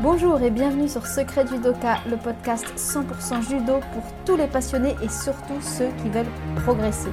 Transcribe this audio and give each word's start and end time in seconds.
Bonjour 0.00 0.40
et 0.42 0.50
bienvenue 0.50 0.86
sur 0.86 1.04
Secret 1.08 1.44
Judoka, 1.48 1.98
le 2.08 2.16
podcast 2.16 2.64
100% 2.76 3.48
judo 3.48 3.80
pour 3.92 4.04
tous 4.24 4.36
les 4.36 4.46
passionnés 4.46 4.94
et 5.02 5.08
surtout 5.08 5.60
ceux 5.60 5.88
qui 6.00 6.08
veulent 6.08 6.30
progresser. 6.62 7.10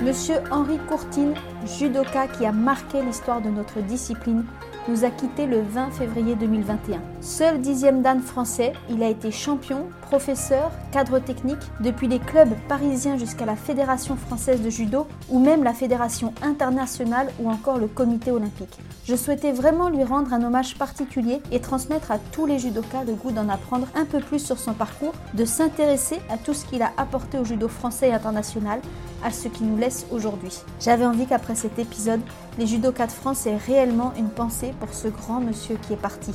Monsieur 0.00 0.36
Henri 0.50 0.78
Courtine, 0.88 1.34
judoka 1.66 2.26
qui 2.26 2.46
a 2.46 2.52
marqué 2.52 3.02
l'histoire 3.02 3.42
de 3.42 3.50
notre 3.50 3.80
discipline, 3.82 4.46
nous 4.90 5.04
a 5.04 5.10
quittés 5.10 5.46
le 5.46 5.60
20 5.62 5.92
février 5.92 6.34
2021. 6.34 7.00
Seul 7.20 7.60
dixième 7.60 8.02
dan 8.02 8.20
français, 8.20 8.72
il 8.90 9.02
a 9.04 9.08
été 9.08 9.30
champion, 9.30 9.86
professeur, 10.02 10.72
cadre 10.90 11.20
technique, 11.20 11.60
depuis 11.78 12.08
les 12.08 12.18
clubs 12.18 12.52
parisiens 12.68 13.16
jusqu'à 13.16 13.46
la 13.46 13.54
Fédération 13.54 14.16
française 14.16 14.60
de 14.60 14.68
judo 14.68 15.06
ou 15.28 15.38
même 15.38 15.62
la 15.62 15.74
Fédération 15.74 16.34
internationale 16.42 17.28
ou 17.38 17.48
encore 17.48 17.78
le 17.78 17.86
comité 17.86 18.32
olympique. 18.32 18.78
Je 19.04 19.14
souhaitais 19.14 19.52
vraiment 19.52 19.88
lui 19.88 20.02
rendre 20.02 20.32
un 20.32 20.42
hommage 20.42 20.76
particulier 20.76 21.40
et 21.52 21.60
transmettre 21.60 22.10
à 22.10 22.18
tous 22.18 22.46
les 22.46 22.58
judokas 22.58 23.04
le 23.06 23.14
goût 23.14 23.30
d'en 23.30 23.48
apprendre 23.48 23.86
un 23.94 24.04
peu 24.04 24.18
plus 24.18 24.44
sur 24.44 24.58
son 24.58 24.72
parcours, 24.72 25.14
de 25.34 25.44
s'intéresser 25.44 26.18
à 26.28 26.36
tout 26.36 26.54
ce 26.54 26.64
qu'il 26.64 26.82
a 26.82 26.90
apporté 26.96 27.38
au 27.38 27.44
judo 27.44 27.68
français 27.68 28.08
et 28.08 28.12
international, 28.12 28.80
à 29.24 29.30
ce 29.30 29.48
qui 29.48 29.64
nous 29.64 29.76
laisse 29.76 30.06
aujourd'hui. 30.10 30.58
J'avais 30.80 31.06
envie 31.06 31.26
qu'après 31.26 31.54
cet 31.54 31.78
épisode, 31.78 32.20
les 32.58 32.66
judokas 32.66 33.06
de 33.06 33.12
France 33.12 33.46
aient 33.46 33.56
réellement 33.56 34.12
une 34.16 34.30
pensée 34.30 34.72
pour 34.80 34.92
ce 34.94 35.08
grand 35.08 35.40
monsieur 35.40 35.76
qui 35.86 35.92
est 35.92 35.96
parti. 35.96 36.32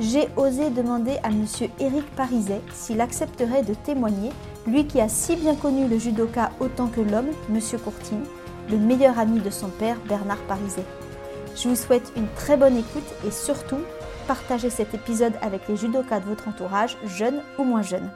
J'ai 0.00 0.28
osé 0.36 0.70
demander 0.70 1.18
à 1.22 1.30
monsieur 1.30 1.68
Éric 1.78 2.06
Pariset 2.16 2.62
s'il 2.72 3.00
accepterait 3.00 3.62
de 3.62 3.74
témoigner, 3.74 4.30
lui 4.66 4.86
qui 4.86 5.00
a 5.00 5.08
si 5.08 5.36
bien 5.36 5.54
connu 5.54 5.86
le 5.86 5.98
judoka 5.98 6.50
autant 6.60 6.86
que 6.86 7.00
l'homme, 7.00 7.30
monsieur 7.50 7.78
Courtine, 7.78 8.24
le 8.70 8.78
meilleur 8.78 9.18
ami 9.18 9.40
de 9.40 9.50
son 9.50 9.68
père 9.68 9.96
Bernard 10.08 10.42
Pariset. 10.48 10.84
Je 11.54 11.68
vous 11.68 11.76
souhaite 11.76 12.12
une 12.16 12.28
très 12.36 12.56
bonne 12.56 12.78
écoute 12.78 13.14
et 13.26 13.30
surtout, 13.30 13.80
partagez 14.26 14.70
cet 14.70 14.94
épisode 14.94 15.34
avec 15.42 15.68
les 15.68 15.76
judokas 15.76 16.20
de 16.20 16.26
votre 16.26 16.48
entourage, 16.48 16.96
jeunes 17.04 17.42
ou 17.58 17.64
moins 17.64 17.82
jeunes. 17.82 18.10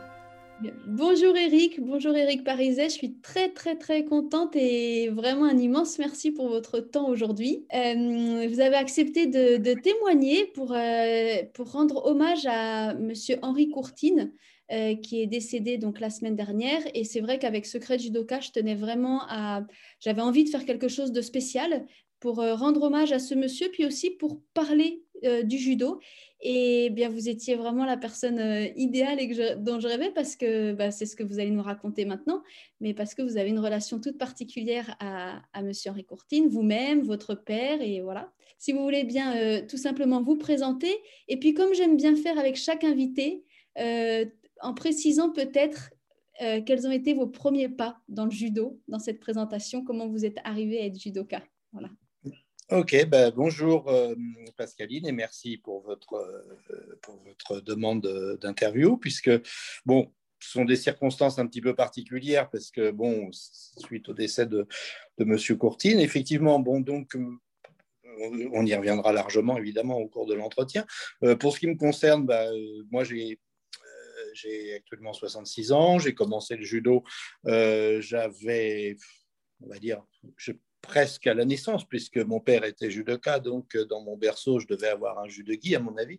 Bonjour 0.86 1.36
Eric, 1.36 1.80
bonjour 1.82 2.16
Eric 2.16 2.42
Pariset, 2.42 2.88
je 2.88 2.94
suis 2.94 3.20
très 3.20 3.50
très 3.50 3.76
très 3.76 4.06
contente 4.06 4.56
et 4.56 5.10
vraiment 5.10 5.44
un 5.44 5.58
immense 5.58 5.98
merci 5.98 6.30
pour 6.30 6.48
votre 6.48 6.80
temps 6.80 7.10
aujourd'hui. 7.10 7.66
Euh, 7.74 8.48
vous 8.48 8.60
avez 8.60 8.76
accepté 8.76 9.26
de, 9.26 9.74
témoigner 9.74 10.46
pour, 10.46 10.72
euh, 10.72 11.42
pour 11.52 11.72
rendre 11.72 12.06
hommage 12.06 12.46
à 12.46 12.94
Monsieur 12.94 13.36
Henri 13.42 13.68
Courtine. 13.68 14.32
Euh, 14.72 14.96
qui 14.96 15.22
est 15.22 15.28
décédé 15.28 15.78
donc 15.78 16.00
la 16.00 16.10
semaine 16.10 16.34
dernière 16.34 16.82
et 16.92 17.04
c'est 17.04 17.20
vrai 17.20 17.38
qu'avec 17.38 17.66
Secret 17.66 18.00
Judoka 18.00 18.40
je 18.40 18.50
tenais 18.50 18.74
vraiment 18.74 19.20
à 19.28 19.64
j'avais 20.00 20.22
envie 20.22 20.42
de 20.42 20.48
faire 20.48 20.64
quelque 20.64 20.88
chose 20.88 21.12
de 21.12 21.20
spécial 21.20 21.86
pour 22.18 22.38
rendre 22.38 22.82
hommage 22.82 23.12
à 23.12 23.20
ce 23.20 23.36
monsieur 23.36 23.68
puis 23.70 23.86
aussi 23.86 24.10
pour 24.10 24.40
parler 24.54 25.04
du 25.22 25.58
judo 25.58 26.00
et 26.40 26.90
bien, 26.90 27.08
vous 27.08 27.28
étiez 27.28 27.54
vraiment 27.54 27.84
la 27.86 27.96
personne 27.96 28.38
euh, 28.38 28.68
idéale 28.76 29.20
et 29.20 29.56
dont 29.56 29.80
je 29.80 29.88
rêvais 29.88 30.10
parce 30.10 30.36
que 30.36 30.72
bah, 30.72 30.90
c'est 30.90 31.06
ce 31.06 31.16
que 31.16 31.22
vous 31.22 31.38
allez 31.38 31.50
nous 31.50 31.62
raconter 31.62 32.04
maintenant, 32.04 32.42
mais 32.80 32.92
parce 32.92 33.14
que 33.14 33.22
vous 33.22 33.38
avez 33.38 33.48
une 33.48 33.58
relation 33.58 34.00
toute 34.00 34.18
particulière 34.18 34.96
à, 35.00 35.40
Monsieur 35.62 35.90
Henri 35.90 36.04
Courtine, 36.04 36.48
vous-même, 36.48 37.02
votre 37.02 37.34
père, 37.34 37.80
et 37.80 38.00
voilà. 38.02 38.32
Si 38.58 38.72
vous 38.72 38.82
voulez 38.82 39.04
bien 39.04 39.36
euh, 39.36 39.62
tout 39.66 39.76
simplement 39.76 40.22
vous 40.22 40.36
présenter, 40.36 40.94
et 41.28 41.38
puis 41.38 41.54
comme 41.54 41.74
j'aime 41.74 41.96
bien 41.96 42.14
faire 42.16 42.38
avec 42.38 42.56
chaque 42.56 42.84
invité, 42.84 43.44
euh, 43.78 44.24
en 44.60 44.74
précisant 44.74 45.30
peut-être 45.30 45.90
quels 46.66 46.86
ont 46.86 46.90
été 46.90 47.14
vos 47.14 47.26
premiers 47.26 47.70
pas 47.70 47.98
dans 48.08 48.26
le 48.26 48.30
judo, 48.30 48.78
dans 48.88 48.98
cette 48.98 49.20
présentation, 49.20 49.82
comment 49.82 50.06
vous 50.06 50.26
êtes 50.26 50.36
arrivé 50.44 50.78
à 50.82 50.84
être 50.84 51.00
judoka. 51.00 51.42
Voilà. 51.72 51.88
Ok, 52.72 52.96
ben 53.06 53.30
bonjour 53.30 53.88
euh, 53.88 54.16
Pascaline 54.56 55.06
et 55.06 55.12
merci 55.12 55.56
pour 55.56 55.82
votre, 55.82 56.14
euh, 56.14 56.98
pour 57.00 57.22
votre 57.22 57.60
demande 57.60 58.38
d'interview, 58.42 58.96
puisque, 58.96 59.30
bon, 59.84 60.12
ce 60.40 60.50
sont 60.50 60.64
des 60.64 60.74
circonstances 60.74 61.38
un 61.38 61.46
petit 61.46 61.60
peu 61.60 61.76
particulières, 61.76 62.50
parce 62.50 62.72
que, 62.72 62.90
bon, 62.90 63.30
suite 63.30 64.08
au 64.08 64.14
décès 64.14 64.46
de, 64.46 64.66
de 65.16 65.24
M. 65.24 65.56
Courtine, 65.56 66.00
effectivement, 66.00 66.58
bon, 66.58 66.80
donc, 66.80 67.16
on 68.52 68.66
y 68.66 68.74
reviendra 68.74 69.12
largement, 69.12 69.56
évidemment, 69.56 69.98
au 69.98 70.08
cours 70.08 70.26
de 70.26 70.34
l'entretien. 70.34 70.84
Euh, 71.22 71.36
pour 71.36 71.54
ce 71.54 71.60
qui 71.60 71.68
me 71.68 71.76
concerne, 71.76 72.26
ben, 72.26 72.52
moi, 72.90 73.04
j'ai 73.04 73.38
j'ai 74.34 74.74
actuellement 74.74 75.12
66 75.12 75.70
ans, 75.70 75.98
j'ai 75.98 76.14
commencé 76.14 76.56
le 76.56 76.64
judo, 76.64 77.04
j'avais, 77.44 78.96
on 79.62 79.68
va 79.68 79.78
dire, 79.78 80.02
je 80.36 80.52
presque 80.86 81.26
à 81.26 81.34
la 81.34 81.44
naissance, 81.44 81.84
puisque 81.84 82.18
mon 82.18 82.40
père 82.40 82.64
était 82.64 82.90
judoka, 82.90 83.40
donc 83.40 83.76
euh, 83.76 83.84
dans 83.84 84.02
mon 84.02 84.16
berceau, 84.16 84.58
je 84.58 84.66
devais 84.66 84.88
avoir 84.88 85.18
un 85.18 85.28
judogi, 85.28 85.74
à 85.74 85.80
mon 85.80 85.96
avis. 85.96 86.18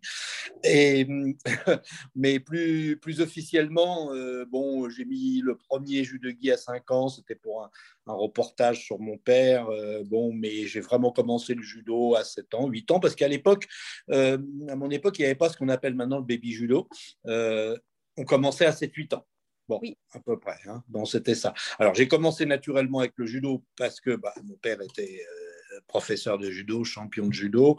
Et, 0.64 1.08
mais 2.16 2.40
plus, 2.40 2.98
plus 2.98 3.22
officiellement, 3.22 4.14
euh, 4.14 4.46
bon, 4.46 4.90
j'ai 4.90 5.06
mis 5.06 5.42
le 5.42 5.58
premier 5.58 6.04
judogi 6.04 6.52
à 6.52 6.58
5 6.58 6.92
ans, 6.92 7.10
c'était 7.10 7.36
pour 7.36 7.64
un, 7.64 7.70
reportage 8.06 8.86
sur 8.86 9.00
mon 9.00 9.18
père, 9.18 9.68
euh, 9.70 10.02
bon, 10.06 10.32
mais 10.32 10.66
j'ai 10.66 10.80
vraiment 10.80 11.12
commencé 11.12 11.54
le 11.54 11.62
judo 11.62 12.16
à 12.16 12.24
7 12.24 12.54
ans, 12.54 12.68
8 12.68 12.92
ans, 12.92 13.00
parce 13.00 13.16
qu'à 13.16 13.28
l'époque, 13.28 13.68
à 14.10 14.38
mon 14.76 14.90
époque, 14.90 15.20
il 15.20 15.24
n'y 15.24 15.26
avait 15.26 15.36
pas 15.36 15.50
ce 15.50 15.58
qu'on 15.58 15.70
appelle 15.70 15.94
maintenant 15.94 16.18
le 16.18 16.24
baby 16.24 16.54
judo. 16.54 16.88
on 17.26 18.24
commençait 18.26 18.66
à 18.66 18.72
7-8 18.72 19.16
ans. 19.16 19.26
Bon, 19.68 19.80
oui. 19.82 19.98
à 20.14 20.20
peu 20.20 20.40
près. 20.40 20.58
Hein. 20.66 20.84
Bon, 20.88 21.06
c'était 21.06 21.36
ça. 21.36 21.54
Alors, 21.80 21.94
j'ai 21.94 22.08
commencé 22.08 22.46
naturellement 22.46 23.00
avec 23.00 23.14
le 23.18 23.26
judo 23.26 23.64
parce 23.76 24.00
que 24.00 24.16
bah, 24.16 24.34
mon 24.44 24.56
père 24.56 24.82
était 24.82 25.22
euh, 25.22 25.80
professeur 25.88 26.38
de 26.38 26.50
judo, 26.50 26.84
champion 26.84 27.28
de 27.28 27.34
judo. 27.34 27.78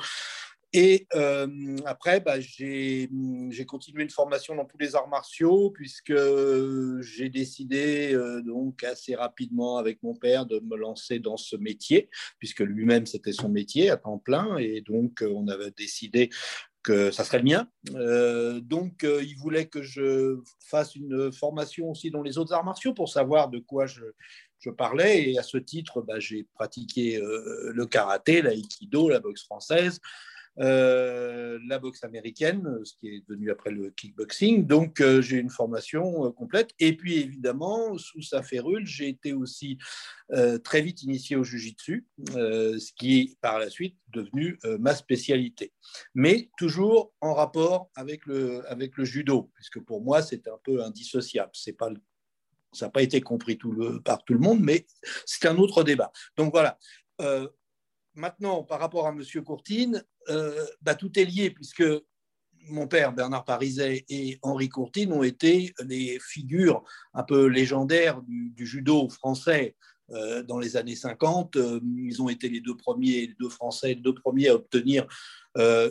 Et 0.75 1.07
euh, 1.15 1.79
après, 1.87 2.21
bah, 2.21 2.41
j'ai 2.41 3.09
continué 3.67 4.03
une 4.03 4.11
formation 4.11 4.55
dans 4.55 4.67
tous 4.67 4.77
les 4.77 4.95
arts 4.95 5.09
martiaux, 5.09 5.71
puisque 5.71 6.13
j'ai 7.01 7.31
décidé 7.31 8.13
euh, 8.13 8.43
donc 8.43 8.85
assez 8.85 9.15
rapidement 9.15 9.79
avec 9.79 10.03
mon 10.03 10.15
père 10.15 10.45
de 10.45 10.61
me 10.61 10.77
lancer 10.77 11.21
dans 11.21 11.39
ce 11.39 11.57
métier, 11.57 12.11
puisque 12.39 12.61
lui-même 12.61 13.07
c'était 13.07 13.33
son 13.33 13.49
métier 13.49 13.89
à 13.89 13.97
temps 13.97 14.19
plein, 14.19 14.59
et 14.59 14.83
donc 14.83 15.25
on 15.27 15.49
avait 15.49 15.71
décidé 15.71 16.29
que 16.83 17.11
ça 17.11 17.25
serait 17.25 17.39
le 17.39 17.45
mien. 17.45 17.69
Euh, 17.95 18.61
donc, 18.61 19.05
euh, 19.05 19.23
il 19.23 19.37
voulait 19.37 19.67
que 19.67 19.83
je 19.83 20.39
fasse 20.61 20.95
une 20.95 21.33
formation 21.33 21.91
aussi 21.91 22.11
dans 22.11 22.23
les 22.23 22.39
autres 22.39 22.53
arts 22.53 22.65
martiaux 22.65 22.95
pour 22.95 23.09
savoir 23.09 23.49
de 23.49 23.59
quoi 23.59 23.87
je, 23.87 24.03
parlais. 24.77 25.31
Et 25.31 25.39
à 25.39 25.43
ce 25.43 25.57
titre, 25.57 26.03
bah, 26.03 26.19
j'ai 26.19 26.47
pratiqué 26.55 27.17
euh, 27.17 27.73
le 27.75 27.87
karaté, 27.87 28.43
l'aïkido, 28.43 29.09
la 29.09 29.21
boxe 29.21 29.45
française, 29.45 30.01
euh, 30.61 31.61
la 31.69 31.79
boxe 31.79 32.03
américaine, 32.03 32.81
ce 32.83 32.95
qui 32.95 33.09
est 33.09 33.29
devenu 33.29 33.51
après 33.51 33.71
le 33.71 33.91
kickboxing. 33.91 34.67
Donc, 34.67 35.01
euh, 35.01 35.23
j'ai 35.23 35.37
une 35.37 35.51
formation 35.51 36.27
euh, 36.27 36.31
complète. 36.31 36.71
Et 36.81 36.97
puis, 36.97 37.19
évidemment, 37.19 37.97
sous 37.97 38.23
sa 38.23 38.43
férule, 38.43 38.87
j'ai 38.87 39.09
été 39.09 39.33
aussi 39.33 39.79
très 40.63 40.83
vite 40.83 41.03
initié 41.05 41.37
au 41.37 41.43
jujitsu, 41.43 42.07
ce 42.27 42.93
qui 42.93 43.19
est 43.19 43.41
par 43.41 43.59
la 43.59 43.71
suite 43.71 43.97
devenu 44.13 44.59
ma 44.79 44.95
spécialité. 44.95 45.73
Mais 46.15 46.51
toujours 46.59 47.15
en 47.23 47.33
rapport 47.33 47.91
avec 47.95 48.27
le, 48.27 48.71
avec 48.71 48.99
le 48.99 49.07
judo, 49.07 49.51
puisque 49.55 49.81
pour 49.81 50.03
moi, 50.03 50.21
c'est 50.21 50.47
un 50.47 50.59
peu 50.63 50.83
indissociable. 50.83 51.53
C'est 51.55 51.73
pas 51.73 51.89
ça 52.75 52.87
n'a 52.87 52.91
pas 52.91 53.01
été 53.01 53.23
compris 53.23 53.59
par 54.05 54.23
tout 54.23 54.35
le 54.35 54.41
monde, 54.41 54.61
mais 54.61 54.87
c'est 55.25 55.49
un 55.49 55.57
autre 55.57 55.83
débat. 55.83 56.13
Donc 56.37 56.53
voilà. 56.53 56.79
maintenant, 58.13 58.63
par 58.65 58.81
rapport 58.81 59.07
à 59.07 59.11
M. 59.11 59.23
Courtine, 59.43 60.05
euh, 60.31 60.67
bah, 60.83 60.95
tout 60.95 61.19
est 61.19 61.25
lié 61.25 61.51
puisque 61.51 61.85
mon 62.71 62.87
père, 62.87 63.15
Bernard 63.15 63.45
Pariset, 63.45 64.05
et 64.11 64.39
Henri 64.43 64.69
Courtine 64.69 65.13
ont 65.13 65.23
été 65.23 65.73
les 65.87 66.19
figures 66.21 66.85
un 67.15 67.23
peu 67.23 67.47
légendaires 67.47 68.21
du, 68.23 68.67
judo 68.67 69.09
français 69.09 69.75
euh, 70.11 70.43
dans 70.43 70.59
les 70.59 70.77
années 70.77 70.97
50. 70.97 71.57
Euh, 71.57 71.81
ils 71.97 72.21
ont 72.21 72.29
été 72.29 72.51
les 72.51 72.61
deux 72.61 72.77
premiers, 72.77 73.29
les 73.29 73.37
deux 73.41 73.49
Français, 73.49 73.89
les 73.89 73.95
deux 74.03 74.15
premiers 74.15 74.49
à 74.49 74.55
obtenir 74.55 75.07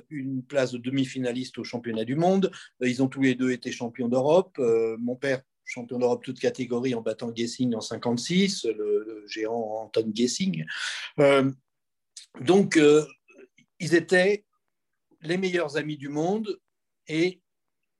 une 0.10 0.44
place 0.44 0.72
de 0.72 0.78
demi-finaliste 0.78 1.58
au 1.58 1.66
championnat 1.66 2.06
du 2.06 2.16
monde. 2.16 2.52
Ils 2.80 3.04
ont 3.04 3.10
tous 3.10 3.22
les 3.22 3.36
deux 3.36 3.52
été 3.52 3.70
champions 3.70 4.08
d'Europe. 4.08 4.58
mon 4.98 5.18
père, 5.18 5.42
champion 5.66 6.00
d'Europe 6.00 6.24
toute 6.24 6.40
catégorie 6.40 6.96
en 6.96 7.02
battant 7.02 7.36
Gessing 7.36 7.76
en 7.76 7.82
56, 7.82 8.64
le, 8.64 9.04
le 9.06 9.28
géant 9.28 9.82
Anton 9.82 10.10
Gessing. 10.14 10.64
donc, 12.40 12.80
ils 13.80 13.96
étaient 13.96 14.46
les 15.22 15.38
meilleurs 15.38 15.78
amis 15.78 15.98
du 15.98 16.10
monde 16.10 16.60
et 17.08 17.42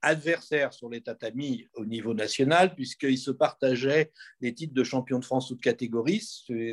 adversaires 0.02 0.72
sur 0.72 0.88
les 0.88 1.00
tatamis 1.00 1.66
au 1.74 1.84
niveau 1.84 2.14
national, 2.14 2.74
puisqu'ils 2.74 3.18
se 3.18 3.30
partageaient 3.30 4.12
les 4.40 4.54
titres 4.54 4.74
de 4.74 4.84
champion 4.84 5.18
de 5.18 5.24
France 5.24 5.48
toute 5.48 5.60
catégorie. 5.60 6.22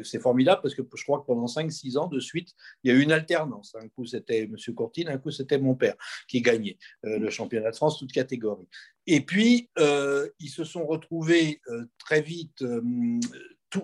C'est 0.04 0.20
formidable 0.20 0.62
parce 0.62 0.76
que 0.76 0.84
je 0.94 1.04
crois 1.04 1.22
que 1.22 1.26
pendant 1.26 1.48
5-6 1.48 1.98
ans 1.98 2.08
de 2.08 2.20
suite, 2.20 2.54
il 2.84 2.92
y 2.92 2.96
a 2.96 2.98
eu 2.98 3.02
une 3.02 3.12
alternance. 3.12 3.76
Un 3.82 3.88
coup, 3.90 4.06
c'était 4.06 4.44
M. 4.44 4.56
Courtine, 4.76 5.08
un 5.08 5.18
coup, 5.18 5.32
c'était 5.32 5.58
mon 5.58 5.76
père 5.76 5.96
qui 6.28 6.42
gagnait 6.42 6.78
euh, 7.06 7.20
le 7.20 7.30
championnat 7.30 7.72
de 7.72 7.76
France 7.76 7.98
toute 7.98 8.12
catégorie. 8.12 8.68
Et 9.08 9.22
puis, 9.22 9.70
euh, 9.80 10.30
ils 10.40 10.50
se 10.50 10.64
sont 10.64 10.86
retrouvés 10.86 11.62
euh, 11.70 11.86
très 11.98 12.22
vite. 12.22 12.64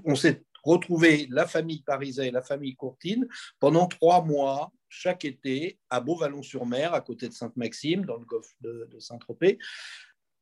On 0.05 0.15
s'est 0.15 0.43
retrouvé 0.63 1.27
la 1.31 1.47
famille 1.47 1.81
Pariset 1.81 2.27
et 2.27 2.31
la 2.31 2.43
famille 2.43 2.75
Courtine 2.75 3.27
pendant 3.59 3.87
trois 3.87 4.23
mois 4.23 4.71
chaque 4.91 5.23
été 5.23 5.79
à 5.89 6.01
Beauvallon-sur-Mer, 6.01 6.93
à 6.93 7.01
côté 7.01 7.29
de 7.29 7.33
Sainte-Maxime, 7.33 8.05
dans 8.05 8.17
le 8.17 8.25
golfe 8.25 8.53
de, 8.59 8.87
Saint-Tropez. 8.99 9.57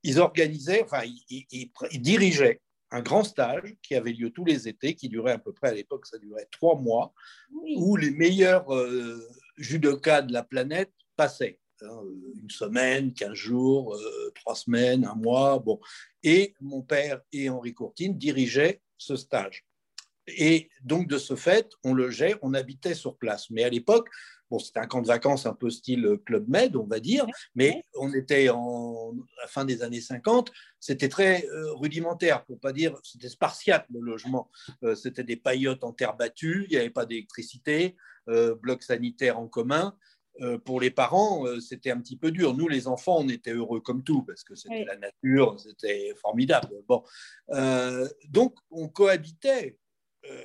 Ils 0.03 0.19
organisaient, 0.19 0.83
enfin, 0.83 1.03
ils, 1.29 2.01
dirigeaient 2.01 2.59
un 2.91 3.01
grand 3.01 3.23
stage 3.23 3.75
qui 3.83 3.93
avait 3.93 4.11
lieu 4.11 4.31
tous 4.31 4.45
les 4.45 4.67
étés, 4.67 4.95
qui 4.95 5.07
durait 5.07 5.33
à 5.33 5.37
peu 5.37 5.53
près 5.53 5.69
à 5.69 5.73
l'époque, 5.73 6.07
ça 6.07 6.17
durait 6.17 6.47
trois 6.51 6.75
mois, 6.75 7.13
où 7.75 7.95
les 7.95 8.09
meilleurs 8.09 8.73
euh, 8.73 9.23
judokas 9.57 10.23
de 10.23 10.33
la 10.33 10.43
planète 10.43 10.91
passaient. 11.15 11.59
Hein, 11.83 12.01
une 12.41 12.49
semaine, 12.49 13.13
quinze 13.13 13.35
jours, 13.35 13.95
euh, 13.95 14.31
trois 14.33 14.55
semaines, 14.55 15.05
un 15.05 15.15
mois. 15.15 15.59
Bon. 15.59 15.79
Et 16.23 16.55
mon 16.59 16.81
père 16.81 17.21
et 17.31 17.49
Henri 17.49 17.73
Courtine 17.73 18.17
dirigeaient 18.17 18.81
ce 18.97 19.15
stage. 19.15 19.63
Et 20.27 20.69
donc, 20.83 21.07
de 21.07 21.17
ce 21.17 21.35
fait, 21.35 21.69
on 21.83 21.93
logeait, 21.93 22.35
on 22.41 22.53
habitait 22.53 22.93
sur 22.93 23.17
place. 23.17 23.49
Mais 23.49 23.63
à 23.63 23.69
l'époque, 23.69 24.09
bon, 24.49 24.59
c'était 24.59 24.79
un 24.79 24.87
camp 24.87 25.01
de 25.01 25.07
vacances 25.07 25.45
un 25.45 25.53
peu 25.53 25.69
style 25.69 26.17
Club 26.25 26.47
Med, 26.47 26.75
on 26.75 26.85
va 26.85 26.99
dire, 26.99 27.25
mais 27.55 27.83
on 27.95 28.13
était 28.13 28.49
en 28.49 29.11
à 29.37 29.41
la 29.43 29.47
fin 29.47 29.65
des 29.65 29.83
années 29.83 30.01
50, 30.01 30.51
c'était 30.79 31.09
très 31.09 31.45
euh, 31.47 31.73
rudimentaire, 31.73 32.45
pour 32.45 32.59
pas 32.59 32.73
dire, 32.73 32.97
c'était 33.03 33.29
spartiate 33.29 33.85
le 33.91 33.99
logement. 33.99 34.49
Euh, 34.83 34.95
c'était 34.95 35.23
des 35.23 35.37
paillotes 35.37 35.83
en 35.83 35.93
terre 35.93 36.15
battue, 36.15 36.65
il 36.69 36.71
n'y 36.71 36.77
avait 36.77 36.89
pas 36.89 37.05
d'électricité, 37.05 37.95
euh, 38.29 38.55
bloc 38.55 38.83
sanitaire 38.83 39.39
en 39.39 39.47
commun. 39.47 39.95
pour 40.63 40.79
les 40.79 40.89
parents, 40.89 41.43
c'était 41.59 41.91
un 41.91 41.99
petit 41.99 42.15
peu 42.17 42.31
dur. 42.31 42.53
Nous, 42.53 42.69
les 42.69 42.87
enfants, 42.87 43.17
on 43.19 43.27
était 43.27 43.51
heureux 43.51 43.81
comme 43.81 44.03
tout 44.03 44.23
parce 44.23 44.45
que 44.45 44.55
c'était 44.55 44.85
la 44.85 44.95
nature, 44.95 45.59
c'était 45.59 46.13
formidable. 46.15 46.69
Bon, 46.87 47.03
donc 48.29 48.55
on 48.71 48.87
cohabitait 48.87 49.77
euh, 50.25 50.43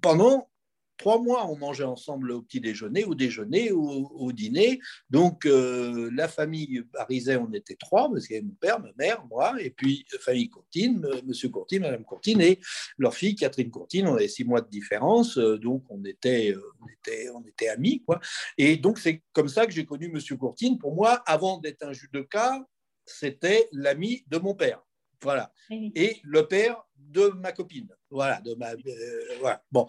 pendant 0.00 0.48
trois 0.96 1.20
mois, 1.20 1.46
on 1.46 1.56
mangeait 1.56 1.84
ensemble 1.84 2.30
au 2.32 2.42
petit 2.42 2.60
déjeuner, 2.60 3.04
au 3.04 3.14
déjeuner, 3.14 3.70
au, 3.72 4.32
dîner. 4.32 4.80
Donc, 5.10 5.46
euh, 5.46 6.10
la 6.14 6.28
famille 6.28 6.82
parisait, 6.92 7.36
on 7.36 7.52
était 7.52 7.76
trois, 7.76 8.10
parce 8.10 8.26
qu'il 8.26 8.36
y 8.36 8.38
avait 8.38 8.46
mon 8.46 8.54
père, 8.54 8.80
ma 8.80 8.90
mère, 8.96 9.24
moi, 9.26 9.54
et 9.60 9.70
puis 9.70 10.04
euh, 10.14 10.18
famille 10.18 10.48
Courtine, 10.48 11.06
Monsieur 11.26 11.48
Courtine, 11.48 11.82
Madame 11.82 12.04
Courtine, 12.04 12.40
et 12.40 12.60
leur 12.98 13.14
fille, 13.14 13.34
Catherine 13.34 13.70
Courtine. 13.70 14.06
On 14.06 14.14
avait 14.14 14.28
six 14.28 14.44
mois 14.44 14.60
de 14.60 14.68
différence, 14.68 15.38
donc 15.38 15.84
on 15.90 16.04
était, 16.04 16.54
on 16.80 16.86
était, 16.88 17.28
on 17.30 17.42
était 17.44 17.68
amis. 17.68 18.02
Quoi. 18.04 18.20
Et 18.58 18.76
donc, 18.76 18.98
c'est 18.98 19.22
comme 19.32 19.48
ça 19.48 19.66
que 19.66 19.72
j'ai 19.72 19.84
connu 19.84 20.08
Monsieur 20.08 20.36
Courtine. 20.36 20.78
Pour 20.78 20.94
moi, 20.94 21.22
avant 21.26 21.58
d'être 21.58 21.84
un 21.84 21.92
judoka, 21.92 22.66
c'était 23.06 23.68
l'ami 23.72 24.24
de 24.28 24.38
mon 24.38 24.54
père. 24.54 24.82
Voilà. 25.24 25.50
Et 25.70 26.20
le 26.22 26.46
père 26.46 26.84
de 26.96 27.28
ma 27.28 27.52
copine. 27.52 27.88
Voilà, 28.10 28.42
de 28.42 28.54
ma, 28.54 28.72
euh, 28.72 29.54
Bon, 29.72 29.86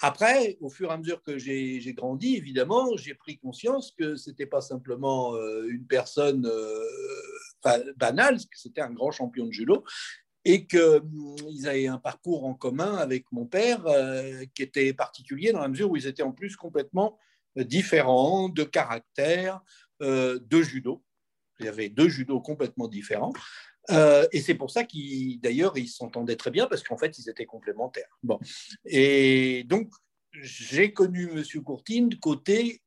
après, 0.00 0.56
au 0.60 0.70
fur 0.70 0.90
et 0.90 0.92
à 0.94 0.96
mesure 0.96 1.22
que 1.22 1.38
j'ai 1.38 1.92
grandi, 1.94 2.36
évidemment, 2.36 2.96
j'ai 2.96 3.14
pris 3.14 3.36
conscience 3.36 3.92
que 3.98 4.14
c'était 4.14 4.46
pas 4.46 4.60
simplement 4.60 5.34
euh, 5.34 5.66
une 5.68 5.86
personne 5.86 6.46
euh, 6.46 7.92
banale, 7.96 8.38
que 8.38 8.58
c'était 8.58 8.80
un 8.80 8.92
grand 8.92 9.10
champion 9.10 9.46
de 9.46 9.52
judo 9.52 9.84
et 10.44 10.68
qu'ils 10.68 10.80
hum, 10.80 11.36
avaient 11.64 11.88
un 11.88 11.98
parcours 11.98 12.44
en 12.44 12.54
commun 12.54 12.96
avec 12.96 13.24
mon 13.32 13.46
père 13.46 13.84
qui 14.54 14.62
était 14.62 14.92
particulier 14.92 15.50
dans 15.50 15.60
la 15.60 15.68
mesure 15.68 15.90
où 15.90 15.96
ils 15.96 16.06
étaient 16.06 16.22
en 16.22 16.30
plus 16.30 16.54
complètement 16.54 17.18
différents 17.56 18.48
de 18.48 18.62
caractère, 18.62 19.60
de 20.00 20.62
judo. 20.62 21.02
Il 21.58 21.66
y 21.66 21.68
avait 21.68 21.88
deux 21.88 22.08
judos 22.08 22.40
complètement 22.40 22.86
différents. 22.86 23.32
Euh, 23.90 24.26
et 24.32 24.40
c'est 24.40 24.54
pour 24.54 24.70
ça 24.70 24.84
qu'ils, 24.84 25.40
d'ailleurs, 25.40 25.76
ils 25.76 25.88
s'entendaient 25.88 26.36
très 26.36 26.50
bien 26.50 26.66
parce 26.66 26.82
qu'en 26.82 26.98
fait, 26.98 27.18
ils 27.18 27.28
étaient 27.28 27.46
complémentaires. 27.46 28.18
Bon. 28.22 28.38
Et 28.84 29.64
donc, 29.64 29.92
j'ai 30.32 30.92
connu 30.92 31.30
M. 31.30 31.62
Courtine 31.62 32.18
côté 32.18 32.82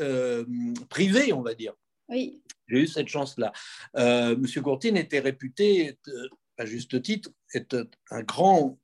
euh, 0.00 0.44
privé, 0.88 1.32
on 1.32 1.42
va 1.42 1.54
dire. 1.54 1.74
Oui. 2.08 2.42
J'ai 2.68 2.80
eu 2.80 2.86
cette 2.86 3.08
chance-là. 3.08 3.52
Euh, 3.96 4.34
M. 4.34 4.62
Courtine 4.62 4.96
était 4.96 5.20
réputé, 5.20 5.98
à 6.58 6.66
juste 6.66 7.00
titre, 7.02 7.30
être 7.54 7.88
un 8.10 8.22
grand 8.22 8.78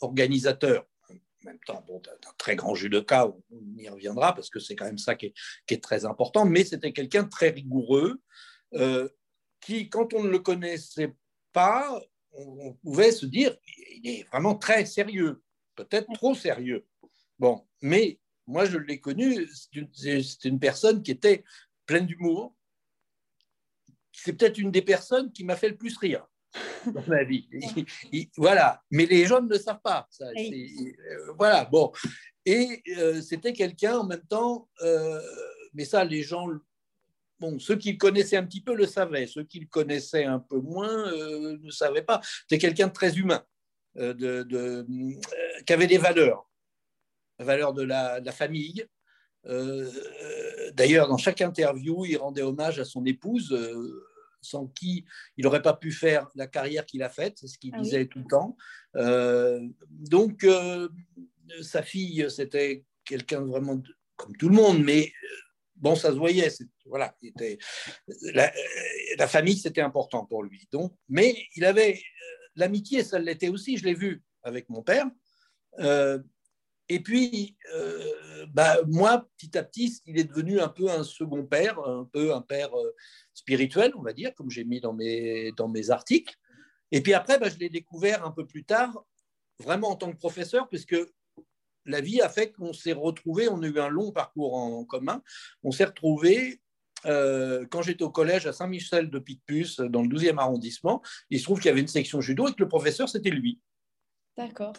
organisateur. 0.00 0.86
En 1.10 1.46
même 1.46 1.60
temps, 1.66 1.82
bon, 1.86 2.02
un 2.06 2.32
très 2.36 2.54
grand 2.54 2.74
judoka, 2.74 3.28
on 3.28 3.78
y 3.78 3.88
reviendra 3.88 4.34
parce 4.34 4.50
que 4.50 4.58
c'est 4.58 4.76
quand 4.76 4.84
même 4.84 4.98
ça 4.98 5.14
qui 5.14 5.26
est, 5.26 5.34
qui 5.66 5.74
est 5.74 5.82
très 5.82 6.04
important, 6.04 6.44
mais 6.44 6.64
c'était 6.64 6.92
quelqu'un 6.92 7.22
de 7.22 7.30
très 7.30 7.48
rigoureux, 7.50 8.20
qui, 9.60 9.88
quand 9.88 10.14
on 10.14 10.24
ne 10.24 10.30
le 10.30 10.38
connaissait 10.38 11.14
pas, 11.52 12.00
on, 12.32 12.72
pouvait 12.74 13.12
se 13.12 13.26
dire 13.26 13.56
il 14.02 14.08
est 14.08 14.22
vraiment 14.28 14.54
très 14.54 14.84
sérieux, 14.86 15.42
peut-être 15.74 16.12
trop 16.14 16.34
sérieux. 16.34 16.86
Bon, 17.38 17.66
mais 17.82 18.20
moi, 18.46 18.64
je 18.64 18.78
l'ai 18.78 19.00
connu, 19.00 19.48
c'est 19.92 20.44
une, 20.44 20.58
personne 20.58 21.02
qui 21.02 21.12
était 21.12 21.44
pleine 21.86 22.06
d'humour. 22.06 22.54
C'est 24.12 24.32
peut-être 24.32 24.58
une 24.58 24.70
des 24.70 24.82
personnes 24.82 25.32
qui 25.32 25.44
m'a 25.44 25.56
fait 25.56 25.68
le 25.68 25.76
plus 25.76 25.96
rire 25.96 26.26
dans 26.86 27.06
ma 27.06 27.22
vie. 27.22 27.48
voilà, 28.36 28.82
mais 28.90 29.06
les 29.06 29.24
gens 29.24 29.40
ne 29.40 29.48
le 29.48 29.58
savent 29.58 29.80
pas. 29.82 30.06
Ça, 30.10 30.26
euh, 30.26 31.32
voilà, 31.38 31.64
bon. 31.64 31.92
Et 32.44 32.82
euh, 32.98 33.20
c'était 33.20 33.52
quelqu'un 33.52 33.98
en 33.98 34.04
même 34.04 34.26
temps, 34.26 34.68
euh, 34.82 35.20
mais 35.72 35.84
ça, 35.84 36.04
les 36.04 36.22
gens 36.22 36.48
Bon, 37.40 37.58
ceux 37.58 37.76
qui 37.76 37.92
le 37.92 37.98
connaissaient 37.98 38.36
un 38.36 38.44
petit 38.44 38.60
peu 38.60 38.74
le 38.74 38.86
savaient, 38.86 39.26
ceux 39.26 39.44
qui 39.44 39.60
le 39.60 39.66
connaissaient 39.66 40.24
un 40.24 40.38
peu 40.38 40.60
moins 40.60 41.10
euh, 41.10 41.56
ne 41.62 41.70
savaient 41.70 42.02
pas. 42.02 42.20
C'était 42.42 42.58
quelqu'un 42.58 42.88
de 42.88 42.92
très 42.92 43.16
humain, 43.16 43.42
euh, 43.96 44.12
de, 44.12 44.46
euh, 44.52 44.84
qui 45.66 45.72
avait 45.72 45.86
des 45.86 45.96
valeurs, 45.96 46.50
la 47.38 47.46
valeur 47.46 47.72
de 47.72 47.82
la, 47.82 48.32
famille. 48.32 48.84
D'ailleurs, 50.74 51.08
dans 51.08 51.16
chaque 51.16 51.40
interview, 51.40 52.04
il 52.04 52.18
rendait 52.18 52.42
hommage 52.42 52.78
à 52.78 52.84
son 52.84 53.06
épouse, 53.06 53.58
sans 54.42 54.66
qui 54.66 55.06
il 55.38 55.44
n'aurait 55.44 55.62
pas 55.62 55.74
pu 55.74 55.92
faire 55.92 56.28
la 56.34 56.46
carrière 56.46 56.84
qu'il 56.84 57.02
a 57.02 57.08
faite, 57.08 57.38
c'est 57.38 57.48
ce 57.48 57.58
qu'il 57.58 57.72
ah 57.74 57.80
disait 57.80 58.04
tout 58.04 58.18
le 58.18 58.26
temps. 58.26 58.54
donc, 59.88 60.46
sa 61.62 61.82
fille, 61.82 62.26
c'était 62.28 62.84
quelqu'un 63.06 63.40
vraiment 63.40 63.80
comme 64.16 64.36
tout 64.36 64.50
le 64.50 64.54
monde, 64.54 64.84
mais 64.84 65.10
bon, 65.80 65.96
ça 65.96 66.10
se 66.10 66.16
voyait. 66.16 66.48
Voilà, 66.86 67.16
était, 67.22 67.58
la, 68.34 69.26
famille, 69.26 69.56
c'était 69.56 69.80
important 69.80 70.24
pour 70.24 70.42
lui. 70.42 70.68
Donc, 70.72 70.94
mais 71.08 71.36
il 71.56 71.64
avait 71.64 71.94
euh, 71.94 72.46
l'amitié, 72.56 73.02
ça 73.02 73.18
l'était 73.18 73.48
aussi. 73.48 73.76
Je 73.76 73.84
l'ai 73.84 73.94
vu 73.94 74.22
avec 74.42 74.68
mon 74.68 74.82
père. 74.82 75.06
Euh, 75.78 76.18
et 76.88 77.00
puis, 77.00 77.56
euh, 77.74 78.46
bah, 78.48 78.78
moi, 78.88 79.28
petit 79.36 79.56
à 79.56 79.62
petit, 79.62 80.00
il 80.06 80.18
est 80.18 80.24
devenu 80.24 80.60
un 80.60 80.68
peu 80.68 80.90
un 80.90 81.04
second 81.04 81.44
père, 81.46 81.78
un 81.78 82.08
peu 82.12 82.34
un 82.34 82.42
père 82.42 82.70
spirituel, 83.32 83.92
on 83.96 84.02
va 84.02 84.12
dire, 84.12 84.34
comme 84.34 84.50
j'ai 84.50 84.64
mis 84.64 84.80
dans 84.80 84.92
mes, 84.92 85.52
dans 85.56 85.68
mes 85.68 85.90
articles. 85.90 86.34
Et 86.90 87.00
puis 87.00 87.14
après, 87.14 87.38
bah, 87.38 87.48
je 87.48 87.58
l'ai 87.58 87.68
découvert 87.68 88.24
un 88.26 88.32
peu 88.32 88.44
plus 88.44 88.64
tard, 88.64 89.04
vraiment 89.60 89.90
en 89.90 89.96
tant 89.96 90.10
que 90.10 90.16
professeur, 90.16 90.68
puisque 90.68 90.96
la 91.90 92.00
vie 92.00 92.20
a 92.20 92.28
fait 92.28 92.52
qu'on 92.52 92.72
s'est 92.72 92.92
retrouvés, 92.92 93.48
on 93.48 93.62
a 93.62 93.66
eu 93.66 93.78
un 93.78 93.88
long 93.88 94.12
parcours 94.12 94.54
en 94.54 94.84
commun, 94.84 95.22
on 95.62 95.70
s'est 95.70 95.84
retrouvés 95.84 96.60
euh, 97.06 97.66
quand 97.70 97.82
j'étais 97.82 98.02
au 98.02 98.10
collège 98.10 98.46
à 98.46 98.52
Saint-Michel 98.52 99.10
de 99.10 99.18
Picpus, 99.18 99.80
dans 99.80 100.02
le 100.02 100.08
12e 100.08 100.38
arrondissement, 100.38 101.02
il 101.30 101.38
se 101.38 101.44
trouve 101.44 101.58
qu'il 101.58 101.68
y 101.68 101.72
avait 101.72 101.80
une 101.80 101.88
section 101.88 102.20
judo 102.20 102.48
et 102.48 102.52
que 102.52 102.60
le 102.60 102.68
professeur, 102.68 103.08
c'était 103.08 103.30
lui. 103.30 103.60
D'accord. 104.36 104.72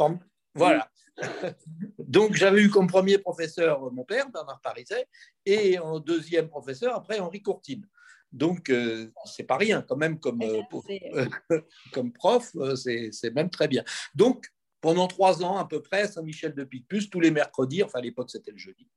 Voilà. 0.54 0.90
Donc, 2.00 2.36
j'avais 2.36 2.62
eu 2.62 2.70
comme 2.70 2.88
premier 2.88 3.18
professeur 3.18 3.92
mon 3.92 4.04
père, 4.04 4.30
Bernard 4.30 4.62
Pariset, 4.62 5.08
et 5.46 5.80
en 5.80 6.00
deuxième 6.00 6.48
professeur, 6.48 6.96
après, 6.96 7.20
Henri 7.20 7.42
Courtine. 7.42 7.88
Donc, 8.32 8.70
euh, 8.70 9.12
c'est 9.26 9.44
pas 9.44 9.58
rien 9.58 9.82
quand 9.82 9.98
même 9.98 10.18
comme, 10.18 10.42
euh, 10.42 11.26
comme 11.92 12.14
prof, 12.14 12.50
c'est 12.76 13.34
même 13.34 13.50
très 13.50 13.68
bien. 13.68 13.84
Donc, 14.16 14.48
pendant 14.82 15.08
trois 15.08 15.44
ans 15.44 15.58
à 15.58 15.68
peu 15.68 15.82
près, 15.82 16.08
Saint-Michel 16.08 16.54
de 16.56 16.64
Picpus, 16.64 17.10
tous 17.10 17.20
les 17.20 17.32
mercredis, 17.32 17.84
enfin 17.84 18.00
à 18.00 18.02
l'époque 18.02 18.32
c'était 18.32 18.52
le 18.52 18.58
jeudi, 18.58 18.88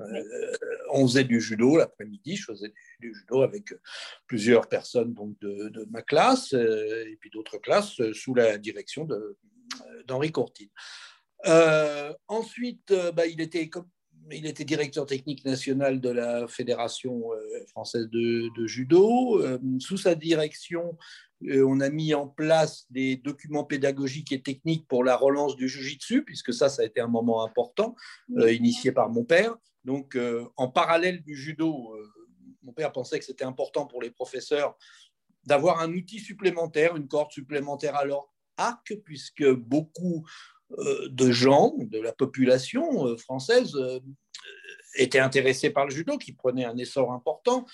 euh, 0.00 0.52
on 0.92 1.06
faisait 1.06 1.24
du 1.24 1.40
judo 1.40 1.76
l'après-midi, 1.76 2.36
je 2.36 2.44
faisais 2.44 2.74
du, 3.00 3.14
judo 3.14 3.42
avec 3.42 3.72
plusieurs 4.26 4.68
personnes 4.68 5.14
donc, 5.14 5.38
de, 5.40 5.86
ma 5.90 6.02
classe 6.02 6.52
euh, 6.52 7.06
et 7.06 7.16
puis 7.16 7.30
d'autres 7.30 7.58
classes 7.58 8.00
euh, 8.00 8.12
sous 8.12 8.34
la 8.34 8.58
direction 8.58 9.08
d'Henri 10.06 10.32
Courtine. 10.32 10.70
ensuite, 12.26 12.92
bah, 13.14 13.26
il, 13.26 13.40
était, 13.40 13.70
il 14.32 14.46
était 14.46 14.64
directeur 14.64 15.06
technique 15.06 15.44
national 15.44 16.00
de 16.00 16.10
la 16.10 16.48
Fédération 16.48 17.30
française 17.68 18.08
de, 18.08 18.48
de 18.58 18.66
judo. 18.66 19.40
sous 19.78 19.98
sa 19.98 20.16
direction, 20.16 20.96
euh, 20.96 21.27
on 21.42 21.80
a 21.80 21.88
mis 21.88 22.14
en 22.14 22.26
place 22.26 22.86
des 22.90 23.16
documents 23.16 23.64
pédagogiques 23.64 24.32
et 24.32 24.42
techniques 24.42 24.86
pour 24.88 25.04
la 25.04 25.16
relance 25.16 25.56
du 25.56 25.68
Jiu-Jitsu, 25.68 26.24
puisque 26.24 26.52
ça, 26.52 26.68
ça 26.68 26.82
a 26.82 26.84
été 26.84 27.00
un 27.00 27.08
moment 27.08 27.44
important, 27.44 27.94
euh, 28.36 28.52
initié 28.52 28.92
par 28.92 29.08
mon 29.08 29.24
père. 29.24 29.56
Donc, 29.84 30.16
euh, 30.16 30.44
en 30.56 30.68
parallèle 30.68 31.22
du 31.22 31.36
judo, 31.36 31.96
mon 32.62 32.72
père 32.72 32.92
pensait 32.92 33.18
que 33.18 33.24
c'était 33.24 33.44
important 33.44 33.86
pour 33.86 34.02
les 34.02 34.10
professeurs 34.10 34.76
d'avoir 35.44 35.80
un 35.80 35.92
outil 35.92 36.18
supplémentaire, 36.18 36.96
une 36.96 37.08
corde 37.08 37.30
supplémentaire 37.30 37.96
à 37.96 38.04
leur 38.04 38.28
arc, 38.56 38.94
puisque 39.04 39.48
beaucoup 39.48 40.26
de 40.70 41.30
gens, 41.30 41.74
de 41.78 41.98
la 41.98 42.12
population 42.12 43.16
française, 43.16 43.74
étaient 44.96 45.20
intéressés 45.20 45.70
par 45.70 45.86
le 45.86 45.90
judo, 45.90 46.18
qui 46.18 46.32
prenait 46.32 46.64
un 46.66 46.76
essor 46.76 47.12
important, 47.12 47.64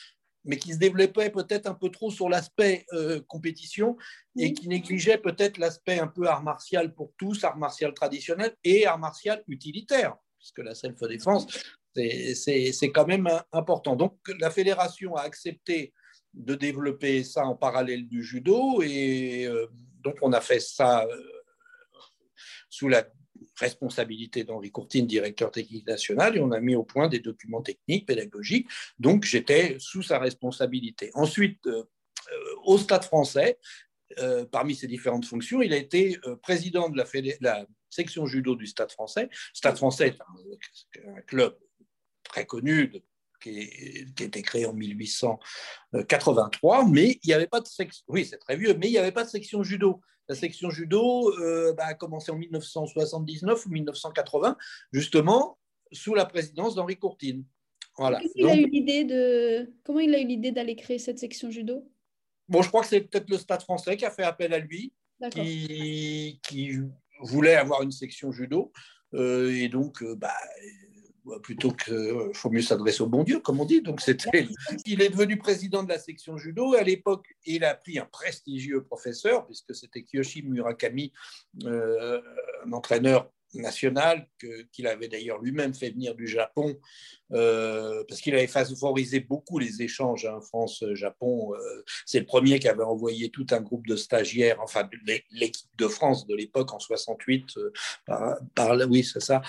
mais 0.45 0.59
qui 0.59 0.73
se 0.73 0.79
développait 0.79 1.31
peut-être 1.31 1.67
un 1.67 1.75
peu 1.75 1.91
trop 1.91 2.11
sur 2.11 2.29
l'aspect 2.29 2.85
euh, 2.93 3.21
compétition 3.27 3.97
et 4.37 4.53
qui 4.53 4.69
négligeait 4.69 5.19
peut-être 5.19 5.59
l'aspect 5.59 5.99
un 5.99 6.07
peu 6.07 6.27
art 6.27 6.43
martial 6.43 6.95
pour 6.95 7.13
tous, 7.17 7.45
art 7.45 7.57
martial 7.57 7.95
traditionnel 7.95 8.55
et 8.63 8.87
art 8.87 8.99
martial 8.99 9.43
utilitaire, 9.49 10.17
puisque 10.39 10.59
la 10.59 10.75
self-défense, 10.75 11.47
c'est 11.95 12.93
quand 12.95 13.07
même 13.07 13.29
important. 13.53 13.97
Donc 13.97 14.19
la 14.41 14.51
fédération 14.51 15.15
a 15.17 15.23
accepté 15.23 15.93
de 16.35 16.55
développer 16.55 17.23
ça 17.23 17.47
en 17.47 17.55
parallèle 17.55 18.09
du 18.09 18.23
judo 18.23 18.83
et 18.83 19.47
euh, 19.47 19.67
donc 20.01 20.17
on 20.21 20.33
a 20.33 20.41
fait 20.41 20.61
ça 20.61 21.05
euh, 21.05 21.23
sous 22.69 22.89
la 22.89 23.07
responsabilité 23.57 24.45
d'Henri 24.45 24.71
Courtine, 24.71 25.07
directeur 25.07 25.51
technique 25.51 25.87
national, 25.87 26.37
et 26.37 26.41
on 26.41 26.53
a 26.53 26.61
mis 26.61 26.75
au 26.75 26.85
point 26.85 27.09
des 27.09 27.21
documents 27.21 27.63
techniques, 27.63 28.07
pédagogiques. 28.07 28.69
Donc, 28.99 29.25
j'étais 29.25 29.77
sous 29.79 30.03
sa 30.03 30.19
responsabilité. 30.19 31.11
Ensuite, 31.15 31.67
euh, 31.67 31.85
euh, 32.33 32.55
au 32.65 32.79
Stade 32.79 33.05
français, 33.05 33.59
euh, 34.19 34.45
parmi 34.45 34.75
ses 34.75 34.87
différentes 34.87 35.25
fonctions, 35.25 35.63
il 35.63 35.73
a 35.73 35.77
été 35.77 36.19
président 36.43 36.89
de 36.89 36.97
la, 36.97 37.05
section 37.91 38.27
judo 38.27 38.57
du 38.57 38.67
Stade 38.67 38.91
français. 38.91 39.29
Stade 39.53 39.77
français 39.77 40.09
est 40.09 40.19
un, 41.07 41.21
club 41.23 41.57
très 42.25 42.45
connu 42.45 42.93
qui, 43.41 43.61
a 44.21 44.25
été 44.25 44.43
créé 44.43 44.67
en 44.67 44.73
1883, 44.73 46.89
mais 46.89 47.21
il 47.23 47.29
n'y 47.29 47.35
avait 47.35 47.47
pas 47.47 47.61
de 47.61 47.69
section. 47.69 48.05
Oui, 48.09 48.25
c'est 48.25 48.39
très 48.39 48.57
mais 48.57 48.89
il 48.89 48.91
n'y 48.91 48.99
avait 48.99 49.13
pas 49.13 49.25
de 49.25 49.31
section 49.31 49.63
judo. 49.63 50.01
La 50.29 50.35
section 50.35 50.71
judo 50.71 51.31
euh, 51.39 51.73
bah, 51.75 51.87
a 51.87 51.95
commencé 51.95 52.31
en 52.31 52.37
1979 52.37 53.67
ou 53.67 53.69
1980, 53.71 54.57
justement 54.93 55.59
sous 55.93 56.15
la 56.15 56.25
présidence 56.25 56.75
d'Henri 56.75 56.97
Courtine. 56.97 57.45
Voilà. 57.97 58.21
il 58.35 58.47
a 58.47 58.57
eu 58.57 58.67
l'idée 58.67 59.05
de... 59.05 59.73
Comment 59.85 60.01
il 60.01 60.15
a 60.15 60.19
eu 60.19 60.27
l'idée 60.27 60.51
d'aller 60.51 60.75
créer 60.75 60.99
cette 60.99 61.19
section 61.19 61.51
judo? 61.51 61.89
Bon, 62.49 62.63
je 62.63 62.69
crois 62.69 62.83
que 62.83 62.89
c'est 62.89 63.01
peut-être 63.01 63.31
le 63.31 63.39
Stade 63.39 63.63
français 63.63 63.97
qui 63.97 64.05
a 64.05 64.11
fait 64.11 64.25
appel 64.25 64.53
à 64.53 64.59
lui, 64.59 64.93
qui, 65.31 66.41
qui, 66.43 66.71
voulait 67.21 67.55
avoir 67.55 67.83
une 67.83 67.93
section 67.93 68.33
judo. 68.33 68.73
Euh, 69.15 69.53
et 69.53 69.69
donc, 69.69 70.03
euh, 70.03 70.17
bah, 70.17 70.35
plutôt 71.43 71.71
qu'il 71.71 71.95
euh, 71.95 72.33
faut 72.33 72.51
mieux 72.51 72.63
s'adresser 72.63 73.03
au 73.03 73.07
bon 73.07 73.25
Dieu, 73.25 73.41
comme 73.41 73.61
on 73.61 73.65
dit. 73.65 73.81
Donc, 73.81 74.01
c'était, 74.01 74.47
il 74.85 75.03
est 75.03 75.09
devenu 75.09 75.39
président 75.39 75.83
de 75.83 75.89
la 75.89 75.99
section 75.99 76.37
judo. 76.37 76.75
À 76.75 76.83
l'époque, 76.83 77.27
il 77.47 77.65
a 77.65 77.75
pris 77.75 77.99
un 77.99 78.07
prestigieux 78.07 78.83
professeur, 78.83 79.47
puisque 79.47 79.75
c'était 79.75 80.03
Kiyoshi 80.03 80.43
Murakami, 80.43 81.13
euh, 81.65 82.21
un 82.67 82.73
entraîneur 82.73 83.31
national 83.55 84.27
qu'il 84.73 84.89
avait 84.89 85.07
d'ailleurs 85.07 85.41
lui-même 85.41 85.75
fait 85.75 85.91
venir 85.91 86.17
du 86.17 86.27
Japon 86.27 86.77
euh, 87.31 88.03
parce 88.09 88.21
qu'il 88.21 88.35
avait 88.35 88.49
favorisé 88.49 89.21
beaucoup 89.21 89.61
les 89.61 89.81
échanges 89.81 90.27
hein, 90.27 90.41
France-Japon. 90.41 91.53
c'est 92.05 92.19
le 92.19 92.27
premier 92.27 92.59
qui 92.59 92.67
avait 92.67 92.83
envoyé 92.83 93.31
tout 93.31 93.47
un 93.53 93.61
groupe 93.61 93.87
de 93.87 93.95
stagiaires, 93.95 94.59
enfin 94.61 94.91
l'équipe 95.31 95.71
de 95.79 95.87
France 95.87 96.27
de 96.27 96.35
l'époque 96.35 96.75
en 96.75 96.81
68, 96.81 97.55
par, 98.07 98.39
par, 98.57 98.77
oui 98.91 99.05
c'est 99.05 99.23
ça, 99.23 99.41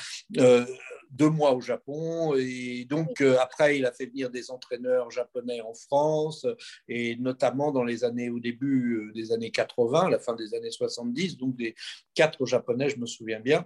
deux 1.15 1.29
mois 1.29 1.53
au 1.53 1.61
Japon. 1.61 2.35
Et 2.37 2.85
donc, 2.85 3.21
euh, 3.21 3.37
après, 3.39 3.77
il 3.77 3.85
a 3.85 3.91
fait 3.91 4.05
venir 4.05 4.29
des 4.29 4.51
entraîneurs 4.51 5.11
japonais 5.11 5.61
en 5.61 5.73
France, 5.73 6.45
et 6.87 7.15
notamment 7.15 7.71
dans 7.71 7.83
les 7.83 8.03
années, 8.03 8.29
au 8.29 8.39
début 8.39 8.95
euh, 8.95 9.13
des 9.13 9.31
années 9.31 9.51
80, 9.51 10.09
la 10.09 10.19
fin 10.19 10.35
des 10.35 10.53
années 10.53 10.71
70, 10.71 11.37
donc 11.37 11.55
des 11.55 11.75
quatre 12.13 12.45
japonais, 12.45 12.89
je 12.89 12.97
me 12.97 13.05
souviens 13.05 13.39
bien, 13.39 13.65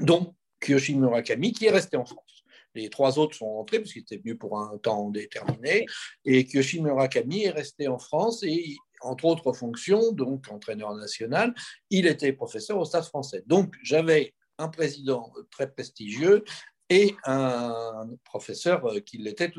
dont 0.00 0.34
Kyoshi 0.60 0.96
Murakami, 0.96 1.52
qui 1.52 1.66
est 1.66 1.70
resté 1.70 1.96
en 1.96 2.04
France. 2.04 2.44
Les 2.74 2.88
trois 2.88 3.18
autres 3.18 3.36
sont 3.36 3.52
rentrés 3.52 3.80
parce 3.80 3.92
qu'ils 3.92 4.02
étaient 4.02 4.16
venus 4.16 4.38
pour 4.38 4.58
un 4.58 4.78
temps 4.78 5.10
déterminé. 5.10 5.84
Et 6.24 6.46
Kyoshi 6.46 6.80
Murakami 6.80 7.44
est 7.44 7.50
resté 7.50 7.88
en 7.88 7.98
France 7.98 8.42
et, 8.44 8.76
entre 9.02 9.24
autres 9.24 9.52
fonctions, 9.52 10.12
donc 10.12 10.46
entraîneur 10.48 10.94
national, 10.94 11.52
il 11.90 12.06
était 12.06 12.32
professeur 12.32 12.78
au 12.78 12.84
Stade 12.84 13.04
français. 13.04 13.42
Donc 13.46 13.74
j'avais 13.82 14.32
un 14.62 14.68
président 14.68 15.32
très 15.50 15.70
prestigieux 15.70 16.44
et 16.88 17.14
un 17.24 18.08
professeur 18.24 18.84
qui 19.04 19.18
l'était 19.18 19.52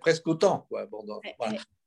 presque 0.00 0.26
autant. 0.26 0.66
Quoi. 0.68 0.88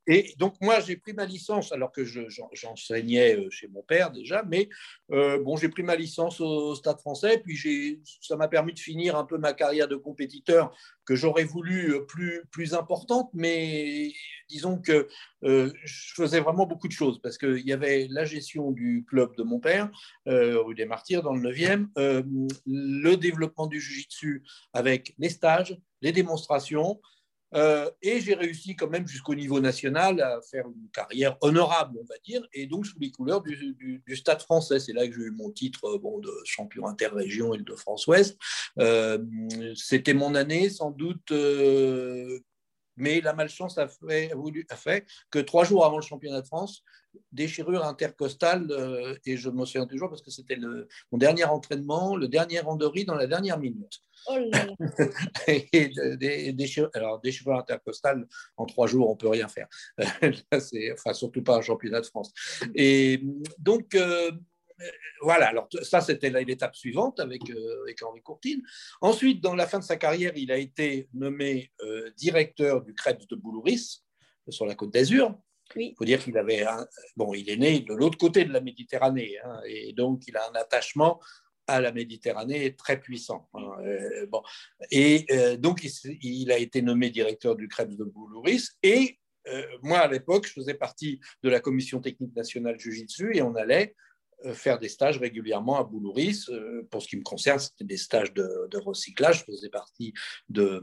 Et 0.08 0.34
donc, 0.38 0.56
moi, 0.62 0.80
j'ai 0.80 0.96
pris 0.96 1.14
ma 1.14 1.26
licence, 1.26 1.72
alors 1.72 1.92
que 1.92 2.04
j'enseignais 2.04 3.36
euh, 3.38 3.50
chez 3.52 3.68
mon 3.68 3.84
père 3.84 4.12
déjà, 4.12 4.44
mais 4.44 4.68
euh, 5.12 5.42
bon, 5.44 5.58
j'ai 5.58 5.70
pris 5.70 5.84
ma 5.84 5.96
licence 5.96 6.42
au 6.42 6.74
Stade 6.74 7.00
français, 7.00 7.38
puis 7.38 8.02
ça 8.22 8.36
m'a 8.36 8.48
permis 8.48 8.74
de 8.74 8.80
finir 8.80 9.16
un 9.16 9.26
peu 9.26 9.38
ma 9.38 9.54
carrière 9.54 9.88
de 9.88 9.96
compétiteur 9.96 10.76
que 11.06 11.16
j'aurais 11.16 11.44
voulu 11.44 11.94
euh, 11.94 12.00
plus, 12.02 12.42
plus 12.52 12.74
importante, 12.74 13.30
mais 13.34 14.12
disons 14.50 14.80
que 14.80 15.08
je 15.44 16.14
faisais 16.16 16.40
vraiment 16.40 16.66
beaucoup 16.66 16.88
de 16.88 16.94
choses, 16.94 17.22
parce 17.22 17.38
qu'il 17.38 17.66
y 17.66 17.74
avait 17.74 18.08
la 18.10 18.26
gestion 18.26 18.72
du 18.72 19.06
club 19.08 19.36
de 19.38 19.44
mon 19.44 19.60
père, 19.60 19.90
rue 20.26 20.76
des 20.76 20.86
Martyrs, 20.86 21.24
dans 21.24 21.34
le 21.34 21.50
9e, 21.50 21.88
le 22.68 23.16
développement 23.16 23.68
du 23.68 23.80
Jiu-Jitsu 23.80 24.44
avec 24.74 25.16
les 25.18 25.30
stages, 25.30 25.78
les 26.02 26.12
démonstrations, 26.12 27.00
euh, 27.54 27.90
et 28.02 28.22
j'ai 28.22 28.34
réussi 28.34 28.76
quand 28.76 28.90
même 28.90 29.08
jusqu'au 29.08 29.36
niveau 29.36 29.60
national 29.60 30.22
à 30.22 30.40
faire 30.42 30.66
une 30.68 30.90
carrière 30.94 31.38
honorable, 31.42 31.98
on 32.00 32.06
va 32.06 32.16
dire, 32.24 32.48
et 32.54 32.68
donc 32.68 32.86
sous 32.86 33.00
les 33.00 33.12
couleurs 33.12 33.42
du, 33.42 34.02
Stade 34.16 34.42
français. 34.42 34.80
C'est 34.80 34.94
là 34.94 35.08
que 35.08 35.14
j'ai 35.14 35.22
eu 35.22 35.32
mon 35.32 35.52
titre 35.52 35.86
euh, 35.86 36.22
de 36.22 36.32
champion 36.46 36.88
interrégion 36.88 37.52
de 37.52 37.76
france 37.76 38.08
ouest 38.08 38.38
Euh, 38.80 39.18
C'était 39.76 40.14
mon 40.14 40.36
année, 40.36 40.70
sans 40.70 40.92
doute, 40.92 41.32
mais 43.02 43.20
la 43.20 43.34
malchance 43.34 43.78
a 43.78 43.88
fait, 43.88 44.32
a 44.70 44.76
fait, 44.76 45.06
que 45.32 45.40
trois 45.40 45.66
jours 45.66 45.86
avant 45.86 45.98
le 45.98 46.04
championnat 46.04 46.42
de 46.42 46.46
France, 46.46 46.84
déchirure 47.32 47.84
intercostale, 47.84 48.68
et 49.26 49.36
je 49.36 49.50
me 49.50 49.66
souviens 49.66 49.88
toujours 49.88 50.10
parce 50.10 50.22
que 50.22 50.32
c'était 50.32 50.58
mon 51.12 51.18
dernier 51.18 51.46
entraînement, 51.46 52.16
le 52.16 52.28
dernier 52.28 52.60
randonnée 52.60 53.04
dans 53.04 53.16
la 53.16 53.28
dernière 53.28 53.60
minute. 53.60 54.00
Oh 54.28 54.38
et 55.48 55.92
des, 56.18 56.54
déchirures, 56.54 56.92
alors, 56.94 57.20
déchirure 57.22 57.58
intercostale, 57.58 58.28
en 58.56 58.66
trois 58.66 58.86
jours, 58.88 59.10
on 59.10 59.14
ne 59.14 59.18
peut 59.18 59.30
rien 59.30 59.48
faire. 59.48 59.68
enfin, 60.54 61.14
surtout 61.14 61.42
pas 61.42 61.58
un 61.58 61.62
championnat 61.62 62.02
de 62.02 62.06
France. 62.06 62.32
Et 62.76 63.24
donc, 63.58 63.96
euh, 63.96 64.32
voilà, 65.22 65.48
alors 65.48 65.68
ça 65.84 66.02
c'était 66.02 66.30
l'étape 66.30 66.76
suivante 66.76 67.20
avec, 67.20 67.50
euh, 67.50 67.84
avec 67.84 68.02
Henri 68.04 68.22
Courtine. 68.22 68.62
Ensuite, 69.02 69.42
dans 69.42 69.56
la 69.56 69.68
fin 69.68 69.80
de 69.80 69.84
sa 69.84 69.98
carrière, 69.98 70.34
il 70.36 70.52
a 70.52 70.58
été 70.58 71.10
nommé 71.14 71.72
euh, 71.82 72.10
directeur 72.18 72.82
du 72.82 72.94
Crêpes 72.94 73.28
de 73.30 73.36
Boulouris, 73.36 74.04
sur 74.50 74.66
la 74.66 74.76
côte 74.76 74.94
d'Azur. 74.94 75.38
Il 75.78 75.94
faut 75.98 76.04
dire 76.04 76.22
qu'il 76.22 76.38
avait 76.38 76.66
bon, 77.16 77.34
il 77.34 77.50
est 77.50 77.56
né 77.56 77.80
de 77.80 77.94
l'autre 77.94 78.18
côté 78.18 78.44
de 78.44 78.52
la 78.52 78.60
Méditerranée, 78.60 79.38
hein, 79.44 79.62
et 79.66 79.94
donc 79.94 80.24
il 80.28 80.36
a 80.36 80.50
un 80.50 80.56
attachement 80.56 81.22
à 81.68 81.82
la 81.82 81.92
Méditerranée 81.92 82.76
très 82.76 83.00
puissant. 83.00 83.50
Hein, 83.54 83.72
euh, 83.84 84.26
bon. 84.28 84.42
Et 84.90 85.26
euh, 85.32 85.58
donc, 85.58 85.86
il, 86.22 86.52
a 86.52 86.58
été 86.58 86.82
nommé 86.82 87.10
directeur 87.10 87.56
du 87.56 87.68
Krebs 87.68 87.96
de 87.96 88.04
Boulouris. 88.04 88.70
Et 88.84 89.20
euh, 89.48 89.64
moi, 89.82 90.00
à 90.00 90.08
l'époque, 90.08 90.48
je 90.48 90.54
faisais 90.54 90.74
partie 90.74 91.20
de 91.44 91.50
la 91.50 91.60
commission 91.60 92.00
technique 92.00 92.36
nationale 92.36 92.80
Jiu-Jitsu 92.80 93.36
et 93.36 93.42
on 93.42 93.56
allait 93.56 93.96
euh, 93.96 94.11
faire 94.54 94.80
des 94.80 94.90
stages 94.90 95.18
régulièrement 95.18 95.78
à 95.78 95.84
Boulouris. 95.84 96.46
Euh, 96.50 96.88
pour 96.90 97.02
ce 97.02 97.08
qui 97.08 97.18
me 97.18 97.24
concerne, 97.24 97.60
c'était 97.60 97.84
des 97.84 97.98
stages 97.98 98.34
de, 98.34 98.78
recyclage. 98.78 99.40
Je 99.40 99.52
faisais 99.54 99.70
partie 99.70 100.14
de, 100.50 100.82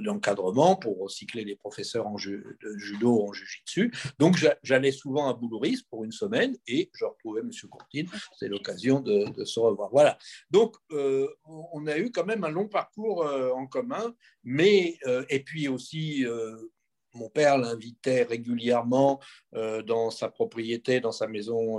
l'encadrement 0.00 0.76
pour 0.76 0.98
recycler 0.98 1.44
les 1.44 1.56
professeurs 1.56 2.06
en 2.06 2.16
de 2.16 2.76
judo 2.76 3.22
en 3.22 3.32
jiu-jitsu. 3.32 3.92
Donc, 4.18 4.36
j'allais 4.62 4.92
souvent 4.92 5.28
à 5.28 5.34
Boulouris 5.34 5.82
pour 5.90 6.04
une 6.04 6.12
semaine 6.12 6.56
et 6.66 6.90
je 6.94 7.04
retrouvais 7.04 7.40
M. 7.40 7.50
Courtine. 7.70 8.08
C'était 8.32 8.50
l'occasion 8.50 9.00
de, 9.00 9.44
se 9.44 9.60
revoir. 9.60 9.90
Voilà. 9.90 10.18
Donc, 10.50 10.76
euh, 10.92 11.28
on 11.44 11.86
a 11.86 11.98
eu 11.98 12.10
quand 12.10 12.24
même 12.24 12.44
un 12.44 12.50
long 12.50 12.68
parcours 12.68 13.24
en 13.54 13.66
commun, 13.66 14.14
mais, 14.42 14.98
et 15.28 15.40
puis 15.40 15.68
aussi, 15.68 16.24
mon 17.14 17.28
père 17.30 17.58
l'invitait 17.58 18.24
régulièrement 18.24 19.20
dans 19.52 20.10
sa 20.10 20.28
propriété, 20.28 21.00
dans 21.00 21.12
sa 21.12 21.28
maison 21.28 21.78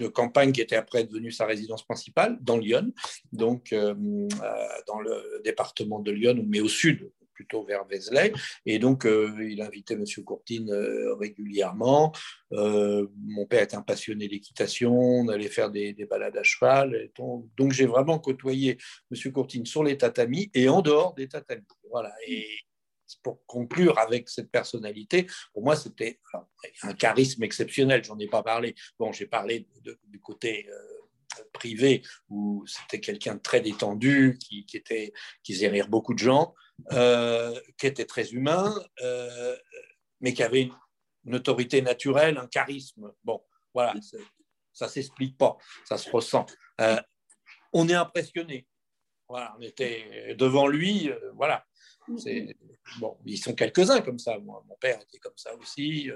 de 0.00 0.08
campagne 0.08 0.52
qui 0.52 0.60
était 0.60 0.76
après 0.76 1.04
devenue 1.04 1.30
sa 1.30 1.46
résidence 1.46 1.84
principale, 1.84 2.38
dans 2.40 2.56
Lyon, 2.56 2.92
donc 3.32 3.72
euh, 3.72 3.94
euh, 3.94 4.68
dans 4.86 5.00
le 5.00 5.40
département 5.44 6.00
de 6.00 6.10
Lyon, 6.10 6.42
mais 6.46 6.60
au 6.60 6.68
sud, 6.68 7.10
plutôt 7.34 7.64
vers 7.64 7.84
Vézelay. 7.86 8.32
Et 8.66 8.78
donc, 8.78 9.06
euh, 9.06 9.34
il 9.40 9.62
invitait 9.62 9.94
M. 9.94 10.04
Courtine 10.24 10.70
régulièrement. 11.18 12.12
mon 12.50 13.46
père 13.48 13.62
était 13.62 13.76
un 13.76 13.82
passionné 13.82 14.28
d'équitation, 14.28 14.94
on 14.94 15.28
allait 15.28 15.48
faire 15.48 15.70
des, 15.70 15.94
balades 16.10 16.36
à 16.36 16.42
cheval. 16.42 17.10
donc, 17.16 17.72
j'ai 17.72 17.86
vraiment 17.86 18.18
côtoyé 18.18 18.78
M. 19.10 19.32
Courtine 19.32 19.64
sur 19.64 19.84
les 19.84 19.96
tatamis 19.96 20.50
et 20.54 20.68
en 20.68 20.82
dehors 20.82 21.14
des 21.14 21.28
tatamis. 21.28 21.64
Voilà. 21.90 22.12
Et 22.26 22.46
pour 23.22 23.44
conclure 23.46 23.98
avec 23.98 24.28
cette 24.28 24.50
personnalité, 24.50 25.26
pour 25.52 25.62
moi, 25.62 25.76
c'était 25.76 26.20
un 26.82 26.94
charisme 26.94 27.42
exceptionnel. 27.42 28.04
J'en 28.04 28.18
ai 28.18 28.28
pas 28.28 28.42
parlé. 28.42 28.74
Bon, 28.98 29.12
j'ai 29.12 29.26
parlé 29.26 29.68
du 30.04 30.20
côté 30.20 30.66
euh, 30.68 31.44
privé 31.52 32.02
où 32.28 32.64
c'était 32.66 33.00
quelqu'un 33.00 33.34
de 33.34 33.40
très 33.40 33.60
détendu, 33.60 34.38
qui, 34.38 34.66
était, 34.74 35.12
qui 35.42 35.54
faisait 35.54 35.68
rire 35.68 35.88
beaucoup 35.88 36.14
de 36.14 36.18
gens, 36.18 36.54
qui 36.90 37.86
était 37.86 38.06
très 38.06 38.30
humain, 38.30 38.74
mais 40.20 40.32
qui 40.34 40.42
avait 40.42 40.70
une, 41.24 41.34
autorité 41.34 41.82
naturelle, 41.82 42.38
un 42.38 42.46
charisme. 42.46 43.12
Bon, 43.24 43.42
voilà, 43.74 43.94
ça 44.72 44.88
s'explique 44.88 45.36
pas, 45.36 45.56
ça 45.84 45.98
se 45.98 46.10
ressent. 46.10 46.46
on 47.72 47.88
est 47.88 47.94
impressionné. 47.94 48.66
Voilà, 49.28 49.54
on 49.58 49.62
était 49.62 50.34
devant 50.36 50.66
lui, 50.66 51.10
voilà. 51.34 51.64
Bon, 52.98 53.16
ils 53.24 53.38
sont 53.38 53.54
quelques-uns 53.54 54.00
comme 54.00 54.18
ça. 54.18 54.38
Mon 54.38 54.76
père 54.80 55.00
était 55.00 55.18
comme 55.18 55.36
ça 55.36 55.54
aussi. 55.56 56.10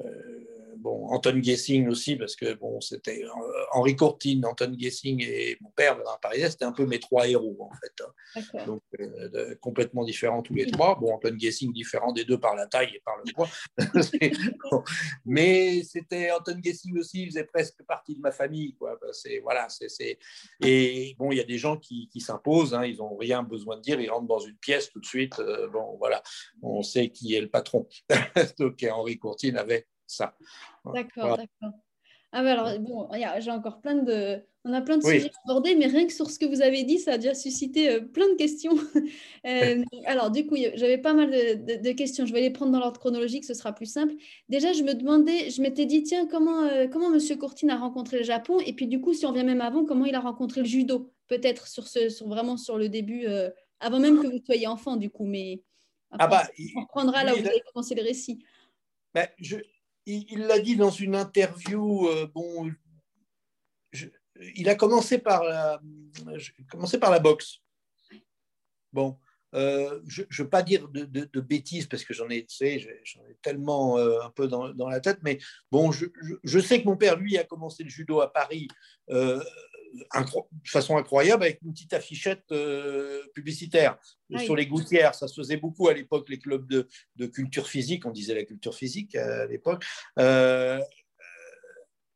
Euh, 0.00 0.74
bon, 0.76 1.06
Anton 1.08 1.40
Gessing 1.42 1.88
aussi, 1.88 2.16
parce 2.16 2.34
que 2.34 2.54
bon, 2.54 2.80
c'était 2.80 3.22
euh, 3.24 3.28
Henri 3.72 3.94
Courtine, 3.94 4.44
Anton 4.44 4.74
Gessing 4.76 5.22
et 5.22 5.56
mon 5.60 5.70
père, 5.70 5.96
Bernard 5.96 6.20
Parisien, 6.20 6.50
c'était 6.50 6.64
un 6.64 6.72
peu 6.72 6.84
mes 6.84 6.98
trois 6.98 7.28
héros, 7.28 7.56
en 7.60 7.70
fait. 7.74 8.42
Hein. 8.54 8.64
Donc, 8.66 8.82
euh, 8.98 9.54
complètement 9.60 10.04
différents 10.04 10.42
tous 10.42 10.54
les 10.54 10.66
trois. 10.66 10.98
Bon, 10.98 11.14
Anton 11.14 11.36
Gessing 11.38 11.72
différent 11.72 12.12
des 12.12 12.24
deux 12.24 12.38
par 12.38 12.56
la 12.56 12.66
taille 12.66 12.92
et 12.94 13.02
par 13.04 13.16
le 13.24 13.32
poids. 13.32 13.48
Mais 15.24 15.82
c'était 15.84 16.30
Anton 16.32 16.60
Gessing 16.62 16.98
aussi, 16.98 17.22
il 17.22 17.28
faisait 17.28 17.44
presque 17.44 17.82
partie 17.84 18.16
de 18.16 18.20
ma 18.20 18.32
famille, 18.32 18.74
quoi. 18.74 18.98
C'est, 19.12 19.38
voilà, 19.38 19.68
c'est, 19.68 20.18
Et 20.60 21.14
bon, 21.18 21.30
il 21.30 21.38
y 21.38 21.40
a 21.40 21.44
des 21.44 21.58
gens 21.58 21.76
qui, 21.76 22.08
qui 22.08 22.20
s'imposent, 22.20 22.74
hein, 22.74 22.84
ils 22.84 22.98
n'ont 22.98 23.16
rien 23.16 23.42
besoin 23.42 23.76
de 23.76 23.82
dire, 23.82 24.00
ils 24.00 24.10
rentrent 24.10 24.26
dans 24.26 24.40
une 24.40 24.56
pièce 24.56 24.90
tout 24.90 25.00
de 25.00 25.06
suite. 25.06 25.40
bon, 25.72 25.96
voilà, 25.98 26.22
on 26.62 26.82
sait 26.82 27.10
qui 27.10 27.34
est 27.34 27.40
le 27.40 27.48
patron. 27.48 27.86
Donc, 28.58 28.84
Henri 28.90 29.18
Courtine 29.18 29.56
avait 29.56 29.83
ça. 30.06 30.36
D'accord, 30.84 31.36
d'accord. 31.36 31.72
Ah 32.36 32.42
bah 32.42 32.50
alors, 32.50 32.80
bon, 32.80 33.08
j'ai 33.38 33.50
encore 33.52 33.80
plein 33.80 33.94
de... 33.94 34.42
On 34.64 34.72
a 34.72 34.80
plein 34.80 34.96
de 34.96 35.04
sujets 35.04 35.30
abordés, 35.44 35.76
mais 35.76 35.86
rien 35.86 36.04
que 36.04 36.12
sur 36.12 36.28
ce 36.30 36.38
que 36.38 36.46
vous 36.46 36.62
avez 36.62 36.82
dit, 36.82 36.98
ça 36.98 37.12
a 37.12 37.18
déjà 37.18 37.34
suscité 37.34 37.90
euh, 37.90 38.00
plein 38.00 38.28
de 38.28 38.34
questions. 38.34 38.74
Euh, 39.46 39.84
alors, 40.06 40.30
du 40.30 40.46
coup, 40.46 40.56
j'avais 40.56 40.96
pas 40.96 41.12
mal 41.12 41.30
de, 41.30 41.92
questions. 41.92 42.24
Je 42.24 42.32
vais 42.32 42.40
les 42.40 42.50
prendre 42.50 42.72
dans 42.72 42.80
l'ordre 42.80 42.98
chronologique, 42.98 43.44
ce 43.44 43.52
sera 43.52 43.74
plus 43.74 43.84
simple. 43.84 44.14
Déjà, 44.48 44.72
je 44.72 44.82
me 44.82 44.94
demandais, 44.94 45.50
je 45.50 45.60
m'étais 45.60 45.84
dit, 45.84 46.02
tiens, 46.02 46.26
comment, 46.26 46.62
euh, 46.62 46.86
comment 46.88 47.12
M. 47.14 47.20
Courtine 47.38 47.68
a 47.68 47.76
rencontré 47.76 48.16
le 48.16 48.24
Japon? 48.24 48.58
Et 48.60 48.72
puis, 48.72 48.86
du 48.86 49.02
coup, 49.02 49.12
si 49.12 49.26
on 49.26 49.32
vient 49.32 49.44
même 49.44 49.60
avant, 49.60 49.84
comment 49.84 50.06
il 50.06 50.14
a 50.14 50.20
rencontré 50.20 50.62
le 50.62 50.66
judo? 50.66 51.12
Peut-être 51.28 51.66
sur 51.66 51.86
ce, 51.86 52.08
sur, 52.08 52.26
vraiment 52.26 52.56
sur 52.56 52.78
le 52.78 52.88
début, 52.88 53.26
avant 53.80 54.00
même 54.00 54.22
que 54.22 54.28
vous 54.28 54.42
soyez 54.46 54.66
enfant, 54.66 54.96
du 54.96 55.10
coup. 55.10 55.26
Mais 55.26 55.62
ah 56.10 56.26
bah, 56.26 56.48
on 56.74 56.80
reprendra 56.80 57.22
là 57.22 57.34
où 57.34 57.38
vous 57.38 57.46
avez 57.46 57.60
commencé 57.70 57.94
le 57.94 58.02
récit. 58.02 58.42
Ben, 59.12 59.28
je, 59.38 59.56
il 60.06 60.46
l'a 60.46 60.58
dit 60.58 60.76
dans 60.76 60.90
une 60.90 61.14
interview. 61.14 62.08
Euh, 62.08 62.26
bon, 62.26 62.70
il 64.56 64.68
a 64.68 64.74
commencé 64.74 65.18
par 65.18 65.44
la, 65.44 65.80
boxe. 67.20 67.60
Bon, 68.92 69.18
euh, 69.54 70.00
je 70.06 70.22
ne 70.22 70.26
veux 70.36 70.48
pas 70.48 70.62
dire 70.62 70.88
de, 70.88 71.40
bêtises 71.40 71.86
parce 71.86 72.04
que 72.04 72.14
j'en 72.14 72.28
ai, 72.28 72.46
j'en 73.04 73.26
ai 73.26 73.36
tellement 73.42 73.98
euh, 73.98 74.20
un 74.22 74.30
peu 74.30 74.48
dans, 74.48 74.88
la 74.88 75.00
tête, 75.00 75.18
mais 75.22 75.38
bon, 75.70 75.92
je, 75.92 76.58
sais 76.58 76.82
que 76.82 76.86
mon 76.86 76.96
père, 76.96 77.16
lui, 77.16 77.38
a 77.38 77.44
commencé 77.44 77.82
le 77.84 77.90
judo 77.90 78.20
à 78.20 78.32
Paris 78.32 78.68
de 79.94 80.68
façon 80.68 80.96
incroyable 80.96 81.44
avec 81.44 81.60
une 81.62 81.72
petite 81.72 81.92
affichette 81.92 82.44
euh, 82.52 83.22
publicitaire 83.34 83.98
sur 84.38 84.56
les 84.56 84.66
gouttières. 84.66 85.14
Ça 85.14 85.28
se 85.28 85.40
faisait 85.40 85.56
beaucoup 85.56 85.88
à 85.88 85.94
l'époque, 85.94 86.28
les 86.28 86.38
clubs 86.38 86.66
de, 86.68 86.88
de, 87.16 87.26
culture 87.26 87.68
physique, 87.68 88.04
on 88.06 88.10
disait 88.10 88.34
la 88.34 88.44
culture 88.44 88.74
physique 88.74 89.14
à 89.14 89.46
l'époque, 89.46 89.84
euh, 90.18 90.80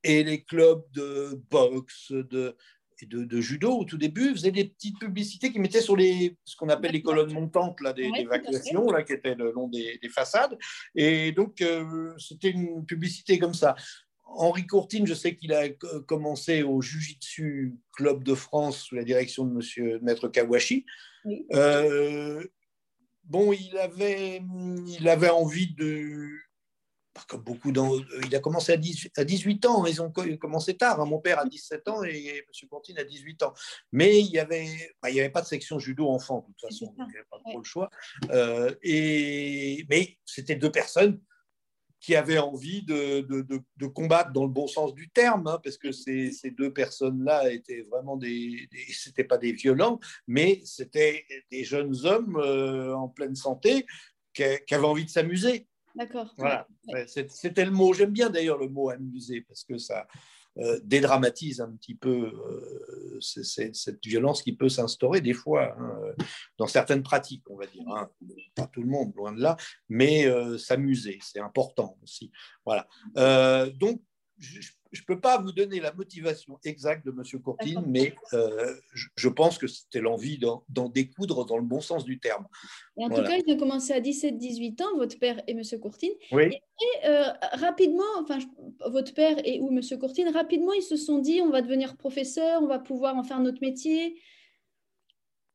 et 0.02 0.24
les 0.24 0.42
clubs 0.42 0.84
de 0.92 1.40
boxe, 1.50 2.12
de, 2.12 2.56
et 3.00 3.06
de, 3.06 3.40
judo 3.40 3.78
au 3.78 3.84
tout 3.84 3.98
début 3.98 4.32
faisaient 4.32 4.50
des 4.50 4.64
petites 4.64 4.98
publicités 4.98 5.52
qui 5.52 5.60
mettaient 5.60 5.80
sur 5.80 5.96
les, 5.96 6.36
ce 6.44 6.56
qu'on 6.56 6.68
appelle 6.68 6.92
les 6.92 7.02
colonnes 7.02 7.32
montantes 7.32 7.80
là, 7.80 7.92
des, 7.92 8.10
d'évacuation, 8.10 8.86
là, 8.90 9.02
qui 9.02 9.12
étaient 9.12 9.34
le 9.34 9.52
long 9.52 9.68
des, 9.68 10.00
façades. 10.10 10.58
Et 10.94 11.32
donc, 11.32 11.60
euh, 11.60 12.12
c'était 12.18 12.50
une 12.50 12.84
publicité 12.86 13.38
comme 13.38 13.54
ça. 13.54 13.76
Henri 14.28 14.66
Courtine, 14.66 15.06
je 15.06 15.14
sais 15.14 15.36
qu'il 15.36 15.52
a 15.52 15.68
commencé 16.06 16.62
au 16.62 16.80
Jiu-Jitsu 16.80 17.76
Club 17.92 18.22
de 18.22 18.34
France 18.34 18.82
sous 18.84 18.94
la 18.94 19.04
direction 19.04 19.44
de 19.44 19.52
Monsieur 19.52 19.98
Maître 20.00 20.28
Kawashi. 20.28 20.84
Euh, 21.52 22.44
bon, 23.24 23.52
il 23.52 23.76
avait, 23.78 24.42
il 24.86 25.08
avait 25.08 25.30
envie 25.30 25.74
de, 25.74 26.28
comme 27.26 27.42
beaucoup 27.42 27.72
il 27.72 28.36
a 28.36 28.38
commencé 28.38 28.72
à, 28.72 28.76
18, 28.76 29.66
ans, 29.66 29.86
ils 29.86 30.00
ont 30.00 30.12
commencé 30.38 30.76
tard. 30.76 31.00
Hein. 31.00 31.06
Mon 31.06 31.18
père 31.18 31.38
a 31.38 31.46
17 31.46 31.88
ans 31.88 32.04
et 32.04 32.38
M. 32.38 32.68
Courtine 32.68 32.98
a 32.98 33.04
18 33.04 33.42
ans. 33.42 33.54
Mais 33.92 34.20
il 34.20 34.30
n'y 34.30 34.38
avait, 34.38 34.68
bah, 35.02 35.08
avait 35.08 35.30
pas 35.30 35.42
de 35.42 35.46
section 35.46 35.78
judo 35.78 36.08
enfant, 36.08 36.40
de 36.40 36.52
toute 36.52 36.60
façon, 36.60 36.94
il 36.98 37.04
n'y 37.04 37.16
avait 37.16 37.26
pas 37.30 37.38
trop 37.44 37.58
le 37.58 37.64
choix. 37.64 37.90
Euh, 38.30 38.74
et, 38.82 39.84
mais 39.88 40.18
c'était 40.24 40.56
deux 40.56 40.70
personnes 40.70 41.20
qui 42.08 42.16
avaient 42.16 42.38
envie 42.38 42.80
de, 42.84 43.20
de, 43.20 43.86
combattre 43.86 44.32
dans 44.32 44.44
le 44.44 44.50
bon 44.50 44.66
sens 44.66 44.94
du 44.94 45.10
terme, 45.10 45.46
hein, 45.46 45.60
parce 45.62 45.76
que 45.76 45.92
ces, 45.92 46.32
ces 46.32 46.50
deux 46.50 46.72
personnes-là 46.72 47.52
étaient 47.52 47.82
vraiment 47.82 48.16
des, 48.16 48.66
c'était 48.90 49.24
pas 49.24 49.36
des 49.36 49.52
violents, 49.52 50.00
mais 50.26 50.62
c'était 50.64 51.26
des 51.50 51.64
jeunes 51.64 51.94
hommes 52.06 52.38
euh, 52.38 52.96
en 52.96 53.10
pleine 53.10 53.34
santé 53.34 53.84
qui, 54.32 54.42
avaient 54.42 54.86
envie 54.86 55.04
de 55.04 55.10
s'amuser. 55.10 55.68
D'accord. 55.94 56.32
Voilà, 56.38 56.66
c'était 57.06 57.66
le 57.66 57.72
mot. 57.72 57.92
J'aime 57.92 58.12
bien 58.12 58.30
d'ailleurs 58.30 58.56
le 58.56 58.70
mot 58.70 58.88
amuser 58.88 59.42
parce 59.42 59.62
que 59.62 59.76
ça, 59.76 60.08
euh, 60.60 60.80
dédramatise 60.82 61.60
un 61.60 61.70
petit 61.70 61.94
peu 61.94 62.32
euh, 62.32 63.18
cette 63.20 64.04
violence 64.04 64.42
qui 64.42 64.52
peut 64.52 64.68
s'instaurer 64.68 65.20
des 65.20 65.32
fois 65.32 65.76
hein, 65.78 66.00
dans 66.58 66.66
certaines 66.66 67.02
pratiques, 67.02 67.48
on 67.48 67.56
va 67.56 67.66
dire. 67.66 67.84
Hein. 67.88 68.08
Pas 68.56 68.66
tout 68.66 68.82
le 68.82 68.88
monde, 68.88 69.12
loin 69.14 69.32
de 69.32 69.40
là, 69.40 69.56
mais 69.88 70.26
euh, 70.26 70.58
s'amuser, 70.58 71.18
c'est 71.22 71.40
important 71.40 71.96
aussi. 72.02 72.32
Voilà. 72.64 72.88
donc, 73.78 74.02
je, 74.38 74.60
ne 74.92 75.04
peux 75.06 75.20
pas 75.20 75.38
vous 75.38 75.52
donner 75.52 75.80
la 75.80 75.92
motivation 75.92 76.58
exacte 76.64 77.04
de 77.04 77.10
M. 77.10 77.42
Courtine, 77.42 77.82
mais 77.86 78.14
euh, 78.32 78.74
je, 78.92 79.28
pense 79.28 79.58
que 79.58 79.66
c'était 79.66 80.00
l'envie 80.00 80.38
d'en 80.38 80.88
découdre 80.88 81.44
dans 81.44 81.56
le 81.56 81.64
bon 81.64 81.80
sens 81.80 82.04
du 82.04 82.18
terme. 82.18 82.46
Et 82.96 83.04
en 83.04 83.08
tout 83.08 83.22
cas, 83.22 83.36
ils 83.36 83.52
ont 83.52 83.56
commencé 83.56 83.92
à 83.92 84.00
17-18 84.00 84.82
ans, 84.82 84.96
votre 84.96 85.18
père 85.18 85.42
et 85.46 85.52
M. 85.52 85.62
Courtine. 85.80 86.12
Oui. 86.32 86.44
Et, 86.44 87.06
euh, 87.06 87.32
rapidement, 87.52 88.04
enfin, 88.20 88.38
votre 88.86 89.12
père 89.12 89.36
et 89.44 89.60
ou 89.60 89.68
M. 89.68 89.80
Courtine, 89.98 90.28
rapidement, 90.28 90.72
ils 90.72 90.82
se 90.82 90.96
sont 90.96 91.18
dit 91.18 91.40
on 91.42 91.50
va 91.50 91.62
devenir 91.62 91.96
professeur, 91.96 92.62
on 92.62 92.66
va 92.66 92.78
pouvoir 92.78 93.16
en 93.16 93.24
faire 93.24 93.40
notre 93.40 93.60
métier. 93.60 94.20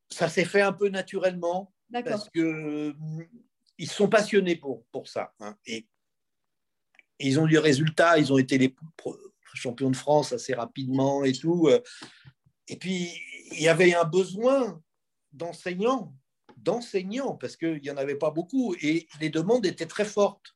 Ça 0.10 0.28
s'est 0.28 0.46
fait 0.46 0.62
un 0.62 0.74
peu 0.74 0.89
naturellement. 0.89 1.74
Parce 1.91 2.30
que 2.30 2.39
euh, 2.39 2.93
ils 3.78 3.89
sont 3.89 4.10
passionnés 4.10 4.56
pour, 4.56 4.84
pour 4.91 5.08
ça. 5.08 5.34
Hein. 5.39 5.56
Et 5.65 5.88
ils 7.19 7.39
ont 7.39 7.47
eu 7.47 7.58
résultat, 7.58 8.17
ils 8.17 8.32
ont 8.34 8.38
été 8.38 8.58
les 8.58 8.76
champions 9.54 9.91
de 9.91 9.95
France 9.95 10.34
assez 10.34 10.54
rapidement 10.54 11.23
et 11.23 11.34
tout. 11.34 11.69
Et 12.67 12.78
puis, 12.78 13.10
il 13.52 13.62
y 13.62 13.67
avait 13.67 13.93
un 13.93 14.06
besoin 14.06 14.82
d'enseignants, 15.32 16.15
d'enseignants, 16.58 17.36
parce 17.36 17.56
qu'il 17.56 17.82
n'y 17.82 17.91
en 17.91 17.97
avait 17.97 18.15
pas 18.15 18.32
beaucoup, 18.32 18.76
et 18.82 19.08
les 19.19 19.30
demandes 19.30 19.65
étaient 19.65 19.86
très 19.86 20.06
fortes 20.06 20.56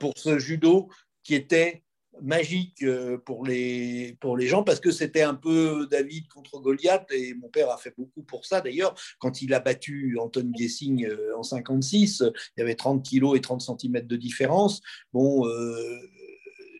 pour 0.00 0.12
ce 0.16 0.38
judo 0.38 0.88
qui 1.22 1.34
était 1.34 1.82
magique 2.20 2.82
euh, 2.82 3.18
pour 3.18 3.44
les, 3.44 4.16
pour 4.20 4.36
les 4.36 4.46
gens 4.46 4.62
parce 4.62 4.80
que 4.80 4.90
c'était 4.90 5.22
un 5.22 5.34
peu 5.34 5.86
David 5.90 6.28
contre 6.28 6.60
Goliath 6.60 7.10
et 7.10 7.34
mon 7.34 7.48
père 7.48 7.70
a 7.70 7.78
fait 7.78 7.94
beaucoup 7.96 8.22
pour 8.22 8.44
ça. 8.44 8.60
D'ailleurs 8.60 8.94
quand 9.18 9.42
il 9.42 9.54
a 9.54 9.60
battu 9.60 10.18
Anton 10.18 10.50
Gessing 10.54 11.06
euh, 11.06 11.36
en 11.36 11.42
56 11.42 12.22
il 12.56 12.60
y 12.60 12.62
avait 12.62 12.74
30 12.74 13.02
kilos 13.02 13.36
et 13.36 13.40
30 13.40 13.62
cm 13.62 14.06
de 14.06 14.16
différence. 14.16 14.80
Bon 15.12 15.46
euh, 15.46 15.98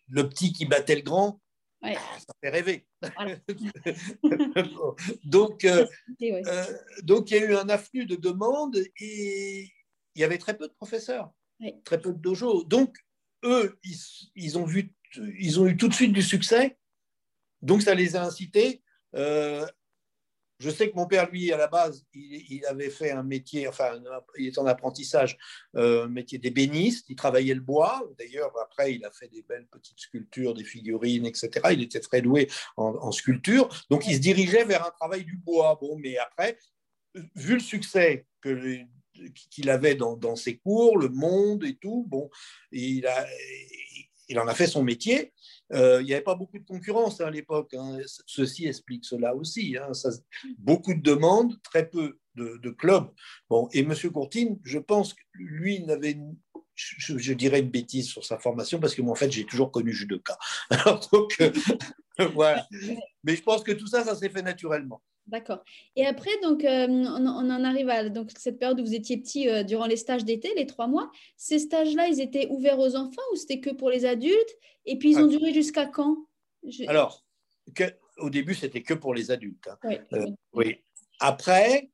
le 0.08 0.28
petit 0.28 0.52
qui 0.52 0.66
battait 0.66 0.96
le 0.96 1.02
grand 1.02 1.40
ça 1.82 2.34
fait 2.40 2.50
rêver. 2.50 2.86
Donc 5.24 5.66
donc 7.02 7.30
il 7.30 7.36
y 7.36 7.40
a 7.40 7.44
eu 7.44 7.56
un 7.56 7.68
afflux 7.68 8.06
de 8.06 8.14
demandes 8.14 8.78
et 9.00 9.68
il 10.14 10.20
y 10.20 10.24
avait 10.24 10.38
très 10.38 10.56
peu 10.56 10.68
de 10.68 10.74
professeurs 10.74 11.32
très 11.84 12.00
peu 12.00 12.12
de 12.12 12.18
dojo. 12.18 12.62
Donc 12.64 12.96
eux 13.44 13.78
ils, 13.82 13.96
ils 14.36 14.58
ont 14.58 14.64
vu 14.64 14.94
ils 15.38 15.60
ont 15.60 15.66
eu 15.66 15.76
tout 15.76 15.88
de 15.88 15.94
suite 15.94 16.12
du 16.12 16.22
succès, 16.22 16.76
donc 17.60 17.82
ça 17.82 17.94
les 17.94 18.16
a 18.16 18.24
incités. 18.24 18.82
Euh, 19.14 19.66
je 20.58 20.70
sais 20.70 20.90
que 20.90 20.94
mon 20.94 21.06
père, 21.06 21.28
lui, 21.30 21.52
à 21.52 21.56
la 21.56 21.66
base, 21.66 22.06
il, 22.14 22.64
avait 22.66 22.90
fait 22.90 23.10
un 23.10 23.24
métier, 23.24 23.66
enfin, 23.66 24.00
il 24.38 24.46
est 24.46 24.58
en 24.58 24.66
apprentissage, 24.66 25.36
euh, 25.76 26.08
métier 26.08 26.38
d'ébéniste, 26.38 27.06
il 27.08 27.16
travaillait 27.16 27.54
le 27.54 27.60
bois. 27.60 28.08
D'ailleurs, 28.16 28.52
après, 28.62 28.94
il 28.94 29.04
a 29.04 29.10
fait 29.10 29.26
des 29.26 29.42
belles 29.42 29.66
petites 29.66 29.98
sculptures, 29.98 30.54
des 30.54 30.62
figurines, 30.62 31.26
etc. 31.26 31.50
Il 31.72 31.82
était 31.82 31.98
très 31.98 32.22
doué 32.22 32.48
en, 32.76 33.10
sculpture. 33.10 33.68
Donc, 33.90 34.06
il 34.06 34.14
se 34.14 34.20
dirigeait 34.20 34.64
vers 34.64 34.86
un 34.86 34.92
travail 34.92 35.24
du 35.24 35.36
bois. 35.36 35.76
Bon, 35.80 35.98
mais 35.98 36.16
après, 36.18 36.56
vu 37.34 37.54
le 37.54 37.60
succès 37.60 38.26
qu'il 39.50 39.68
avait 39.68 39.96
dans, 39.96 40.16
dans, 40.16 40.36
ses 40.36 40.58
cours, 40.58 40.96
le 40.96 41.08
monde 41.08 41.64
et 41.64 41.74
tout, 41.74 42.06
bon, 42.08 42.30
il 42.70 43.04
a, 43.08 43.26
il 44.32 44.38
en 44.38 44.48
a 44.48 44.54
fait 44.54 44.66
son 44.66 44.82
métier. 44.82 45.32
Euh, 45.72 46.00
il 46.00 46.06
n'y 46.06 46.14
avait 46.14 46.22
pas 46.22 46.34
beaucoup 46.34 46.58
de 46.58 46.64
concurrence 46.64 47.20
hein, 47.20 47.26
à 47.26 47.30
l'époque. 47.30 47.74
Hein. 47.74 47.98
Ceci 48.26 48.66
explique 48.66 49.04
cela 49.04 49.34
aussi. 49.34 49.76
Hein. 49.76 49.92
beaucoup 50.58 50.94
de 50.94 51.02
demandes, 51.02 51.60
très 51.62 51.88
peu 51.88 52.18
de, 52.34 52.70
clubs. 52.70 53.10
Bon, 53.50 53.68
et 53.72 53.80
M. 53.80 53.94
Courtine, 54.10 54.58
je 54.64 54.78
pense 54.78 55.12
que 55.12 55.20
lui 55.34 55.84
n'avait, 55.84 56.18
je, 56.74 57.32
dirais 57.34 57.60
une 57.60 57.70
bêtise 57.70 58.08
sur 58.08 58.24
sa 58.24 58.38
formation 58.38 58.80
parce 58.80 58.94
que 58.94 59.02
moi, 59.02 59.12
en 59.12 59.16
fait, 59.16 59.30
j'ai 59.30 59.44
toujours 59.44 59.70
connu 59.70 59.92
judoka. 59.92 60.38
Alors, 60.70 61.06
donc, 61.12 61.36
euh, 61.40 61.52
voilà. 62.34 62.66
Mais 63.24 63.36
je 63.36 63.42
pense 63.42 63.62
que 63.62 63.72
tout 63.72 63.86
ça, 63.86 64.02
ça 64.02 64.16
s'est 64.16 64.30
fait 64.30 64.42
naturellement. 64.42 65.02
D'accord. 65.26 65.62
Et 65.96 66.04
après, 66.04 66.30
donc, 66.42 66.64
euh, 66.64 66.86
on, 66.88 67.26
en 67.26 67.64
arrive 67.64 67.88
à 67.88 68.08
donc, 68.08 68.30
cette 68.36 68.58
période 68.58 68.80
où 68.80 68.84
vous 68.84 68.94
étiez 68.94 69.16
petit 69.18 69.48
euh, 69.48 69.62
durant 69.62 69.86
les 69.86 69.96
stages 69.96 70.24
d'été, 70.24 70.52
les 70.56 70.66
trois 70.66 70.88
mois. 70.88 71.10
Ces 71.36 71.60
stages-là, 71.60 72.08
ils 72.08 72.20
étaient 72.20 72.48
ouverts 72.50 72.78
aux 72.78 72.96
enfants 72.96 73.22
ou 73.32 73.36
c'était 73.36 73.60
que 73.60 73.70
pour 73.70 73.90
les 73.90 74.04
adultes? 74.04 74.58
Et 74.84 74.98
puis, 74.98 75.12
ils 75.12 75.18
ont 75.18 75.26
ah. 75.26 75.28
duré 75.28 75.54
jusqu'à 75.54 75.86
quand? 75.86 76.16
Alors, 76.88 77.24
que, 77.74 77.84
au 78.18 78.30
début, 78.30 78.54
c'était 78.54 78.82
que 78.82 78.94
pour 78.94 79.14
les 79.14 79.30
adultes. 79.30 79.68
Hein. 79.68 79.78
Oui. 80.52 80.66
Euh, 80.66 80.74
Après, 81.20 81.88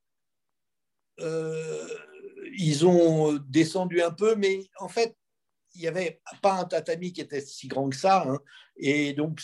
ils 2.56 2.86
ont 2.86 3.34
descendu 3.48 4.00
un 4.00 4.10
peu, 4.10 4.36
mais 4.36 4.60
en 4.78 4.88
fait, 4.88 5.17
il 5.78 5.82
n'y 5.82 5.88
avait 5.88 6.20
pas 6.42 6.54
un 6.54 6.64
tatami 6.64 7.12
qui 7.12 7.20
était 7.20 7.40
si 7.40 7.68
grand 7.68 7.88
que 7.88 7.96
ça. 7.96 8.24
Hein. 8.28 8.38
et 8.76 9.12
donc, 9.12 9.40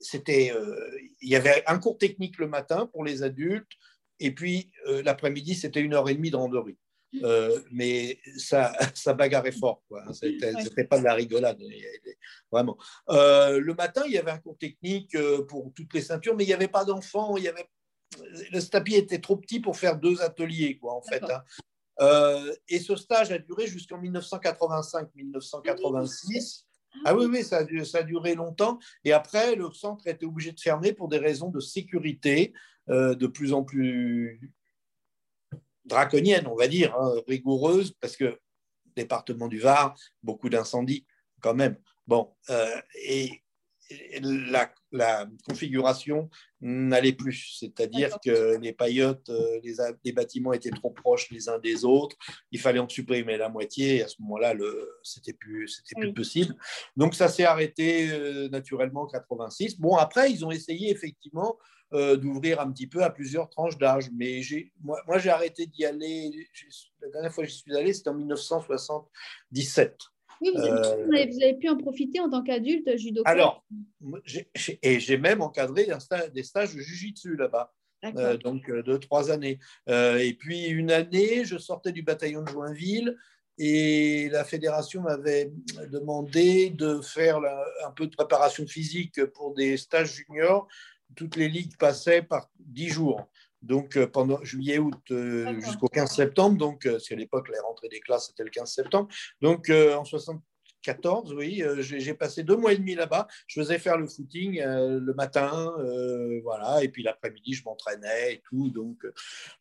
c'était, 0.00 0.50
euh, 0.50 0.90
il 1.20 1.28
y 1.28 1.36
avait 1.36 1.62
un 1.66 1.78
cours 1.78 1.98
technique 1.98 2.38
le 2.38 2.48
matin 2.48 2.86
pour 2.86 3.04
les 3.04 3.22
adultes. 3.22 3.70
Et 4.18 4.34
puis, 4.34 4.72
euh, 4.86 5.02
l'après-midi, 5.02 5.54
c'était 5.54 5.80
une 5.80 5.94
heure 5.94 6.08
et 6.08 6.14
demie 6.14 6.30
de 6.30 6.36
randonnée. 6.36 6.76
Euh, 7.22 7.60
mais 7.70 8.18
ça, 8.38 8.72
ça 8.94 9.12
bagarrait 9.12 9.52
fort. 9.52 9.82
Hein. 9.92 10.12
Ce 10.12 10.26
n'était 10.26 10.84
pas 10.84 10.98
de 10.98 11.04
la 11.04 11.14
rigolade, 11.14 11.60
vraiment. 12.50 12.78
le 13.08 13.72
matin, 13.74 14.02
il 14.06 14.12
y 14.12 14.18
avait 14.18 14.30
un 14.30 14.38
cours 14.38 14.58
technique 14.58 15.16
pour 15.48 15.72
toutes 15.74 15.92
les 15.92 16.02
ceintures, 16.02 16.34
mais 16.34 16.44
il 16.44 16.48
n'y 16.48 16.54
avait 16.54 16.68
pas 16.68 16.84
d'enfants. 16.84 17.36
Il 17.36 17.44
y 17.44 17.48
avait... 17.48 17.68
Le 18.52 18.60
tapis 18.60 18.94
était 18.94 19.18
trop 19.18 19.36
petit 19.36 19.60
pour 19.60 19.76
faire 19.76 19.96
deux 19.96 20.22
ateliers, 20.22 20.78
quoi, 20.78 20.94
en 20.94 21.02
fait. 21.02 21.22
Hein. 21.24 21.42
Euh, 22.00 22.54
et 22.68 22.80
ce 22.80 22.96
stage 22.96 23.30
a 23.32 23.38
duré 23.38 23.66
jusqu'en 23.66 24.02
1985-1986. 24.02 26.64
Ah 27.04 27.14
oui, 27.14 27.26
oui, 27.26 27.42
ça 27.42 27.58
a, 27.58 27.84
ça 27.84 27.98
a, 27.98 28.02
duré 28.02 28.34
longtemps. 28.34 28.78
Et 29.04 29.12
après, 29.12 29.56
le 29.56 29.70
centre 29.72 30.06
a 30.06 30.10
été 30.10 30.26
obligé 30.26 30.52
de 30.52 30.60
fermer 30.60 30.92
pour 30.92 31.08
des 31.08 31.18
raisons 31.18 31.50
de 31.50 31.60
sécurité 31.60 32.52
euh, 32.88 33.14
de 33.14 33.26
plus 33.26 33.52
en 33.52 33.64
plus 33.64 34.52
draconiennes, 35.84 36.46
on 36.46 36.54
va 36.54 36.68
dire, 36.68 36.94
hein, 36.96 37.14
rigoureuses, 37.26 37.92
parce 38.00 38.16
que 38.16 38.40
département 38.96 39.48
du 39.48 39.58
Var, 39.58 39.94
beaucoup 40.22 40.48
d'incendies 40.48 41.04
quand 41.40 41.54
même. 41.54 41.76
Bon, 42.06 42.32
euh, 42.50 42.80
et 43.02 43.42
la, 44.22 44.70
la 44.92 45.26
configuration 45.46 46.30
n'allait 46.60 47.12
plus. 47.12 47.56
C'est-à-dire 47.58 48.16
que 48.24 48.56
les 48.58 48.72
paillotes, 48.72 49.28
euh, 49.28 49.60
les, 49.62 49.74
les, 50.04 50.12
bâtiments 50.12 50.52
étaient 50.52 50.70
trop 50.70 50.90
proches 50.90 51.30
les 51.30 51.48
uns 51.48 51.58
des 51.58 51.84
autres. 51.84 52.16
Il 52.50 52.60
fallait 52.60 52.78
en 52.78 52.88
supprimer 52.88 53.36
la 53.36 53.48
moitié. 53.48 53.96
Et 53.96 54.02
à 54.02 54.08
ce 54.08 54.20
moment-là, 54.22 54.54
c'était 55.02 55.34
plus, 55.34 55.82
plus 55.96 56.14
possible. 56.14 56.54
Donc 56.96 57.14
ça 57.14 57.28
s'est 57.28 57.44
arrêté 57.44 58.10
euh, 58.10 58.48
naturellement 58.48 59.02
en 59.02 59.06
86. 59.06 59.78
Bon, 59.78 59.96
après, 59.96 60.30
ils 60.30 60.44
ont 60.44 60.50
essayé 60.50 60.90
effectivement 60.90 61.58
euh, 61.92 62.16
d'ouvrir 62.16 62.60
un 62.60 62.72
petit 62.72 62.86
peu 62.86 63.04
à 63.04 63.10
plusieurs 63.10 63.48
tranches 63.50 63.78
d'âge. 63.78 64.10
Mais 64.16 64.40
moi, 64.82 65.00
moi 65.06 65.18
j'ai 65.18 65.30
arrêté 65.30 65.66
d'y 65.66 65.84
aller. 65.84 66.48
La 67.00 67.10
dernière 67.10 67.32
fois 67.32 67.44
que 67.44 67.50
j'y 67.50 67.58
suis 67.58 67.76
allé, 67.76 67.92
c'était 67.92 68.08
en 68.08 68.14
1977. 68.14 69.96
Oui, 70.44 70.52
euh, 70.56 71.06
vous, 71.06 71.42
avez, 71.42 71.54
pu 71.54 71.68
en 71.68 71.76
profiter 71.76 72.20
en 72.20 72.28
tant 72.28 72.42
qu'adulte 72.42 72.96
judo. 72.96 73.22
Alors, 73.24 73.64
et 74.82 75.00
j'ai 75.00 75.16
même 75.16 75.40
encadré 75.40 75.88
des 76.34 76.42
stages 76.42 76.74
de 76.74 76.80
jujitsu 76.80 77.36
là-bas. 77.36 77.72
Euh, 78.18 78.36
donc 78.36 78.68
euh, 78.68 78.82
de 78.82 78.98
trois 78.98 79.30
années. 79.30 79.58
et 79.88 80.36
puis 80.38 80.66
une 80.66 80.90
année, 80.90 81.46
je 81.46 81.56
sortais 81.56 81.90
du 81.90 82.02
bataillon 82.02 82.42
de 82.42 82.48
Joinville 82.48 83.16
et 83.56 84.28
la 84.30 84.44
fédération 84.44 85.00
m'avait 85.00 85.50
demandé 85.90 86.68
de 86.68 87.00
faire 87.00 87.38
un 87.38 87.90
peu 87.92 88.06
de 88.06 88.14
préparation 88.14 88.66
physique 88.66 89.24
pour 89.26 89.54
des 89.54 89.78
stages 89.78 90.12
juniors. 90.12 90.68
Toutes 91.16 91.36
les 91.36 91.48
ligues 91.48 91.78
passaient 91.78 92.20
par 92.20 92.50
dix 92.58 92.90
jours 92.90 93.26
donc 93.64 93.96
euh, 93.96 94.06
pendant 94.06 94.42
juillet-août 94.42 95.00
euh, 95.10 95.58
jusqu'au 95.60 95.88
15 95.88 96.14
septembre, 96.14 96.58
donc 96.58 96.86
euh, 96.86 96.98
c'est 96.98 97.14
à 97.14 97.16
l'époque 97.16 97.48
les 97.48 97.58
rentrées 97.58 97.88
des 97.88 98.00
classes 98.00 98.28
c'était 98.28 98.44
le 98.44 98.50
15 98.50 98.70
septembre, 98.70 99.08
donc 99.40 99.70
en 99.70 100.04
74, 100.84 101.34
oui, 101.34 101.62
j'ai 101.78 102.14
passé 102.14 102.42
deux 102.42 102.56
mois 102.56 102.72
et 102.72 102.78
demi 102.78 102.94
là-bas. 102.94 103.26
Je 103.46 103.60
faisais 103.60 103.78
faire 103.78 103.96
le 103.96 104.06
footing 104.06 104.60
le 104.62 105.14
matin, 105.14 105.72
voilà, 106.42 106.82
et 106.82 106.88
puis 106.88 107.02
l'après-midi, 107.02 107.54
je 107.54 107.64
m'entraînais 107.64 108.34
et 108.34 108.42
tout. 108.44 108.68
Donc, 108.70 108.98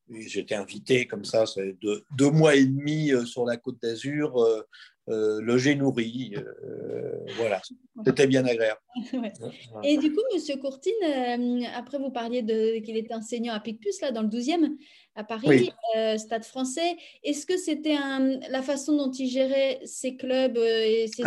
j'étais 0.09 0.55
invité 0.55 1.07
comme 1.07 1.25
ça, 1.25 1.45
deux, 1.81 2.03
deux, 2.17 2.29
mois 2.29 2.55
et 2.55 2.65
demi 2.65 3.11
sur 3.25 3.45
la 3.45 3.57
côte 3.57 3.81
d'Azur 3.81 4.65
euh, 5.09 5.41
logé, 5.41 5.75
nourri. 5.75 6.33
Euh, 6.37 7.25
voilà, 7.35 7.61
c'était 8.05 8.25
bien 8.25 8.45
agréable. 8.45 8.79
Et 9.83 9.97
du 9.97 10.13
coup, 10.13 10.21
Monsieur 10.33 10.55
Courtine, 10.55 10.93
euh, 11.03 11.63
après 11.75 11.97
vous 11.97 12.09
parliez 12.09 12.41
qu'il 12.81 12.95
était 12.95 13.13
enseignant 13.13 13.53
à 13.53 13.59
Picpus, 13.59 13.99
là, 13.99 14.11
dans 14.11 14.21
le 14.21 14.29
12e, 14.29 14.77
à 15.15 15.23
Paris, 15.23 15.71
Stade 16.17 16.43
français. 16.43 16.97
Est-ce 17.23 17.45
que 17.45 17.57
c'était 17.57 17.97
la 18.49 18.61
façon 18.61 18.95
dont 18.95 19.11
il 19.11 19.27
gérait 19.27 19.79
ses 19.85 20.15
clubs 20.15 20.57
et 20.57 21.07
ses 21.07 21.23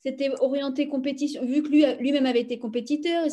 C'était 0.00 0.30
orienté 0.40 0.88
compétition, 0.88 1.44
vu 1.44 1.62
que 1.62 1.68
lui, 1.68 1.84
lui-même 1.98 2.26
avait 2.26 2.40
été 2.40 2.58
compétiteur. 2.58 3.26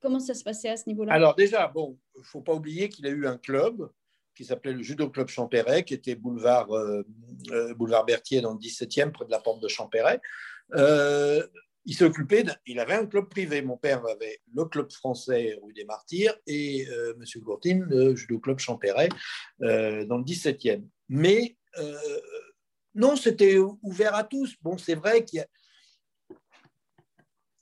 Comment 0.00 0.20
ça 0.20 0.34
se 0.34 0.44
passait 0.44 0.68
à 0.68 0.76
ce 0.76 0.88
niveau-là? 0.88 1.12
Alors 1.12 1.34
déjà, 1.34 1.66
bon, 1.66 1.98
il 2.14 2.20
ne 2.20 2.24
faut 2.24 2.40
pas 2.40 2.54
oublier 2.54 2.88
qu'il 2.88 3.06
a 3.06 3.10
eu 3.10 3.26
un 3.26 3.36
club 3.36 3.90
qui 4.38 4.44
s'appelait 4.44 4.72
le 4.72 4.82
Judo 4.84 5.10
Club 5.10 5.26
Champéret, 5.26 5.82
qui 5.82 5.94
était 5.94 6.14
boulevard, 6.14 6.70
euh, 6.70 7.04
euh, 7.50 7.74
boulevard 7.74 8.04
Berthier 8.04 8.40
dans 8.40 8.52
le 8.52 8.58
17e, 8.60 9.10
près 9.10 9.24
de 9.24 9.32
la 9.32 9.40
porte 9.40 9.60
de 9.60 9.66
Champéret. 9.66 10.20
Euh, 10.74 11.44
il 11.88 11.94
s'occupait, 11.94 12.44
il 12.66 12.78
avait 12.78 12.94
un 12.94 13.06
club 13.06 13.28
privé. 13.28 13.62
Mon 13.62 13.78
père 13.78 14.06
avait 14.06 14.40
le 14.54 14.64
club 14.66 14.92
français 14.92 15.58
rue 15.62 15.72
des 15.72 15.84
Martyrs 15.84 16.36
et 16.46 16.82
M. 16.82 17.24
Courtine, 17.42 17.84
le 17.88 18.14
Judo 18.14 18.38
Club 18.38 18.58
Champéret 18.58 19.08
dans 19.58 20.18
le 20.18 20.22
17e. 20.22 20.84
Mais 21.08 21.56
non, 22.94 23.16
c'était 23.16 23.56
ouvert 23.56 24.14
à 24.14 24.24
tous. 24.24 24.54
Bon, 24.60 24.76
c'est 24.76 24.96
vrai 24.96 25.24
qu'il 25.24 25.38
y 25.38 25.40
a 25.40 25.46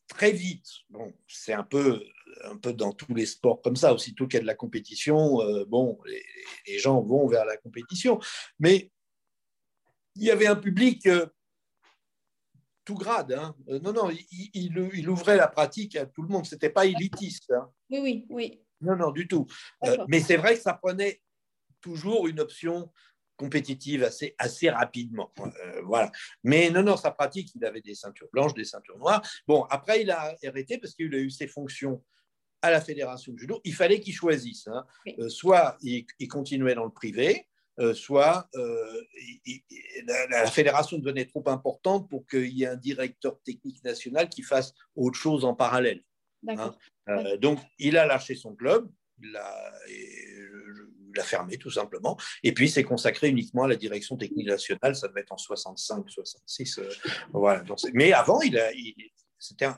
très 0.08 0.32
vite, 0.32 0.66
bon, 0.90 1.12
c'est 1.28 1.52
un 1.52 1.62
peu 1.64 2.02
un 2.44 2.56
peu 2.56 2.72
dans 2.72 2.92
tous 2.92 3.14
les 3.14 3.26
sports 3.26 3.60
comme 3.62 3.76
ça. 3.76 3.94
Aussitôt 3.94 4.26
qu'il 4.26 4.34
y 4.34 4.38
a 4.38 4.42
de 4.42 4.46
la 4.46 4.54
compétition, 4.54 5.40
euh, 5.42 5.64
bon, 5.64 5.98
les, 6.06 6.78
gens 6.78 7.00
vont 7.00 7.26
vers 7.26 7.44
la 7.44 7.56
compétition. 7.56 8.18
Mais 8.58 8.90
il 10.16 10.24
y 10.24 10.30
avait 10.30 10.46
un 10.46 10.56
public 10.56 11.06
euh, 11.06 11.26
tout 12.86 12.94
grade. 12.94 13.32
Hein. 13.32 13.54
Euh, 13.68 13.78
non, 13.80 13.92
non, 13.92 14.10
il, 14.10 14.50
il, 14.54 15.08
ouvrait 15.10 15.36
la 15.36 15.48
pratique 15.48 15.96
à 15.96 16.06
tout 16.06 16.22
le 16.22 16.28
monde. 16.28 16.46
Ce 16.46 16.54
n'était 16.54 16.70
pas 16.70 16.86
élitiste. 16.86 17.50
Hein. 17.50 17.70
Oui, 17.90 17.98
oui, 18.00 18.26
oui. 18.30 18.62
Non, 18.80 18.96
non, 18.96 19.10
du 19.10 19.28
tout. 19.28 19.46
mais 20.08 20.20
c'est 20.20 20.36
vrai 20.36 20.54
que 20.54 20.62
ça 20.62 20.72
prenait 20.72 21.20
toujours 21.80 22.26
une 22.28 22.40
option 22.40 22.90
compétitive 23.36 24.02
assez, 24.02 24.34
assez 24.38 24.70
rapidement. 24.70 25.32
voilà. 25.84 26.10
Mais 26.42 26.70
non, 26.70 26.82
non, 26.82 26.96
sa 26.96 27.10
pratique, 27.10 27.52
il 27.54 27.64
avait 27.64 27.82
des 27.82 27.94
ceintures 27.94 28.28
blanches, 28.32 28.54
des 28.54 28.64
ceintures 28.64 28.98
noires. 28.98 29.22
Bon, 29.46 29.64
après, 29.64 30.02
il 30.02 30.10
a 30.10 30.34
arrêté 30.44 30.78
parce 30.78 30.94
qu'il 30.94 31.14
a 31.14 31.18
eu 31.18 31.30
ses 31.30 31.46
fonctions 31.46 32.02
à 32.62 32.70
la 32.70 32.80
fédération 32.80 33.32
de 33.32 33.38
judo, 33.38 33.60
il 33.64 33.74
fallait 33.74 34.00
qu'ils 34.00 34.14
choisissent. 34.14 34.68
Hein. 34.68 34.84
Euh, 35.18 35.28
soit 35.28 35.76
ils, 35.82 36.06
continuaient 36.28 36.74
dans 36.74 36.84
le 36.84 36.90
privé, 36.90 37.30
euh, 37.36 37.55
soit 37.94 38.48
euh, 38.54 39.02
la, 40.30 40.46
fédération 40.46 40.98
devenait 40.98 41.26
trop 41.26 41.42
importante 41.48 42.08
pour 42.08 42.26
qu'il 42.26 42.56
y 42.56 42.64
ait 42.64 42.68
un 42.68 42.76
directeur 42.76 43.40
technique 43.42 43.82
national 43.84 44.28
qui 44.28 44.42
fasse 44.42 44.72
autre 44.94 45.18
chose 45.18 45.44
en 45.44 45.54
parallèle. 45.54 46.02
Hein. 46.48 46.74
donc, 47.40 47.58
il 47.78 47.96
a 47.96 48.06
lâché 48.06 48.34
son 48.34 48.54
club, 48.54 48.88
il 49.20 49.32
l'a 49.32 51.24
fermé 51.24 51.56
tout 51.58 51.70
simplement, 51.70 52.16
et 52.42 52.52
puis 52.52 52.68
s'est 52.68 52.84
consacré 52.84 53.28
uniquement 53.28 53.64
à 53.64 53.68
la 53.68 53.76
direction 53.76 54.16
technique 54.16 54.46
nationale, 54.46 54.94
ça 54.94 55.08
devait 55.08 55.22
être 55.22 55.32
en 55.32 55.38
65, 55.38 56.08
66. 56.08 56.80
voilà. 57.32 57.64
mais 57.94 58.12
avant, 58.12 58.40
il, 58.42 58.54
il 58.74 59.10
c'était 59.38 59.66
un, 59.66 59.76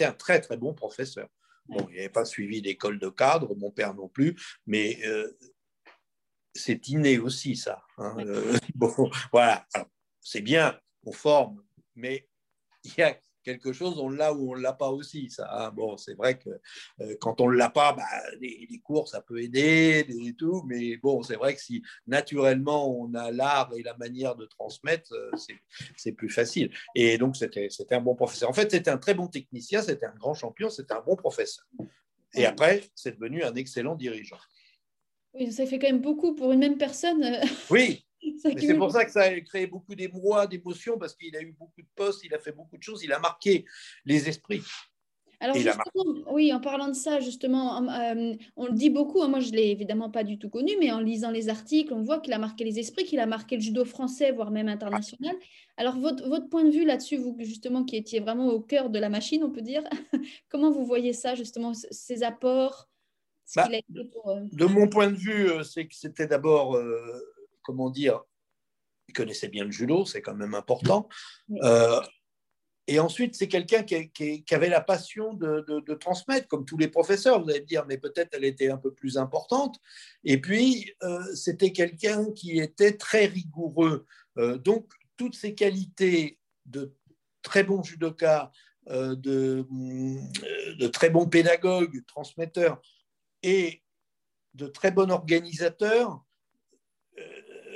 un 0.00 0.12
très 0.12 0.40
très 0.40 0.56
bon 0.56 0.74
professeur. 0.74 1.28
Bon, 1.66 1.86
il 1.90 1.96
n'avait 1.96 2.08
pas 2.08 2.24
suivi 2.24 2.62
d'école 2.62 2.98
de 2.98 3.08
cadre, 3.08 3.54
mon 3.56 3.70
père 3.70 3.94
non 3.94 4.08
plus, 4.08 4.36
mais 4.66 4.98
euh, 5.06 5.30
c'est 6.54 6.88
inné 6.88 7.18
aussi, 7.18 7.56
ça. 7.56 7.82
Hein, 7.98 8.16
euh, 8.18 8.56
bon, 8.74 9.10
voilà, 9.32 9.66
c'est 10.20 10.42
bien, 10.42 10.78
on 11.04 11.12
forme, 11.12 11.62
mais 11.94 12.28
il 12.84 12.94
y 12.98 13.02
a 13.02 13.16
quelque 13.42 13.72
chose, 13.72 13.98
on 13.98 14.10
l'a 14.10 14.32
ou 14.32 14.52
on 14.52 14.56
ne 14.56 14.62
l'a 14.62 14.72
pas 14.72 14.90
aussi. 14.90 15.30
Ça, 15.30 15.48
hein. 15.50 15.70
bon, 15.70 15.96
c'est 15.96 16.14
vrai 16.14 16.38
que 16.38 16.50
euh, 17.00 17.16
quand 17.20 17.40
on 17.40 17.50
ne 17.50 17.56
l'a 17.56 17.70
pas, 17.70 17.92
bah, 17.92 18.04
les, 18.40 18.80
cours, 18.82 19.08
ça 19.08 19.20
peut 19.20 19.40
aider 19.42 20.06
et 20.08 20.34
tout, 20.34 20.62
mais 20.66 20.96
bon, 20.96 21.22
c'est 21.22 21.36
vrai 21.36 21.54
que 21.54 21.60
si 21.60 21.82
naturellement 22.06 22.90
on 22.90 23.14
a 23.14 23.30
l'art 23.30 23.70
et 23.76 23.82
la 23.82 23.96
manière 23.96 24.36
de 24.36 24.46
transmettre, 24.46 25.12
euh, 25.12 25.30
c'est 25.96 26.12
plus 26.12 26.30
facile. 26.30 26.70
Et 26.94 27.18
donc, 27.18 27.36
c'était 27.36 27.68
un 27.90 28.00
bon 28.00 28.14
professeur. 28.14 28.48
En 28.48 28.54
fait, 28.54 28.70
c'était 28.70 28.90
un 28.90 28.98
très 28.98 29.14
bon 29.14 29.28
technicien, 29.28 29.82
c'était 29.82 30.06
un 30.06 30.14
grand 30.14 30.34
champion, 30.34 30.70
c'était 30.70 30.94
un 30.94 31.02
bon 31.02 31.16
professeur. 31.16 31.64
Et 32.34 32.46
après, 32.46 32.84
c'est 32.94 33.12
devenu 33.18 33.42
un 33.42 33.54
excellent 33.54 33.96
dirigeant. 33.96 34.38
Oui, 35.34 35.52
ça 35.52 35.66
fait 35.66 35.78
quand 35.78 35.86
même 35.86 36.00
beaucoup 36.00 36.34
pour 36.34 36.52
une 36.52 36.60
même 36.60 36.78
personne. 36.78 37.22
Euh. 37.24 37.40
Oui, 37.70 38.04
c'est 38.42 38.74
pour 38.74 38.90
ça 38.90 39.04
que 39.04 39.10
ça 39.12 39.22
a 39.22 39.40
créé 39.40 39.66
beaucoup 39.66 39.94
d'émoi, 39.94 40.46
d'émotions, 40.46 40.98
parce 40.98 41.14
qu'il 41.14 41.34
a 41.36 41.42
eu 41.42 41.54
beaucoup 41.58 41.82
de 41.82 41.88
postes, 41.94 42.24
il 42.24 42.34
a 42.34 42.38
fait 42.38 42.52
beaucoup 42.52 42.76
de 42.76 42.82
choses, 42.82 43.02
il 43.02 43.12
a 43.12 43.18
marqué 43.18 43.64
les 44.04 44.28
esprits. 44.28 44.62
Alors 45.42 45.56
justement, 45.56 46.32
oui, 46.32 46.52
en 46.52 46.60
parlant 46.60 46.88
de 46.88 46.92
ça, 46.92 47.18
justement, 47.18 47.82
euh, 47.88 48.34
on 48.56 48.66
le 48.66 48.72
dit 48.72 48.90
beaucoup, 48.90 49.22
hein, 49.22 49.28
moi 49.28 49.40
je 49.40 49.50
ne 49.50 49.56
l'ai 49.56 49.70
évidemment 49.70 50.10
pas 50.10 50.22
du 50.22 50.38
tout 50.38 50.50
connu, 50.50 50.72
mais 50.78 50.92
en 50.92 51.00
lisant 51.00 51.30
les 51.30 51.48
articles, 51.48 51.94
on 51.94 52.02
voit 52.02 52.20
qu'il 52.20 52.34
a 52.34 52.38
marqué 52.38 52.62
les 52.62 52.78
esprits, 52.78 53.04
qu'il 53.04 53.20
a 53.20 53.26
marqué 53.26 53.56
le 53.56 53.62
judo 53.62 53.86
français, 53.86 54.32
voire 54.32 54.50
même 54.50 54.68
international. 54.68 55.34
Alors 55.78 55.96
votre, 55.96 56.28
votre 56.28 56.50
point 56.50 56.64
de 56.64 56.70
vue 56.70 56.84
là-dessus, 56.84 57.16
vous 57.16 57.34
justement 57.38 57.84
qui 57.84 57.96
étiez 57.96 58.20
vraiment 58.20 58.48
au 58.48 58.60
cœur 58.60 58.90
de 58.90 58.98
la 58.98 59.08
machine, 59.08 59.42
on 59.42 59.50
peut 59.50 59.62
dire, 59.62 59.82
comment 60.50 60.70
vous 60.70 60.84
voyez 60.84 61.14
ça, 61.14 61.34
justement, 61.34 61.72
ses 61.72 62.22
apports 62.22 62.89
bah, 63.56 63.68
euh, 63.70 64.40
De 64.52 64.64
mon 64.66 64.88
point 64.88 65.10
de 65.10 65.16
vue, 65.16 65.50
euh, 65.50 65.62
c'est 65.62 65.86
que 65.86 65.94
c'était 65.94 66.26
d'abord 66.26 66.78
comment 67.62 67.90
dire, 67.90 68.22
il 69.08 69.12
connaissait 69.12 69.48
bien 69.48 69.64
le 69.64 69.70
judo, 69.70 70.04
c'est 70.04 70.22
quand 70.22 70.34
même 70.34 70.54
important. 70.54 71.08
Euh, 71.62 72.00
et 72.86 72.98
ensuite, 72.98 73.34
c'est 73.36 73.48
quelqu'un 73.48 73.82
qui, 73.82 74.44
avait 74.50 74.68
la 74.68 74.80
passion 74.80 75.34
de, 75.34 75.94
transmettre, 75.94 76.48
comme 76.48 76.64
tous 76.64 76.78
les 76.78 76.88
professeurs, 76.88 77.42
vous 77.42 77.50
allez 77.50 77.60
me 77.60 77.66
dire, 77.66 77.84
mais 77.86 77.98
peut-être 77.98 78.30
elle 78.32 78.44
était 78.44 78.70
un 78.70 78.76
peu 78.76 78.92
plus 78.92 79.18
importante. 79.18 79.78
Et 80.24 80.40
puis, 80.40 80.92
euh, 81.02 81.22
c'était 81.34 81.72
quelqu'un 81.72 82.32
qui 82.32 82.58
était 82.58 82.96
très 82.96 83.26
rigoureux. 83.26 84.06
Euh, 84.38 84.58
donc, 84.58 84.90
toutes 85.16 85.34
ces 85.34 85.54
qualités 85.54 86.38
de 86.66 86.94
très 87.42 87.64
bon 87.64 87.82
judoka, 87.82 88.50
de, 88.88 89.66
de, 90.78 90.86
très 90.88 91.10
bon 91.10 91.26
pédagogue, 91.28 92.04
transmetteur, 92.06 92.80
et 93.42 93.82
de 94.54 94.66
très 94.66 94.90
bon 94.90 95.10
organisateur, 95.10 96.24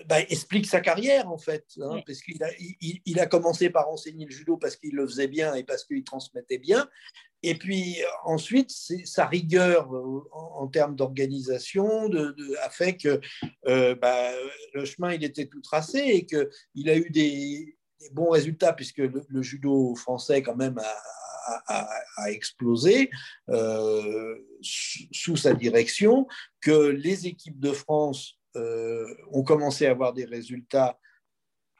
bah, 0.06 0.20
explique 0.20 0.66
sa 0.66 0.80
carrière 0.80 1.30
en 1.30 1.38
fait, 1.38 1.64
hein, 1.80 2.02
parce 2.06 2.20
qu'il 2.20 2.42
a, 2.42 2.48
il, 2.58 3.20
a 3.20 3.26
commencé 3.26 3.70
par 3.70 3.88
enseigner 3.88 4.26
le 4.26 4.30
judo 4.30 4.56
parce 4.56 4.76
qu'il 4.76 4.94
le 4.94 5.06
faisait 5.06 5.28
bien 5.28 5.54
et 5.54 5.64
parce 5.64 5.84
qu'il 5.84 6.04
transmettait 6.04 6.58
bien, 6.58 6.88
et 7.42 7.54
puis 7.54 7.96
ensuite 8.24 8.70
c'est 8.70 9.06
sa 9.06 9.26
rigueur 9.26 9.94
euh, 9.94 10.28
en, 10.32 10.66
termes 10.68 10.94
d'organisation 10.94 12.08
de, 12.08 12.36
a 12.62 12.70
fait 12.70 12.96
que 12.96 13.20
euh, 13.66 13.94
bah, 13.94 14.30
le 14.74 14.84
chemin 14.84 15.12
il 15.14 15.24
était 15.24 15.46
tout 15.46 15.62
tracé 15.62 15.98
et 16.00 16.26
qu'il 16.26 16.90
a 16.90 16.96
eu 16.96 17.10
des, 17.10 17.78
bons 18.12 18.28
résultats 18.28 18.74
puisque 18.74 18.98
le, 18.98 19.42
judo 19.42 19.94
français 19.94 20.42
quand 20.42 20.56
même 20.56 20.76
a, 20.78 20.94
explosé 22.28 23.10
euh, 23.48 24.36
sous 24.62 25.36
sa 25.36 25.54
direction, 25.54 26.26
que 26.60 26.88
les 26.88 27.26
équipes 27.26 27.58
de 27.58 27.72
France 27.72 28.38
euh, 28.56 29.06
ont 29.32 29.42
commencé 29.42 29.86
à 29.86 29.90
avoir 29.90 30.12
des 30.12 30.24
résultats 30.24 30.98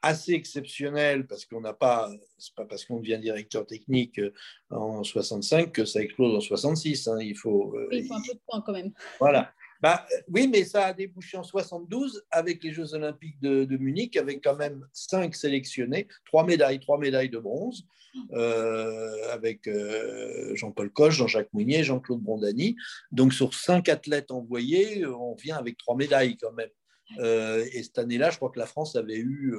assez 0.02 0.32
exceptionnels 0.32 1.26
parce 1.26 1.46
qu'on 1.46 1.62
n'a 1.62 1.72
pas, 1.72 2.10
c'est 2.36 2.54
pas 2.54 2.66
parce 2.66 2.84
qu'on 2.84 2.98
devient 2.98 3.18
directeur 3.18 3.66
technique 3.66 4.18
euh, 4.18 4.32
en 4.70 5.02
65 5.02 5.72
que 5.72 5.84
ça 5.84 6.00
explose 6.00 6.34
en 6.36 6.40
66. 6.40 7.08
Hein. 7.08 7.18
il 7.20 7.36
faut. 7.36 7.74
Il 7.90 8.06
faut 8.06 8.14
un 8.14 8.20
peu 8.20 8.34
de 8.34 8.40
temps 8.46 8.60
quand 8.60 8.72
même. 8.72 8.92
Voilà. 9.18 9.52
Bah, 9.84 10.06
oui, 10.32 10.48
mais 10.48 10.64
ça 10.64 10.86
a 10.86 10.94
débouché 10.94 11.36
en 11.36 11.42
72 11.42 12.24
avec 12.30 12.64
les 12.64 12.72
Jeux 12.72 12.94
Olympiques 12.94 13.38
de, 13.42 13.76
Munich, 13.76 14.16
avec 14.16 14.42
quand 14.42 14.56
même 14.56 14.88
cinq 14.94 15.34
sélectionnés, 15.34 16.08
trois 16.24 16.42
médailles, 16.42 16.80
trois 16.80 16.96
médailles 16.96 17.28
de 17.28 17.38
bronze, 17.38 17.84
euh, 18.32 19.28
avec 19.30 19.68
euh, 19.68 20.56
Jean-Paul 20.56 20.90
Coche, 20.90 21.16
Jean-Jacques 21.16 21.52
Mounier, 21.52 21.84
Jean-Claude 21.84 22.22
Brondani. 22.22 22.76
Donc 23.12 23.34
sur 23.34 23.52
cinq 23.52 23.90
athlètes 23.90 24.30
envoyés, 24.30 25.04
on 25.04 25.34
vient 25.34 25.58
avec 25.58 25.76
trois 25.76 25.96
médailles 25.96 26.38
quand 26.38 26.52
même. 26.52 26.70
Euh, 27.18 27.62
et 27.70 27.82
cette 27.82 27.98
année-là, 27.98 28.30
je 28.30 28.36
crois 28.36 28.48
que 28.48 28.58
la 28.58 28.66
France 28.66 28.96
avait 28.96 29.18
eu 29.18 29.54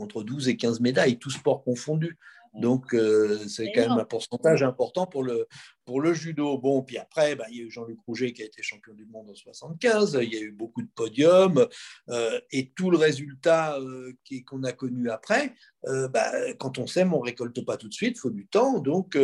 entre 0.00 0.22
12 0.22 0.48
et 0.48 0.56
15 0.56 0.80
médailles, 0.80 1.18
tous 1.18 1.30
sports 1.30 1.62
confondus. 1.62 2.16
Donc, 2.54 2.94
euh, 2.94 3.46
c'est 3.46 3.70
quand 3.72 3.82
même 3.82 3.98
un 3.98 4.04
pourcentage 4.04 4.62
important 4.62 5.06
pour 5.06 5.22
le, 5.22 5.46
pour 5.84 6.00
le 6.00 6.12
judo. 6.14 6.58
Bon, 6.58 6.82
puis 6.82 6.98
après, 6.98 7.36
bah, 7.36 7.44
il 7.50 7.56
y 7.56 7.60
a 7.60 7.64
eu 7.64 7.70
Jean-Luc 7.70 7.98
Rouget 8.06 8.32
qui 8.32 8.42
a 8.42 8.46
été 8.46 8.62
champion 8.62 8.94
du 8.94 9.04
monde 9.06 9.30
en 9.30 9.34
75. 9.34 10.18
Il 10.22 10.32
y 10.32 10.36
a 10.36 10.40
eu 10.40 10.50
beaucoup 10.50 10.82
de 10.82 10.88
podiums. 10.94 11.66
Euh, 12.08 12.40
et 12.50 12.70
tout 12.70 12.90
le 12.90 12.96
résultat 12.96 13.78
euh, 13.78 14.12
qu'on 14.46 14.64
a 14.64 14.72
connu 14.72 15.10
après, 15.10 15.54
bah, 15.84 16.32
quand 16.58 16.78
on 16.78 16.86
sème, 16.86 17.14
on 17.14 17.20
ne 17.20 17.26
récolte 17.26 17.64
pas 17.64 17.76
tout 17.76 17.88
de 17.88 17.94
suite. 17.94 18.16
Il 18.16 18.20
faut 18.20 18.30
du 18.30 18.46
temps. 18.46 18.80
Donc, 18.80 19.16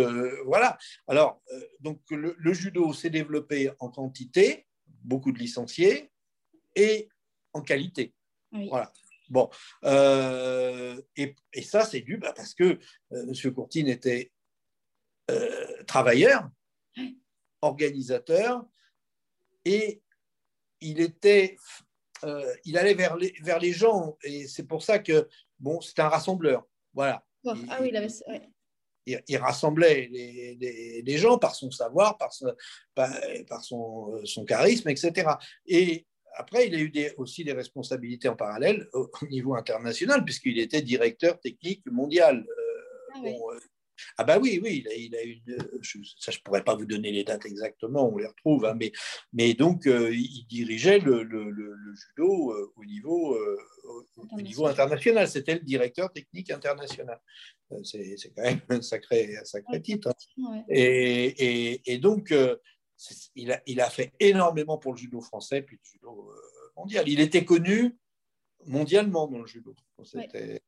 voilà. 0.46 0.78
Alors, 1.08 1.42
donc, 1.80 2.00
le, 2.10 2.36
le 2.38 2.52
judo 2.52 2.92
s'est 2.92 3.10
développé 3.10 3.70
en 3.80 3.88
quantité, 3.88 4.66
beaucoup 5.02 5.32
de 5.32 5.38
licenciés, 5.38 6.10
et 6.76 7.08
en 7.52 7.60
qualité. 7.60 8.14
Voilà. 8.52 8.92
Bon, 9.34 9.50
euh, 9.84 11.02
et, 11.16 11.34
ça, 11.62 11.84
c'est 11.84 12.02
dû 12.02 12.18
bah, 12.18 12.32
parce 12.36 12.54
que 12.54 12.78
euh, 13.12 13.26
M. 13.26 13.52
Courtine 13.52 13.88
était 13.88 14.30
euh, 15.28 15.82
travailleur, 15.88 16.48
organisateur, 17.60 18.64
et 19.64 20.02
il 20.80 21.00
était, 21.00 21.56
il 22.64 22.78
allait 22.78 22.94
vers 22.94 23.16
les, 23.16 23.34
vers 23.42 23.58
les 23.58 23.72
gens, 23.72 24.16
et 24.22 24.46
c'est 24.46 24.68
pour 24.68 24.84
ça 24.84 25.00
que 25.00 25.28
bon, 25.58 25.80
c'est 25.80 25.98
un 25.98 26.08
rassembleur. 26.08 26.64
Voilà. 26.92 27.26
ah 27.44 27.78
oui, 27.80 27.88
il 27.88 27.96
avait. 27.96 28.08
Il, 29.06 29.36
rassemblait 29.36 30.08
les, 30.12 31.02
les, 31.02 31.18
gens 31.18 31.38
par 31.38 31.56
son 31.56 31.72
savoir, 31.72 32.16
par, 32.18 32.30
par, 32.94 33.10
par 33.48 33.64
son, 33.64 34.24
son, 34.24 34.44
charisme, 34.44 34.88
etc. 34.88 35.32
Et 35.66 36.06
après, 36.36 36.66
il 36.66 36.74
a 36.74 36.78
eu 36.78 36.92
aussi 37.16 37.44
des 37.44 37.52
responsabilités 37.52 38.28
en 38.28 38.36
parallèle 38.36 38.88
au, 38.92 39.10
niveau 39.30 39.54
international, 39.54 40.24
puisqu'il 40.24 40.58
était 40.58 40.82
directeur 40.82 41.40
technique 41.40 41.84
mondial. 41.86 42.44
Euh, 42.46 43.12
ah, 43.14 43.20
euh, 43.24 43.60
ah, 44.18 44.24
bah 44.24 44.38
oui, 44.40 44.60
oui, 44.62 44.84
il 44.96 45.14
a, 45.14 45.24
eu 45.24 45.40
je, 45.80 45.98
ça 46.18 46.32
je 46.32 46.40
pourrais 46.40 46.64
pas 46.64 46.74
vous 46.74 46.84
donner 46.84 47.12
les 47.12 47.22
dates 47.22 47.46
exactement, 47.46 48.08
on 48.08 48.18
les 48.18 48.26
retrouve, 48.26 48.64
hein, 48.64 48.74
mais, 48.78 48.90
mais 49.32 49.54
donc 49.54 49.86
euh, 49.86 50.12
il 50.12 50.44
dirigeait 50.48 50.98
le, 50.98 51.22
judo 51.22 52.72
au, 52.76 52.84
niveau, 52.84 53.38
au 54.32 54.40
niveau 54.40 54.66
international. 54.66 55.28
C'était 55.28 55.54
le 55.54 55.60
directeur 55.60 56.12
technique 56.12 56.50
international. 56.50 57.20
C'est 57.82 58.16
quand 58.36 58.42
même 58.42 58.60
un 58.68 58.82
sacré, 58.82 59.34
sacré 59.44 59.80
titre. 59.80 60.12
Hein. 60.38 60.64
Et, 60.68 61.72
et, 61.72 61.92
et, 61.92 61.98
donc, 61.98 62.32
il 63.34 63.52
a, 63.52 63.60
il 63.66 63.80
a, 63.80 63.90
fait 63.90 64.12
énormément 64.20 64.78
pour 64.78 64.92
le 64.92 64.98
judo 64.98 65.20
français 65.20 65.62
puis 65.62 65.76
le 65.76 65.90
judo 65.90 66.30
euh, 66.30 66.70
mondial. 66.76 67.08
Il 67.08 67.20
était 67.20 67.44
connu 67.44 67.96
mondialement 68.66 69.26
dans 69.28 69.40
le 69.40 69.46
judo. 69.46 69.74
C'était 70.02 70.60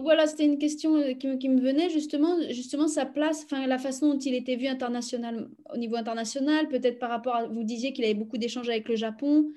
voilà, 0.00 0.26
c'était 0.26 0.44
une 0.44 0.58
question 0.58 0.96
euh, 0.96 1.14
qui 1.14 1.28
me, 1.28 1.36
qui 1.36 1.48
me, 1.48 1.60
venait 1.60 1.90
justement, 1.90 2.38
justement 2.50 2.88
sa 2.88 3.06
place, 3.06 3.44
enfin 3.44 3.66
la 3.66 3.78
façon 3.78 4.14
dont 4.14 4.18
il 4.18 4.34
était 4.34 4.56
vu 4.56 4.66
international, 4.66 5.48
au 5.72 5.76
niveau 5.76 5.96
international, 5.96 6.68
peut-être 6.68 6.98
par 6.98 7.10
rapport 7.10 7.34
à, 7.34 7.46
vous 7.46 7.64
disiez 7.64 7.92
qu'il 7.92 8.04
avait 8.04 8.14
beaucoup 8.14 8.38
d'échanges 8.38 8.68
avec 8.68 8.88
le 8.88 8.96
Japon. 8.96 9.50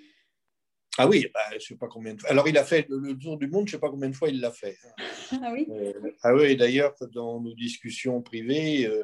Ah 0.99 1.07
oui, 1.07 1.27
bah, 1.31 1.39
je 1.53 1.59
sais 1.59 1.75
pas 1.75 1.87
combien 1.87 2.15
de 2.15 2.21
fois. 2.21 2.31
Alors 2.31 2.47
il 2.47 2.57
a 2.57 2.63
fait 2.63 2.87
le, 2.89 3.15
tour 3.17 3.37
du 3.37 3.47
monde, 3.47 3.67
je 3.67 3.73
sais 3.73 3.79
pas 3.79 3.89
combien 3.89 4.09
de 4.09 4.15
fois 4.15 4.29
il 4.29 4.39
l'a 4.39 4.51
fait. 4.51 4.77
Ah 5.43 5.51
oui. 5.51 5.67
Euh, 5.69 5.91
ah 6.23 6.33
oui, 6.33 6.55
d'ailleurs 6.55 6.95
dans 7.13 7.41
nos 7.41 7.53
discussions 7.53 8.21
privées. 8.21 8.85
Euh, 8.85 9.03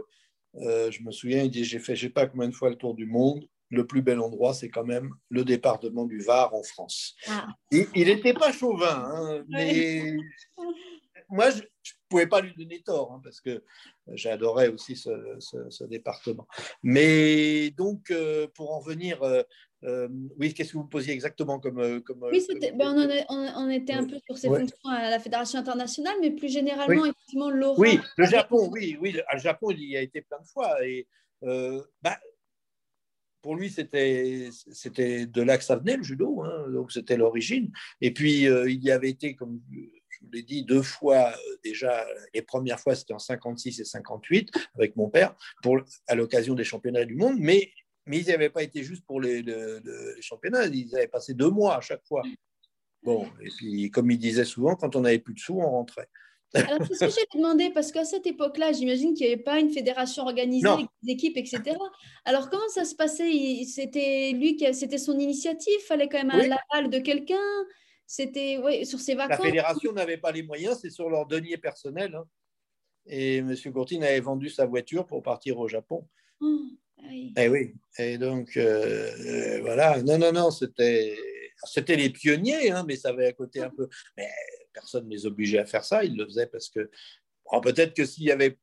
je 0.56 1.04
me 1.04 1.12
souviens, 1.12 1.44
il 1.44 1.52
dit 1.52 1.64
J'ai 1.64 1.80
fait, 1.80 1.96
je 1.96 2.08
sais 2.08 2.14
pas 2.14 2.28
combien 2.28 2.48
de 2.48 2.56
fois 2.56 2.70
le 2.70 2.76
tour 2.76 2.96
du 2.96 3.06
monde. 3.06 3.48
Le 3.70 3.88
plus 3.88 4.04
bel 4.04 4.20
endroit, 4.20 4.54
c'est 4.54 4.70
quand 4.70 4.84
même 4.84 5.10
le 5.30 5.44
département 5.44 6.06
du 6.06 6.20
Var 6.20 6.54
en 6.54 6.62
France. 6.62 7.16
Ah. 7.28 7.48
il 7.72 7.88
n'était 7.96 8.34
pas 8.34 8.52
chauvin, 8.52 9.04
hein, 9.04 9.44
mais 9.50 10.16
moi, 11.34 11.50
je 11.50 11.62
ne 11.62 11.68
pouvais 12.10 12.28
pas 12.28 12.42
lui 12.42 12.54
donner 12.56 12.82
tort, 12.84 13.12
hein, 13.12 13.22
parce 13.24 13.42
que 13.42 13.64
j'adorais 14.10 14.68
aussi 14.68 14.96
ce, 14.96 15.84
département. 15.86 16.48
Mais 16.84 17.72
donc, 17.72 18.12
euh, 18.12 18.48
pour 18.54 18.72
en 18.76 18.80
venir 18.80 19.24
euh, 19.24 19.42
euh, 19.84 20.08
oui, 20.38 20.54
qu'est-ce 20.54 20.74
que 20.74 20.78
vous 20.78 20.86
posiez 20.86 21.14
exactement 21.14 21.60
comme. 21.60 21.80
Euh, 21.80 22.00
comme 22.00 22.24
oui, 22.32 22.46
ben, 22.76 23.26
on, 23.30 23.70
était 23.70 23.94
un 23.94 24.06
peu 24.06 24.18
sur 24.26 24.38
ces 24.38 24.48
fonctions 24.48 24.90
à 24.90 25.10
la 25.10 25.20
Fédération 25.20 25.60
internationale, 25.60 26.16
mais 26.22 26.32
plus 26.32 26.52
généralement, 26.52 27.06
effectivement, 27.06 27.50
Laurent. 27.50 27.80
Oui, 27.80 28.00
le 28.18 28.26
Japon, 28.26 28.70
oui, 28.72 28.98
oui. 29.02 29.12
Le 29.12 29.40
Japon, 29.40 29.72
il 29.72 29.84
y 29.84 29.98
a 29.98 30.02
été 30.02 30.22
plein 30.22 30.40
de 30.40 30.48
fois. 30.48 30.86
Et 30.86 31.08
euh, 31.44 31.82
bah, 32.02 32.18
pour 33.42 33.56
lui, 33.56 33.70
c'était 33.70 34.50
de 35.26 35.42
là 35.42 35.58
que 35.58 35.64
ça 35.64 35.76
venait, 35.76 35.98
le 35.98 36.04
judo. 36.04 36.42
Hein, 36.44 36.70
donc, 36.72 36.92
c'était 36.92 37.18
l'origine. 37.18 37.72
Et 38.00 38.14
puis, 38.14 38.44
il 38.44 38.84
y 38.84 38.92
avait 38.92 39.10
été, 39.10 39.36
comme 39.36 39.60
je 39.72 39.82
je 40.24 40.26
vous 40.26 40.32
l'ai 40.32 40.44
dit 40.44 40.64
deux 40.64 40.82
fois 40.82 41.34
déjà. 41.64 42.06
Les 42.34 42.42
premières 42.42 42.80
fois, 42.80 42.96
c'était 42.96 43.14
en 43.14 43.20
56 43.20 43.80
et 43.80 43.86
58 43.86 44.52
avec 44.76 44.96
mon 44.96 45.10
père 45.10 45.36
pour, 45.62 45.82
à 46.08 46.16
l'occasion 46.16 46.54
des 46.54 46.64
championnats 46.64 47.06
du 47.06 47.16
monde, 47.16 47.38
mais, 47.40 47.72
mais 48.06 48.20
ils 48.20 48.28
n'avaient 48.28 48.50
pas 48.50 48.64
été 48.64 48.84
juste 48.84 49.06
pour 49.06 49.22
les, 49.22 49.42
les, 49.42 50.22
championnats, 50.22 50.66
ils 50.66 50.96
avaient 50.96 51.08
passé 51.08 51.34
deux 51.34 51.50
mois 51.50 51.78
à 51.78 51.82
chaque 51.82 52.06
fois. 52.06 52.22
Bon, 53.04 53.28
et 53.42 53.50
puis 53.58 53.92
comme 53.92 54.12
il 54.12 54.18
disait 54.18 54.46
souvent, 54.46 54.76
quand 54.76 54.96
on 54.96 55.02
n'avait 55.02 55.20
plus 55.20 55.34
de 55.34 55.40
sous, 55.40 55.60
on 55.60 55.70
rentrait. 55.70 56.10
Alors, 56.54 56.86
c'est 56.88 56.94
ce 56.94 57.06
que 57.06 57.12
j'ai 57.12 57.38
demandé, 57.38 57.72
parce 57.72 57.92
qu'à 57.92 58.06
cette 58.06 58.28
époque-là, 58.28 58.74
j'imagine 58.74 59.14
qu'il 59.14 59.26
n'y 59.26 59.34
avait 59.34 59.42
pas 59.42 59.60
une 59.60 59.72
fédération 59.72 60.24
organisée, 60.24 60.68
avec 60.68 60.86
des 61.02 61.14
équipes, 61.14 61.38
etc. 61.38 61.78
Alors, 62.26 62.50
comment 62.50 62.68
ça 62.70 62.86
se 62.86 62.96
passait? 62.96 63.64
C'était 63.66 64.32
lui 64.34 64.56
qui, 64.56 64.72
c'était 64.74 65.00
son 65.00 65.18
initiative? 65.18 65.80
Fallait 65.88 66.08
quand 66.08 66.20
même 66.20 66.32
un 66.32 66.48
l'aval 66.48 66.92
de 66.92 67.00
quelqu'un? 67.00 67.36
C'était 68.06 68.60
ouais, 68.60 68.86
sur 68.86 69.00
ses 69.00 69.16
vacances? 69.16 69.40
La 69.40 69.46
fédération 69.46 69.94
n'avait 69.94 70.18
pas 70.18 70.32
les 70.32 70.44
moyens, 70.44 70.80
c'est 70.80 70.92
sur 70.92 71.10
leur 71.10 71.26
denier 71.26 71.58
personnel. 71.58 72.14
Hein. 72.14 72.26
Et 73.08 73.38
M. 73.38 73.56
Courtine 73.74 74.04
avait 74.04 74.20
vendu 74.20 74.50
sa 74.50 74.66
voiture 74.66 75.08
pour 75.08 75.24
partir 75.24 75.58
au 75.58 75.68
Japon. 75.68 76.08
Oh, 76.40 76.60
oui. 77.08 77.34
Et 77.38 77.44
eh 77.44 77.48
oui. 77.50 77.74
Et 77.98 78.18
donc, 78.18 78.58
euh, 78.58 79.12
euh, 79.26 79.62
voilà. 79.62 80.02
Non, 80.02 80.18
non, 80.18 80.32
non, 80.32 80.52
c'était 80.52 81.18
c'était 81.66 81.96
les 81.96 82.10
pionniers, 82.10 82.72
hein, 82.72 82.84
mais 82.88 82.96
ça 82.96 83.10
avait 83.10 83.30
un 83.30 83.34
côté 83.34 83.62
un 83.62 83.70
peu. 83.70 83.88
Mais 84.18 84.30
personne 84.74 85.06
ne 85.06 85.12
les 85.12 85.26
obligeait 85.26 85.60
à 85.60 85.66
faire 85.66 85.84
ça. 85.84 86.04
Ils 86.04 86.16
le 86.16 86.26
faisaient 86.26 86.48
parce 86.48 86.70
que. 86.70 86.90
peut-être 87.62 87.94
que 87.94 88.06
s'il 88.06 88.26
n'y 88.26 88.32
avait 88.32 88.58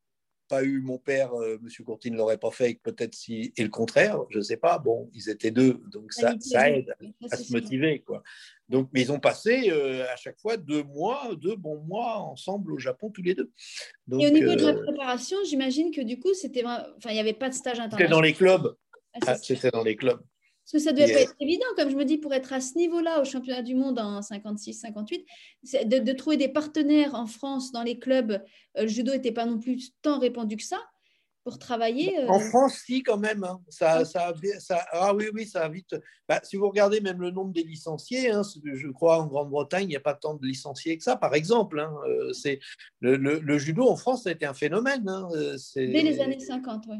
pas 0.50 0.64
eu 0.64 0.80
mon 0.80 0.98
père, 0.98 1.32
euh, 1.34 1.58
M. 1.62 1.84
Courtine 1.84 2.12
ne 2.12 2.18
l'aurait 2.18 2.36
pas 2.36 2.50
fait, 2.50 2.74
peut-être 2.82 3.14
si. 3.14 3.52
Et 3.56 3.62
le 3.62 3.68
contraire, 3.68 4.18
je 4.30 4.38
ne 4.38 4.42
sais 4.42 4.56
pas. 4.56 4.78
Bon, 4.78 5.08
ils 5.14 5.30
étaient 5.30 5.52
deux, 5.52 5.80
donc 5.92 6.12
ça, 6.12 6.34
ça 6.40 6.68
aide 6.68 6.92
à 7.30 7.36
se 7.36 7.52
motiver. 7.52 8.00
Quoi. 8.00 8.22
Donc, 8.68 8.90
mais 8.92 9.02
ils 9.02 9.12
ont 9.12 9.20
passé 9.20 9.70
euh, 9.70 10.04
à 10.12 10.16
chaque 10.16 10.38
fois 10.40 10.56
deux 10.56 10.82
mois, 10.82 11.30
deux 11.36 11.54
bons 11.54 11.80
mois 11.82 12.18
ensemble 12.18 12.72
au 12.72 12.78
Japon, 12.78 13.10
tous 13.10 13.22
les 13.22 13.34
deux. 13.34 13.50
et 14.10 14.26
au 14.26 14.30
niveau 14.30 14.56
de 14.56 14.62
la 14.62 14.72
euh, 14.72 14.82
préparation, 14.82 15.36
j'imagine 15.48 15.92
que 15.92 16.00
du 16.00 16.18
coup, 16.18 16.34
c'était. 16.34 16.64
Enfin, 16.64 17.10
il 17.10 17.14
n'y 17.14 17.20
avait 17.20 17.32
pas 17.32 17.48
de 17.48 17.54
stage 17.54 17.78
international. 17.78 18.00
C'était 18.00 18.10
dans 18.10 18.20
les 18.20 18.32
clubs. 18.32 18.76
Ah, 19.14 19.18
ah, 19.28 19.34
c'était 19.36 19.70
dans 19.70 19.84
les 19.84 19.94
clubs. 19.94 20.20
Parce 20.70 20.84
que 20.84 20.90
ça 20.90 20.92
ne 20.94 21.00
devait 21.00 21.12
pas 21.12 21.20
être 21.22 21.34
évident, 21.40 21.66
comme 21.76 21.90
je 21.90 21.96
me 21.96 22.04
dis, 22.04 22.18
pour 22.18 22.32
être 22.32 22.52
à 22.52 22.60
ce 22.60 22.76
niveau-là 22.78 23.20
au 23.20 23.24
championnat 23.24 23.62
du 23.62 23.74
monde 23.74 23.98
en 23.98 24.20
56-58, 24.20 25.24
de, 25.86 25.98
de, 25.98 26.12
trouver 26.12 26.36
des 26.36 26.48
partenaires 26.48 27.14
en 27.14 27.26
France 27.26 27.72
dans 27.72 27.82
les 27.82 27.98
clubs. 27.98 28.40
Euh, 28.78 28.82
le 28.82 28.86
judo 28.86 29.12
n'était 29.12 29.32
pas 29.32 29.46
non 29.46 29.58
plus 29.58 29.90
tant 30.00 30.20
répandu 30.20 30.56
que 30.56 30.62
ça 30.62 30.78
pour 31.42 31.58
travailler. 31.58 32.16
En 32.28 32.40
euh. 32.40 32.48
France, 32.50 32.82
si, 32.86 33.02
quand 33.02 33.18
même. 33.18 33.42
Hein. 33.42 33.60
Ça, 33.68 34.04
ça, 34.04 34.32
ça, 34.60 34.86
ah 34.92 35.12
oui, 35.12 35.26
oui, 35.34 35.44
ça 35.44 35.64
a 35.64 35.68
vite. 35.68 35.96
Bah, 36.28 36.38
si 36.44 36.54
vous 36.54 36.68
regardez 36.68 37.00
même 37.00 37.20
le 37.20 37.32
nombre 37.32 37.52
des 37.52 37.64
licenciés, 37.64 38.30
hein, 38.30 38.42
je 38.64 38.88
crois 38.88 39.18
en 39.18 39.26
Grande-Bretagne, 39.26 39.86
il 39.86 39.88
n'y 39.88 39.96
a 39.96 40.00
pas 40.00 40.14
tant 40.14 40.34
de 40.34 40.46
licenciés 40.46 40.96
que 40.98 41.02
ça, 41.02 41.16
par 41.16 41.34
exemple. 41.34 41.80
Hein. 41.80 41.92
Euh, 42.06 42.32
c'est 42.32 42.60
le, 43.00 43.16
le, 43.16 43.58
judo 43.58 43.88
en 43.88 43.96
France, 43.96 44.22
ça 44.24 44.28
a 44.28 44.32
été 44.32 44.46
un 44.46 44.54
phénomène. 44.54 45.10
Dès 45.74 46.02
les 46.02 46.20
années 46.20 46.38
50, 46.38 46.84
oui. 46.88 46.98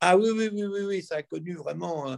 Ah 0.00 0.16
oui, 0.16 0.30
oui, 0.30 0.48
oui, 0.52 0.64
oui, 0.64 0.80
oui, 0.82 1.02
ça 1.02 1.16
a 1.16 1.22
connu 1.22 1.54
vraiment. 1.54 2.10
Euh, 2.10 2.16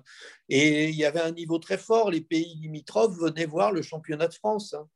et 0.49 0.91
il 0.91 0.97
y 0.97 1.05
avait 1.05 1.21
un 1.21 1.33
niveau 1.33 1.59
très 1.59 1.79
fort. 1.79 2.11
Les 2.11 2.21
pays 2.21 2.55
limitrophes 2.57 3.17
venaient 3.19 3.47
voir 3.47 3.73
le 3.73 3.81
championnat 3.81 4.29
de 4.29 4.35
France. 4.35 4.75
Hein. 4.75 4.87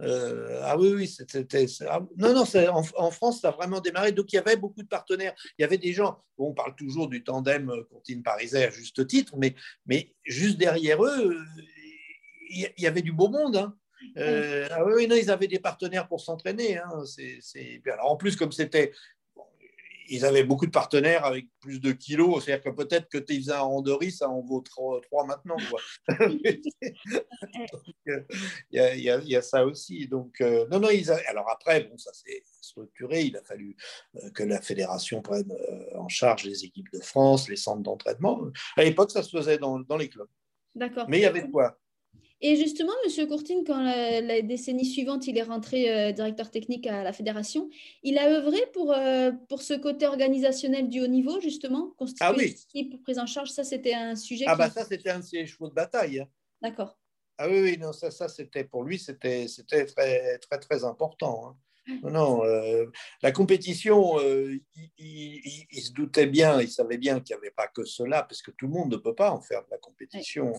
Euh, 0.00 0.60
ah 0.64 0.76
oui, 0.76 0.92
oui, 0.92 1.08
c'était. 1.08 1.66
Ah, 1.88 2.00
non, 2.16 2.34
non, 2.34 2.42
en, 2.42 2.82
en, 2.96 3.10
France, 3.12 3.40
ça 3.40 3.48
a 3.48 3.52
vraiment 3.52 3.80
démarré. 3.80 4.10
Donc, 4.10 4.32
il 4.32 4.36
y 4.36 4.38
avait 4.38 4.56
beaucoup 4.56 4.82
de 4.82 4.88
partenaires. 4.88 5.34
Il 5.58 5.62
y 5.62 5.64
avait 5.64 5.78
des 5.78 5.92
gens. 5.92 6.22
on 6.36 6.52
parle 6.54 6.74
toujours 6.74 7.08
du 7.08 7.22
tandem 7.22 7.70
euh, 7.70 7.84
Courtine-Parisais 7.84 8.66
à 8.66 8.70
juste 8.70 9.06
titre, 9.06 9.36
mais, 9.38 9.54
mais 9.86 10.12
juste 10.24 10.58
derrière 10.58 11.04
eux, 11.04 11.38
il 12.50 12.68
y 12.78 12.86
avait 12.86 13.02
du 13.02 13.12
beau 13.12 13.28
monde. 13.28 13.56
Hein. 13.56 13.76
ah 14.16 14.84
oui, 14.84 15.06
non, 15.06 15.14
ils 15.14 15.30
avaient 15.30 15.46
des 15.46 15.60
partenaires 15.60 16.08
pour 16.08 16.20
s'entraîner. 16.20 16.78
Hein. 16.78 17.04
Alors, 17.92 18.10
en 18.10 18.16
plus, 18.16 18.34
comme 18.34 18.52
c'était 18.52 18.92
ils 20.08 20.24
avaient 20.24 20.44
beaucoup 20.44 20.66
de 20.66 20.70
partenaires 20.70 21.24
avec 21.24 21.46
plus 21.60 21.80
de 21.80 21.92
kilos. 21.92 22.44
C'est-à-dire 22.44 22.64
que 22.64 22.76
peut-être 22.76 23.08
que 23.08 23.18
tu 23.18 23.36
faisais 23.36 23.52
un 23.52 23.60
randori, 23.60 24.12
ça 24.12 24.28
en 24.28 24.40
vaut 24.40 24.60
trois, 24.60 25.00
maintenant. 25.26 25.56
Il 28.70 28.72
y, 28.72 29.36
a 29.36 29.42
ça 29.42 29.64
aussi. 29.64 30.06
Donc, 30.08 30.40
euh, 30.40 30.66
non, 30.70 30.80
non, 30.80 30.90
ils 30.90 31.10
alors 31.10 31.48
après, 31.50 31.84
bon, 31.84 31.96
ça 31.96 32.12
s'est 32.12 32.42
structuré. 32.60 33.22
Il 33.22 33.36
a 33.36 33.42
fallu 33.42 33.76
euh, 34.16 34.30
que 34.30 34.42
la 34.42 34.60
fédération 34.60 35.22
prenne 35.22 35.52
euh, 35.52 35.98
en 35.98 36.08
charge 36.08 36.44
les 36.44 36.64
équipes 36.64 36.90
de 36.92 37.00
France, 37.00 37.48
les 37.48 37.56
centres 37.56 37.82
d'entraînement. 37.82 38.40
À 38.76 38.84
l'époque, 38.84 39.10
ça 39.10 39.22
se 39.22 39.36
faisait 39.36 39.58
dans, 39.58 39.80
dans 39.80 39.96
les 39.96 40.08
clubs. 40.08 40.28
D'accord. 40.74 41.06
Mais 41.08 41.18
il 41.18 41.22
y 41.22 41.26
avait 41.26 41.42
de 41.42 41.50
quoi. 41.50 41.78
Et 42.46 42.56
justement, 42.56 42.92
M. 43.06 43.26
Courtine, 43.26 43.64
quand 43.66 43.82
la, 43.82 44.42
décennie 44.42 44.84
suivante, 44.84 45.26
il 45.26 45.38
est 45.38 45.42
rentré 45.42 45.90
euh, 45.90 46.12
directeur 46.12 46.50
technique 46.50 46.86
à 46.86 47.02
la 47.02 47.14
fédération, 47.14 47.70
il 48.02 48.18
a 48.18 48.28
œuvré 48.28 48.58
pour, 48.74 48.92
euh, 48.92 49.32
pour 49.48 49.62
ce 49.62 49.72
côté 49.72 50.06
organisationnel 50.06 50.90
du 50.90 51.00
haut 51.00 51.06
niveau, 51.06 51.40
justement, 51.40 51.94
constituer 51.96 52.26
ah 52.26 52.34
oui. 52.36 52.54
équipe 52.68 53.02
prise 53.02 53.18
en 53.18 53.24
charge. 53.24 53.48
Ça, 53.48 53.64
c'était 53.64 53.94
un 53.94 54.14
sujet. 54.14 54.44
Ah, 54.46 54.56
bah 54.56 54.68
ça, 54.68 54.84
c'était 54.84 55.08
un 55.08 55.20
de 55.20 55.24
ses 55.24 55.46
chevaux 55.46 55.70
de 55.70 55.72
bataille. 55.72 56.20
Hein. 56.20 56.28
D'accord. 56.60 56.98
Ah 57.38 57.48
oui, 57.48 57.60
oui, 57.62 57.78
non, 57.78 57.94
ça, 57.94 58.10
ça 58.10 58.28
c'était 58.28 58.64
pour 58.64 58.84
lui, 58.84 58.98
c'était 58.98 59.46
très, 59.66 59.86
très, 59.86 60.58
très 60.60 60.84
important. 60.84 61.46
Hein. 61.48 61.56
Non, 62.02 62.10
non 62.10 62.44
euh, 62.44 62.84
la 63.22 63.32
compétition, 63.32 64.18
il, 64.98 65.82
se 65.82 65.92
doutait 65.92 66.26
bien, 66.26 66.60
il 66.60 66.70
savait 66.70 66.98
bien 66.98 67.20
qu'il 67.20 67.34
n'y 67.36 67.40
avait 67.40 67.50
pas 67.52 67.68
que 67.68 67.86
cela, 67.86 68.22
parce 68.22 68.42
que 68.42 68.50
tout 68.50 68.66
le 68.66 68.72
monde 68.72 68.92
ne 68.92 68.98
peut 68.98 69.14
pas 69.14 69.30
en 69.30 69.40
faire 69.40 69.64
de 69.64 69.70
la 69.70 69.78
compétition. 69.78 70.52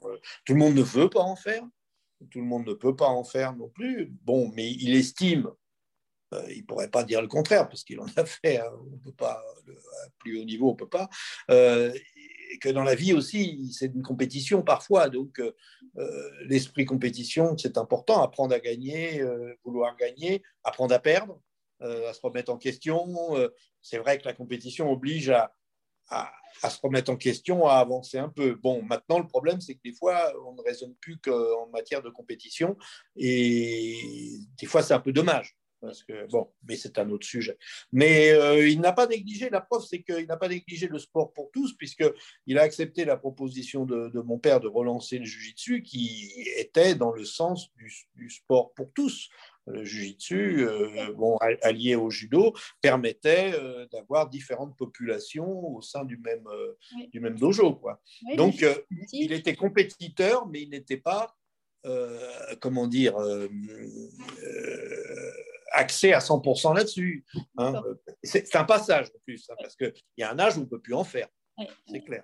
tout 0.46 0.54
le 0.54 0.60
monde 0.60 0.74
ne 0.74 0.82
veut 0.82 1.12
pas 1.12 1.22
en 1.22 1.36
faire 1.36 1.64
tout 2.30 2.40
le 2.40 2.46
monde 2.46 2.68
ne 2.68 2.74
peut 2.74 2.96
pas 2.96 3.08
en 3.08 3.24
faire 3.24 3.56
non 3.56 3.70
plus. 3.70 4.12
Bon, 4.24 4.52
mais 4.56 4.72
il 4.72 4.96
estime, 4.96 5.50
euh, 6.34 6.44
il 6.50 6.62
ne 6.62 6.66
pourrait 6.66 6.90
pas 6.90 7.04
dire 7.04 7.22
le 7.22 7.28
contraire, 7.28 7.68
parce 7.68 7.84
qu'il 7.84 8.00
en 8.00 8.08
a 8.16 8.26
fait, 8.26 8.58
hein, 8.58 8.72
on 8.94 8.98
peut 8.98 9.14
pas, 9.14 9.34
à 9.34 10.10
plus 10.20 10.40
haut 10.40 10.46
niveau, 10.46 10.70
on 10.70 10.74
ne 10.74 10.78
peut 10.78 10.90
pas, 10.90 11.10
euh, 11.52 11.94
que 12.62 12.70
dans 12.70 12.84
la 12.84 12.96
vie 12.96 13.14
aussi, 13.14 13.72
c'est 13.74 13.88
une 13.88 14.02
compétition 14.02 14.62
parfois. 14.62 15.10
Donc, 15.10 15.40
euh, 15.40 16.32
l'esprit 16.46 16.86
compétition, 16.86 17.58
c'est 17.58 17.78
important, 17.78 18.22
apprendre 18.22 18.56
à 18.56 18.60
gagner, 18.60 19.24
vouloir 19.64 19.96
gagner, 19.98 20.42
apprendre 20.64 20.94
à 20.94 21.00
perdre, 21.00 21.42
à 21.82 22.14
se 22.14 22.22
remettre 22.22 22.52
en 22.52 22.58
question. 22.58 23.16
c'est 23.82 23.98
vrai 23.98 24.18
que 24.18 24.26
la 24.26 24.34
compétition 24.34 24.92
oblige 24.92 25.30
à, 25.30 25.54
à, 26.10 26.32
se 26.70 26.80
remettre 26.82 27.12
en 27.12 27.18
question, 27.18 27.68
à 27.68 27.76
avancer 27.76 28.18
un 28.18 28.30
peu. 28.30 28.56
Bon, 28.56 28.82
maintenant, 28.82 29.20
le 29.20 29.28
problème, 29.28 29.62
c'est 29.62 29.76
que 29.76 29.82
des 29.84 29.94
fois, 29.94 30.34
on 30.48 30.54
ne 30.54 30.62
raisonne 30.62 30.96
plus 30.96 31.18
qu'en 31.18 31.68
matière 31.68 32.02
de 32.02 32.10
compétition, 32.10 32.78
et 33.16 34.40
des 34.60 34.66
fois, 34.66 34.84
c'est 34.84 34.94
un 34.94 35.00
peu 35.00 35.12
dommage. 35.12 35.56
Parce 35.82 36.04
que, 36.04 36.26
bon, 36.32 36.52
mais 36.68 36.78
c'est 36.78 36.98
un 36.98 37.10
autre 37.12 37.28
sujet. 37.28 37.58
Mais 37.92 38.32
euh, 38.32 38.68
il 38.68 38.80
n'a 38.80 38.92
pas 38.92 39.06
négligé, 39.06 39.50
la 39.52 39.62
preuve, 39.62 39.84
c'est 39.88 40.02
qu'il 40.02 40.26
n'a 40.26 40.38
pas 40.38 40.48
négligé 40.48 40.88
le 40.88 40.98
sport 40.98 41.32
pour 41.34 41.52
tous, 41.52 41.74
puisqu'il 41.74 42.58
a 42.58 42.62
accepté 42.62 43.06
la 43.06 43.18
proposition 43.18 43.86
de, 43.86 44.20
mon 44.22 44.40
père 44.40 44.60
de 44.60 44.68
relancer 44.68 45.20
le 45.20 45.26
Jiu-Jitsu, 45.26 45.84
qui 45.84 46.32
était 46.58 46.96
dans 46.96 47.12
le 47.12 47.24
sens 47.24 47.70
du 48.16 48.30
sport 48.30 48.74
pour 48.74 48.92
tous 48.94 49.30
le 49.68 49.84
jujitsu, 49.84 50.68
euh, 50.68 51.12
bon, 51.14 51.38
allié 51.62 51.96
au 51.96 52.10
judo, 52.10 52.54
permettait 52.82 53.54
euh, 53.54 53.88
d'avoir 53.92 54.30
différentes 54.30 54.78
populations 54.78 55.76
au 55.76 55.82
sein 55.82 56.06
du 56.06 56.18
même, 56.18 56.48
euh, 56.48 56.78
du 57.12 57.20
même 57.20 57.38
dojo. 57.38 57.74
Quoi. 57.76 58.02
Donc, 58.36 58.66
il 59.12 59.34
était 59.34 59.56
compétiteur, 59.56 60.48
mais 60.48 60.62
il 60.62 60.70
n'était 60.70 60.98
pas, 60.98 61.36
comment 62.60 62.88
dire, 62.88 63.16
axé 65.72 66.14
à 66.14 66.20
100% 66.20 66.76
là-dessus. 66.76 67.26
Hein. 67.58 67.82
C'est 68.24 68.56
un 68.56 68.64
passage 68.64 69.08
en 69.08 69.20
plus, 69.26 69.48
hein, 69.50 69.56
parce 69.60 69.76
qu'il 69.76 69.94
y 70.18 70.24
a 70.24 70.32
un 70.32 70.40
âge 70.40 70.58
où 70.58 70.62
on 70.62 70.64
ne 70.64 70.70
peut 70.70 70.82
plus 70.82 70.94
en 70.94 71.04
faire. 71.04 71.28
C'est 71.88 72.02
clair. 72.02 72.24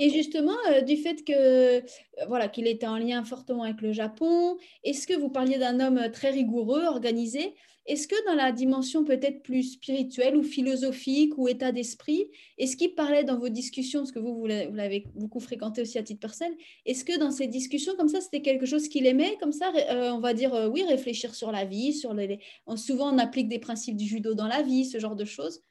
Et 0.00 0.10
justement, 0.10 0.56
euh, 0.70 0.80
du 0.80 0.96
fait 0.96 1.24
que 1.24 1.32
euh, 1.32 1.80
voilà 2.28 2.48
qu'il 2.48 2.66
était 2.66 2.86
en 2.86 2.98
lien 2.98 3.24
fortement 3.24 3.62
avec 3.62 3.80
le 3.80 3.92
Japon, 3.92 4.56
est-ce 4.84 5.06
que 5.06 5.14
vous 5.14 5.30
parliez 5.30 5.58
d'un 5.58 5.80
homme 5.80 6.10
très 6.12 6.30
rigoureux, 6.30 6.84
organisé? 6.84 7.54
Est-ce 7.86 8.08
que 8.08 8.16
dans 8.26 8.34
la 8.34 8.50
dimension 8.50 9.04
peut-être 9.04 9.44
plus 9.44 9.74
spirituelle 9.74 10.36
ou 10.36 10.42
philosophique 10.42 11.38
ou 11.38 11.46
état 11.46 11.70
d'esprit, 11.70 12.28
est-ce 12.58 12.76
qu'il 12.76 12.96
parlait 12.96 13.22
dans 13.22 13.38
vos 13.38 13.48
discussions, 13.48 14.00
parce 14.00 14.10
que 14.10 14.18
vous, 14.18 14.34
vous 14.34 14.46
l'avez 14.46 15.06
beaucoup 15.14 15.38
fréquenté 15.38 15.82
aussi 15.82 15.96
à 15.96 16.02
titre 16.02 16.18
personnel, 16.18 16.56
est-ce 16.84 17.04
que 17.04 17.16
dans 17.16 17.30
ces 17.30 17.46
discussions 17.46 17.94
comme 17.96 18.08
ça, 18.08 18.20
c'était 18.20 18.42
quelque 18.42 18.66
chose 18.66 18.88
qu'il 18.88 19.06
aimait, 19.06 19.36
comme 19.40 19.52
ça, 19.52 19.72
euh, 19.72 20.10
on 20.10 20.18
va 20.18 20.34
dire, 20.34 20.68
oui, 20.72 20.82
réfléchir 20.82 21.36
sur 21.36 21.52
la 21.52 21.64
vie, 21.64 21.92
sur 21.92 22.12
les... 22.12 22.40
souvent 22.74 23.14
on 23.14 23.18
applique 23.18 23.48
des 23.48 23.60
principes 23.60 23.96
du 23.96 24.04
judo 24.04 24.34
dans 24.34 24.48
la 24.48 24.62
vie, 24.62 24.84
ce 24.84 24.98
genre 24.98 25.14
de 25.14 25.24
choses? 25.24 25.62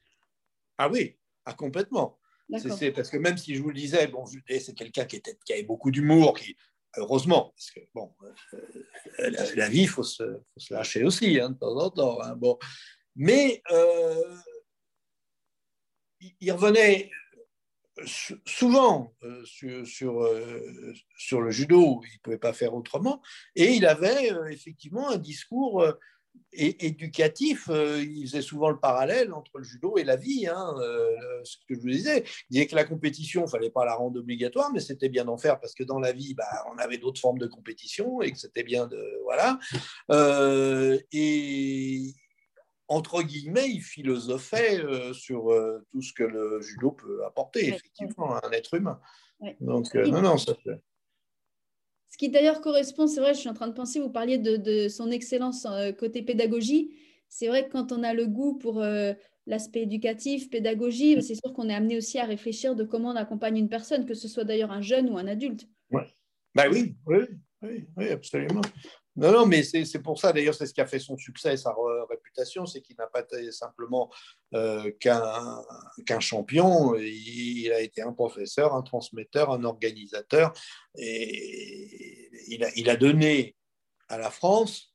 Ah 0.77 0.89
oui, 0.89 1.17
ah, 1.43 1.53
complètement. 1.53 2.17
C'est 2.77 2.91
parce 2.91 3.09
que 3.09 3.17
même 3.17 3.37
si 3.37 3.55
je 3.55 3.61
vous 3.61 3.69
le 3.69 3.75
disais, 3.75 4.07
bon, 4.07 4.25
c'est 4.25 4.75
quelqu'un 4.75 5.05
qui, 5.05 5.21
qui 5.21 5.53
avait 5.53 5.63
beaucoup 5.63 5.91
d'humour, 5.91 6.37
qui 6.37 6.55
heureusement, 6.97 7.53
parce 7.55 7.71
que 7.71 7.79
bon, 7.93 8.13
euh, 8.53 9.31
la, 9.55 9.69
vie, 9.69 9.81
il 9.81 9.87
faut 9.87 10.03
se, 10.03 10.23
faut 10.23 10.59
se, 10.59 10.73
lâcher 10.73 11.03
aussi 11.03 11.39
hein, 11.39 11.51
de 11.51 11.57
temps 11.57 11.77
en 11.77 11.89
temps. 11.89 12.21
Hein, 12.21 12.35
bon. 12.35 12.57
Mais 13.15 13.61
euh, 13.71 14.35
il 16.39 16.51
revenait 16.51 17.11
souvent 18.45 19.13
euh, 19.23 19.43
sur, 19.45 19.87
sur, 19.87 20.29
sur, 21.17 21.41
le 21.41 21.51
judo, 21.51 22.01
il 22.03 22.13
ne 22.15 22.19
pouvait 22.21 22.37
pas 22.37 22.53
faire 22.53 22.73
autrement, 22.73 23.21
et 23.55 23.73
il 23.73 23.85
avait 23.85 24.31
effectivement 24.51 25.09
un 25.09 25.17
discours 25.17 25.85
et 26.57 26.85
éducatif, 26.85 27.69
euh, 27.69 28.01
il 28.01 28.27
faisait 28.27 28.41
souvent 28.41 28.69
le 28.69 28.79
parallèle 28.79 29.33
entre 29.33 29.57
le 29.57 29.63
judo 29.63 29.97
et 29.97 30.03
la 30.03 30.15
vie. 30.15 30.47
Hein, 30.47 30.75
euh, 30.79 31.15
ce 31.43 31.57
que 31.67 31.75
je 31.75 31.81
vous 31.81 31.89
disais, 31.89 32.23
il 32.49 32.53
disait 32.53 32.67
que 32.67 32.75
la 32.75 32.85
compétition, 32.85 33.41
il 33.41 33.45
ne 33.45 33.49
fallait 33.49 33.69
pas 33.69 33.85
la 33.85 33.95
rendre 33.95 34.19
obligatoire, 34.19 34.71
mais 34.73 34.79
c'était 34.79 35.09
bien 35.09 35.25
d'en 35.25 35.37
faire 35.37 35.59
parce 35.59 35.73
que 35.73 35.83
dans 35.83 35.99
la 35.99 36.11
vie, 36.11 36.33
bah, 36.33 36.65
on 36.73 36.77
avait 36.77 36.97
d'autres 36.97 37.19
formes 37.19 37.39
de 37.39 37.47
compétition 37.47 38.21
et 38.21 38.31
que 38.31 38.37
c'était 38.37 38.63
bien 38.63 38.87
de. 38.87 39.01
Voilà. 39.23 39.59
Euh, 40.11 40.97
et 41.11 42.13
entre 42.87 43.23
guillemets, 43.23 43.69
il 43.69 43.81
philosophait 43.81 44.81
sur 45.13 45.51
tout 45.91 46.01
ce 46.01 46.13
que 46.13 46.23
le 46.23 46.61
judo 46.61 46.91
peut 46.91 47.25
apporter, 47.25 47.69
effectivement, 47.69 48.35
à 48.35 48.47
un 48.47 48.51
être 48.51 48.75
humain. 48.75 48.99
Donc, 49.59 49.93
non, 49.95 50.21
non, 50.21 50.37
ça 50.37 50.53
fait. 50.55 50.79
Ce 52.15 52.17
qui 52.17 52.29
d'ailleurs 52.29 52.61
correspond, 52.61 53.07
c'est 53.07 53.19
vrai, 53.19 53.33
je 53.33 53.41
suis 53.41 53.49
en 53.49 53.53
train 53.53 53.67
de 53.67 53.73
penser, 53.73 53.99
vous 53.99 54.09
parliez 54.09 54.37
de, 54.37 54.87
son 54.87 55.11
excellence 55.11 55.65
euh, 55.65 55.91
côté 55.91 56.21
pédagogie. 56.21 56.95
C'est 57.27 57.49
vrai 57.49 57.65
que 57.65 57.73
quand 57.73 57.91
on 57.91 58.03
a 58.03 58.13
le 58.13 58.25
goût 58.25 58.57
pour 58.57 58.81
euh, 58.81 59.11
l'aspect 59.47 59.81
éducatif, 59.81 60.49
pédagogie, 60.49 61.21
c'est 61.21 61.35
sûr 61.35 61.51
qu'on 61.51 61.67
est 61.67 61.73
amené 61.73 61.97
aussi 61.97 62.17
à 62.17 62.23
réfléchir 62.23 62.73
de 62.73 62.85
comment 62.85 63.09
on 63.09 63.17
accompagne 63.17 63.57
une 63.57 63.67
personne, 63.67 64.05
que 64.05 64.13
ce 64.13 64.29
soit 64.29 64.45
d'ailleurs 64.45 64.71
un 64.71 64.81
jeune 64.81 65.09
ou 65.09 65.17
un 65.17 65.27
adulte. 65.27 65.67
Ouais. 65.91 66.07
Bah 66.55 66.67
oui, 66.71 66.95
oui, 67.05 67.17
oui, 67.63 67.85
oui, 67.97 68.07
absolument. 68.07 68.61
Non, 69.15 69.31
non, 69.31 69.45
mais 69.45 69.63
c'est 69.63 70.01
pour 70.01 70.19
ça, 70.19 70.33
d'ailleurs, 70.33 70.55
c'est 70.55 70.65
ce 70.65 70.73
qui 70.73 70.81
a 70.81 70.85
fait 70.85 70.99
son 70.99 71.17
succès, 71.17 71.55
sa 71.55 71.73
réputation, 72.09 72.65
c'est 72.65 72.81
qu'il 72.81 72.97
n'a 72.97 73.07
pas 73.07 73.21
été 73.21 73.49
simplement 73.51 74.11
euh, 74.53 74.91
qu'un 74.99 76.19
champion, 76.19 76.95
il, 76.95 77.71
a 77.71 77.79
été 77.79 78.01
un 78.01 78.11
professeur, 78.11 78.73
un 78.73 78.81
transmetteur, 78.81 79.51
un 79.51 79.63
organisateur, 79.63 80.53
et 80.97 82.29
il 82.47 82.63
a, 82.65 82.69
il 82.75 82.89
a 82.89 82.97
donné 82.97 83.55
à 84.09 84.17
la 84.17 84.29
France 84.29 84.93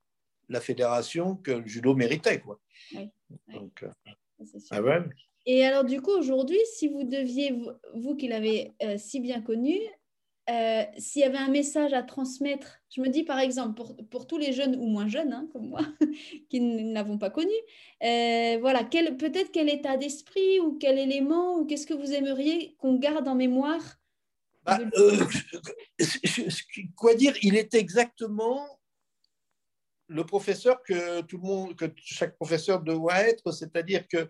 la 0.50 0.60
fédération 0.60 1.36
que 1.36 1.52
le 1.52 1.66
judo 1.66 1.94
méritait. 1.94 2.40
Quoi. 2.40 2.60
Oui, 2.94 3.08
Donc, 3.54 3.82
euh, 3.82 4.12
ah 4.70 4.82
ouais. 4.82 4.98
Et 5.46 5.64
alors, 5.64 5.84
du 5.84 6.02
coup, 6.02 6.10
aujourd'hui, 6.10 6.58
si 6.74 6.88
vous 6.88 7.04
deviez, 7.04 7.52
vous, 7.52 7.70
vous 7.94 8.16
qui 8.16 8.28
l'avez 8.28 8.72
euh, 8.82 8.98
si 8.98 9.20
bien 9.20 9.40
connu, 9.40 9.78
euh, 10.48 10.84
s'il 10.98 11.22
y 11.22 11.24
avait 11.24 11.38
un 11.38 11.50
message 11.50 11.92
à 11.92 12.02
transmettre, 12.02 12.80
je 12.94 13.00
me 13.00 13.08
dis 13.08 13.22
par 13.22 13.38
exemple 13.38 13.80
pour, 14.10 14.26
tous 14.26 14.38
les 14.38 14.52
jeunes 14.52 14.74
ou 14.76 14.86
moins 14.86 15.06
jeunes 15.06 15.32
hein, 15.32 15.48
comme 15.52 15.68
moi 15.68 15.82
qui 16.48 16.60
ne 16.60 16.92
l'avons 16.92 17.18
pas 17.18 17.30
connu, 17.30 17.52
euh, 18.02 18.58
voilà, 18.60 18.84
peut-être 18.84 19.52
quel 19.52 19.68
état 19.68 19.96
d'esprit 19.96 20.58
ou 20.58 20.76
quel 20.78 20.98
élément 20.98 21.58
ou 21.58 21.66
qu'est-ce 21.66 21.86
que 21.86 21.94
vous 21.94 22.12
aimeriez 22.12 22.74
qu'on 22.78 22.96
garde 22.96 23.28
en 23.28 23.34
mémoire 23.34 23.80
bah, 24.64 24.80
euh, 24.96 25.24
Quoi 26.96 27.14
dire 27.14 27.34
Il 27.42 27.56
est 27.56 27.74
exactement 27.74 28.66
le 30.08 30.24
professeur 30.24 30.82
que 30.82 31.20
tout 31.20 31.36
le 31.36 31.46
monde, 31.46 31.76
que 31.76 31.84
chaque 31.96 32.34
professeur 32.34 32.80
doit 32.80 33.20
être, 33.20 33.52
c'est-à-dire 33.52 34.08
que 34.08 34.28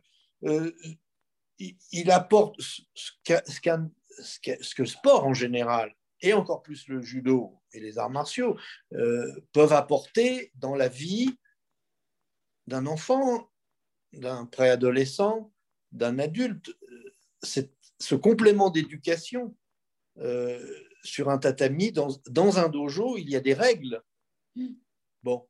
il, 1.92 2.10
apporte 2.10 2.60
ce, 2.60 2.82
ce, 2.94 4.40
que 4.40 4.82
le 4.82 4.86
sport 4.86 5.26
en 5.26 5.34
général 5.34 5.94
et 6.22 6.32
encore 6.32 6.62
plus 6.62 6.88
le 6.88 7.00
judo 7.02 7.60
et 7.72 7.80
les 7.80 7.98
arts 7.98 8.10
martiaux, 8.10 8.56
euh, 8.92 9.32
peuvent 9.52 9.72
apporter 9.72 10.52
dans 10.56 10.74
la 10.74 10.88
vie 10.88 11.38
d'un 12.66 12.86
enfant, 12.86 13.50
d'un 14.12 14.46
préadolescent, 14.46 15.52
d'un 15.92 16.18
adulte. 16.18 16.70
ce 17.42 18.14
complément 18.14 18.70
d'éducation 18.70 19.56
euh, 20.18 20.74
sur 21.02 21.30
un 21.30 21.38
tatami, 21.38 21.92
dans, 21.92 22.08
dans, 22.28 22.58
un 22.58 22.68
dojo, 22.68 23.16
il 23.16 23.30
y 23.30 23.36
a 23.36 23.40
des 23.40 23.54
règles. 23.54 24.02
Mm. 24.56 24.74
Bon, 25.22 25.48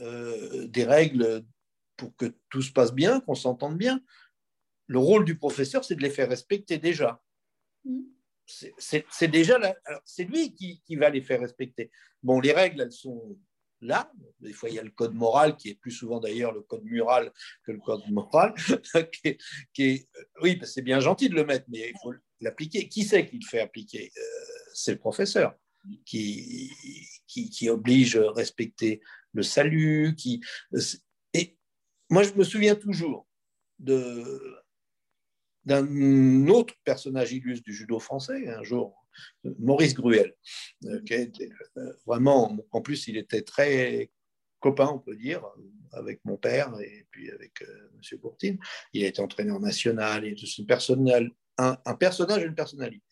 euh, 0.00 0.66
des 0.66 0.84
règles 0.84 1.44
pour 1.96 2.16
que 2.16 2.34
tout 2.48 2.62
se 2.62 2.72
passe 2.72 2.92
bien, 2.92 3.20
qu'on 3.20 3.34
s'entende 3.34 3.76
bien. 3.76 4.02
Le 4.86 4.98
rôle 4.98 5.24
du 5.24 5.36
professeur, 5.36 5.84
c'est 5.84 5.94
de 5.94 6.02
les 6.02 6.10
faire 6.10 6.28
respecter 6.28 6.78
déjà. 6.78 7.22
Mm 7.84 8.00
c'est 8.78 9.28
déjà 9.28 9.58
c'est 10.04 10.24
lui 10.24 10.54
qui, 10.54 10.96
va 10.96 11.10
les 11.10 11.22
faire 11.22 11.40
respecter. 11.40 11.90
Bon, 12.22 12.40
les 12.40 12.52
règles, 12.52 12.82
elles 12.82 12.92
sont 12.92 13.38
là. 13.80 14.12
Des 14.40 14.52
fois, 14.52 14.68
il 14.68 14.76
y 14.76 14.78
a 14.78 14.82
le 14.82 14.90
code 14.90 15.14
moral 15.14 15.56
qui 15.56 15.70
est 15.70 15.74
plus 15.74 15.90
souvent 15.90 16.20
d'ailleurs 16.20 16.52
le 16.52 16.62
code 16.62 16.84
mural 16.84 17.32
que 17.64 17.72
le 17.72 17.78
code 17.78 18.02
moral. 18.10 18.54
qui 19.72 19.82
est, 19.82 20.08
oui, 20.42 20.58
c'est 20.64 20.82
bien 20.82 21.00
gentil 21.00 21.28
de 21.28 21.34
le 21.34 21.44
mettre, 21.44 21.66
mais 21.68 21.90
il 21.90 21.98
faut 22.02 22.14
l'appliquer. 22.40 22.88
Qui 22.88 23.04
c'est 23.04 23.26
qui 23.26 23.38
le 23.38 23.46
fait 23.46 23.60
appliquer? 23.60 24.10
Euh, 24.16 24.20
C'est 24.74 24.92
le 24.92 24.98
professeur 24.98 25.54
qui, 26.04 26.70
qui, 27.26 27.50
qui, 27.50 27.68
oblige 27.70 28.16
à 28.16 28.30
respecter 28.32 29.00
le 29.32 29.42
salut. 29.42 30.14
Qui, 30.16 30.40
et 31.32 31.56
moi, 32.10 32.22
je 32.22 32.32
me 32.34 32.44
souviens 32.44 32.74
toujours 32.74 33.26
de 33.78 34.62
d'un 35.64 36.46
autre 36.48 36.74
personnage 36.84 37.32
illustre 37.32 37.64
du 37.64 37.74
judo 37.74 37.98
français, 37.98 38.48
un 38.48 38.62
jour, 38.62 39.06
Maurice 39.58 39.94
Gruel, 39.94 40.34
euh, 40.84 41.00
qui 41.02 41.14
euh, 41.14 41.92
vraiment, 42.06 42.56
en 42.70 42.80
plus, 42.80 43.08
il 43.08 43.16
était 43.16 43.42
très 43.42 44.10
copain, 44.60 44.88
on 44.88 44.98
peut 44.98 45.16
dire, 45.16 45.44
avec 45.92 46.20
mon 46.24 46.36
père 46.36 46.72
et 46.80 47.06
puis 47.10 47.30
avec 47.30 47.62
euh, 47.62 47.90
M. 47.94 48.18
Courtine. 48.20 48.58
Il 48.92 49.04
a 49.04 49.08
été 49.08 49.20
entraîneur 49.20 49.60
national, 49.60 50.24
il 50.24 50.32
est 50.32 51.30
un, 51.58 51.76
un 51.84 51.94
personnage, 51.94 52.42
une 52.42 52.54
personnalité. 52.54 53.04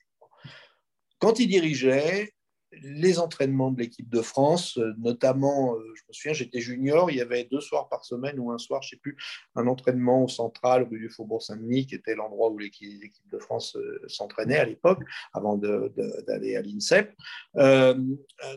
Quand 1.18 1.40
il 1.40 1.48
dirigeait, 1.48 2.32
les 2.72 3.18
entraînements 3.18 3.70
de 3.70 3.80
l'équipe 3.80 4.08
de 4.08 4.20
France, 4.20 4.76
euh, 4.78 4.94
notamment, 4.98 5.74
euh, 5.74 5.94
je 5.94 6.02
me 6.08 6.12
souviens, 6.12 6.32
j'étais 6.32 6.60
junior, 6.60 7.10
il 7.10 7.16
y 7.16 7.20
avait 7.20 7.44
deux 7.44 7.60
soirs 7.60 7.88
par 7.88 8.04
semaine 8.04 8.38
ou 8.38 8.50
un 8.50 8.58
soir, 8.58 8.82
je 8.82 8.88
ne 8.88 8.90
sais 8.90 8.96
plus, 8.96 9.16
un 9.54 9.66
entraînement 9.66 10.24
au 10.24 10.28
central, 10.28 10.86
rue 10.90 10.98
du 10.98 11.08
Faubourg 11.08 11.42
Saint-Denis, 11.42 11.86
qui 11.86 11.94
était 11.94 12.14
l'endroit 12.14 12.50
où 12.50 12.58
l'équipe 12.58 13.30
de 13.32 13.38
France 13.38 13.76
euh, 13.76 14.02
s'entraînait 14.06 14.58
à 14.58 14.64
l'époque, 14.64 15.02
avant 15.32 15.56
d'aller 15.56 16.56
à 16.56 16.62
l'INSEP, 16.62 17.14
euh, 17.56 17.94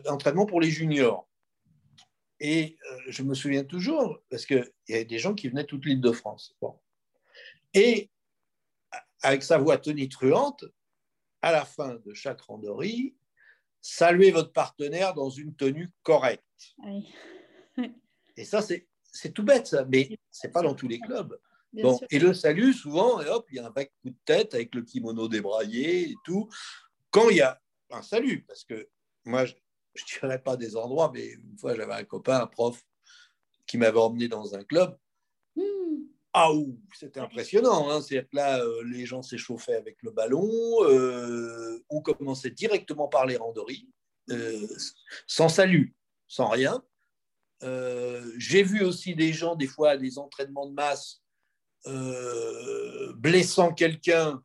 d'entraînement 0.04 0.46
pour 0.46 0.60
les 0.60 0.70
juniors. 0.70 1.28
Et 2.40 2.76
je 3.06 3.22
me 3.22 3.34
souviens 3.34 3.62
toujours, 3.62 4.20
parce 4.28 4.46
qu'il 4.46 4.68
y 4.88 4.94
avait 4.94 5.04
des 5.04 5.20
gens 5.20 5.32
qui 5.32 5.48
venaient 5.48 5.64
toute 5.64 5.86
l'île 5.86 6.00
de 6.00 6.10
France. 6.10 6.56
Et 7.72 8.10
avec 9.22 9.44
sa 9.44 9.58
voix 9.58 9.78
tonitruante, 9.78 10.64
à 11.40 11.52
la 11.52 11.64
fin 11.64 11.94
de 12.04 12.14
chaque 12.14 12.40
randonnée, 12.40 13.14
saluez 13.82 14.30
votre 14.30 14.52
partenaire 14.52 15.12
dans 15.12 15.28
une 15.28 15.54
tenue 15.54 15.90
correcte. 16.02 16.42
et 18.36 18.44
ça, 18.44 18.62
c'est 18.62 19.32
tout 19.34 19.42
bête, 19.42 19.66
ça, 19.66 19.84
mais 19.84 20.18
ce 20.30 20.46
n'est 20.46 20.52
pas 20.52 20.62
dans 20.62 20.74
tous 20.74 20.88
les 20.88 21.00
clubs. 21.00 21.38
bon, 21.74 22.00
et 22.10 22.18
le 22.18 22.32
salut, 22.32 22.72
souvent, 22.72 23.20
et 23.20 23.28
hop, 23.28 23.46
il 23.50 23.56
y 23.56 23.58
a 23.58 23.66
un 23.66 23.70
vague 23.70 23.90
coup 24.00 24.10
de 24.10 24.16
tête 24.24 24.54
avec 24.54 24.74
le 24.74 24.82
kimono 24.82 25.28
débraillé 25.28 26.10
et 26.10 26.14
tout. 26.24 26.48
Quand 27.10 27.28
il 27.28 27.36
y 27.38 27.42
a 27.42 27.60
un 27.90 28.02
salut, 28.02 28.44
parce 28.46 28.64
que 28.64 28.88
moi, 29.24 29.44
je 29.44 29.52
ne 29.52 30.20
dirais 30.20 30.42
pas 30.42 30.56
des 30.56 30.76
endroits, 30.76 31.10
mais 31.12 31.26
une 31.26 31.58
fois, 31.58 31.74
j'avais 31.74 31.92
un 31.92 32.04
copain, 32.04 32.40
un 32.40 32.46
prof, 32.46 32.82
qui 33.66 33.78
m'avait 33.78 33.98
emmené 33.98 34.28
dans 34.28 34.54
un 34.54 34.64
club. 34.64 34.96
Ah, 36.34 36.50
c'était 36.94 37.20
impressionnant. 37.20 37.90
Hein. 37.90 38.00
C'est-à-dire 38.00 38.28
que 38.30 38.36
là, 38.36 38.58
euh, 38.60 38.82
les 38.86 39.04
gens 39.04 39.22
s'échauffaient 39.22 39.74
avec 39.74 39.98
le 40.02 40.10
ballon. 40.10 40.48
Euh, 40.84 41.84
on 41.90 42.00
commençait 42.00 42.50
directement 42.50 43.06
par 43.08 43.26
les 43.26 43.36
randories, 43.36 43.86
euh, 44.30 44.66
sans 45.26 45.50
salut, 45.50 45.94
sans 46.28 46.48
rien. 46.48 46.82
J'ai 48.38 48.64
vu 48.64 48.82
aussi 48.82 49.14
des 49.14 49.32
gens, 49.32 49.54
des 49.54 49.68
fois, 49.68 49.90
à 49.90 49.96
des 49.96 50.18
entraînements 50.18 50.66
de 50.66 50.74
masse, 50.74 51.22
blessant 53.14 53.72
quelqu'un, 53.72 54.42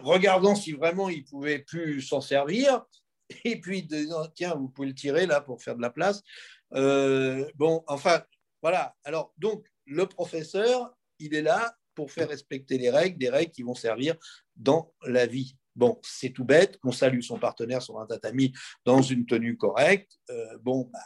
regardant 0.00 0.54
si 0.54 0.72
vraiment 0.72 1.08
il 1.08 1.24
pouvait 1.24 1.60
plus 1.60 2.02
s'en 2.02 2.20
servir, 2.20 2.84
et 3.44 3.58
puis 3.58 3.88
tiens, 4.34 4.54
vous 4.54 4.68
pouvez 4.68 4.88
le 4.88 4.94
tirer 4.94 5.24
là 5.24 5.40
pour 5.40 5.62
faire 5.62 5.76
de 5.76 5.82
la 5.82 5.88
place. 5.88 6.22
bon, 6.72 7.82
enfin, 7.86 8.22
voilà. 8.62 8.94
Alors, 9.04 9.32
donc, 9.38 9.66
le 9.86 10.06
professeur, 10.06 10.94
il 11.18 11.34
est 11.34 11.42
là 11.42 11.74
pour 11.94 12.10
faire 12.10 12.28
respecter 12.28 12.78
les 12.78 12.90
règles, 12.90 13.18
des 13.18 13.28
règles 13.28 13.52
qui 13.52 13.62
vont 13.62 13.74
servir 13.74 14.16
dans 14.56 14.92
la 15.06 15.26
vie. 15.26 15.56
Bon, 15.76 15.98
c'est 16.02 16.30
tout 16.30 16.44
bête, 16.44 16.78
on 16.84 16.92
salue 16.92 17.20
son 17.20 17.38
partenaire 17.38 17.82
sur 17.82 18.00
un 18.00 18.06
tatami 18.06 18.52
dans 18.84 19.02
une 19.02 19.26
tenue 19.26 19.56
correcte. 19.56 20.18
Euh, 20.30 20.58
bon, 20.58 20.90
bah, 20.92 20.98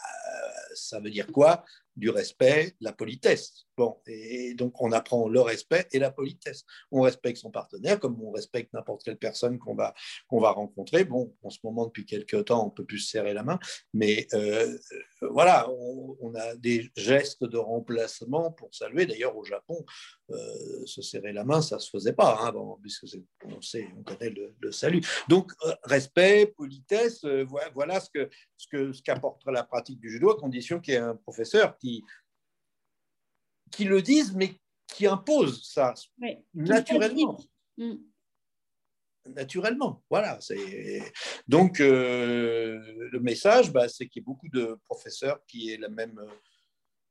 ça 0.74 1.00
veut 1.00 1.10
dire 1.10 1.26
quoi? 1.28 1.64
Du 1.96 2.10
respect, 2.10 2.74
la 2.80 2.92
politesse. 2.92 3.66
Bon, 3.76 3.96
et 4.06 4.54
donc 4.54 4.80
on 4.80 4.92
apprend 4.92 5.28
le 5.28 5.40
respect 5.40 5.86
et 5.92 5.98
la 5.98 6.10
politesse. 6.10 6.64
On 6.92 7.00
respecte 7.00 7.38
son 7.38 7.50
partenaire 7.50 7.98
comme 7.98 8.20
on 8.22 8.30
respecte 8.30 8.72
n'importe 8.72 9.02
quelle 9.02 9.16
personne 9.16 9.58
qu'on 9.58 9.74
va, 9.74 9.94
va 10.30 10.50
rencontrer. 10.50 11.04
Bon, 11.04 11.34
en 11.42 11.50
ce 11.50 11.58
moment, 11.64 11.86
depuis 11.86 12.06
quelques 12.06 12.44
temps, 12.46 12.66
on 12.66 12.70
peut 12.70 12.84
plus 12.84 13.00
se 13.00 13.10
serrer 13.10 13.34
la 13.34 13.42
main, 13.42 13.58
mais 13.92 14.26
euh, 14.34 14.78
voilà, 15.22 15.68
on, 15.70 16.34
a 16.34 16.56
des 16.56 16.90
gestes 16.96 17.44
de 17.44 17.58
remplacement 17.58 18.50
pour 18.50 18.74
saluer. 18.74 19.06
D'ailleurs, 19.06 19.36
au 19.36 19.44
Japon, 19.44 19.84
euh, 20.30 20.86
se 20.86 21.02
serrer 21.02 21.32
la 21.32 21.44
main, 21.44 21.62
ça 21.62 21.78
se 21.78 21.90
faisait 21.90 22.12
pas, 22.12 22.38
hein, 22.42 22.52
puisque 22.82 23.06
on 23.44 23.60
sait, 23.60 23.88
on 23.96 24.02
connaît 24.02 24.30
le, 24.30 24.72
salut. 24.72 25.00
Donc, 25.28 25.52
euh, 25.64 25.74
respect, 25.84 26.46
politesse, 26.56 27.24
voilà 27.74 28.00
ce 28.00 28.08
ce 28.64 28.68
que 28.68 28.92
ce 28.92 29.02
qu'apporte 29.02 29.42
la 29.46 29.64
pratique 29.64 30.00
du 30.00 30.10
judo, 30.10 30.30
à 30.30 30.36
condition 30.36 30.80
qu'il 30.80 30.94
y 30.94 30.96
ait 30.96 31.00
un 31.00 31.16
professeur 31.16 31.76
qui 31.78 31.83
qui 33.70 33.84
le 33.84 34.02
disent, 34.02 34.34
mais 34.34 34.54
qui 34.88 35.06
imposent 35.06 35.62
ça 35.64 35.94
naturellement. 36.54 37.38
Mm. 37.76 37.94
Naturellement, 39.26 40.04
voilà. 40.10 40.38
Donc, 41.48 41.80
euh, 41.80 43.08
le 43.10 43.20
message, 43.20 43.72
bah, 43.72 43.88
c'est 43.88 44.06
qu'il 44.06 44.20
y 44.20 44.24
a 44.24 44.26
beaucoup 44.26 44.48
de 44.50 44.78
professeurs 44.84 45.42
qui 45.46 45.72
aient 45.72 45.78
la 45.78 45.88
même 45.88 46.18
euh, 46.18 46.28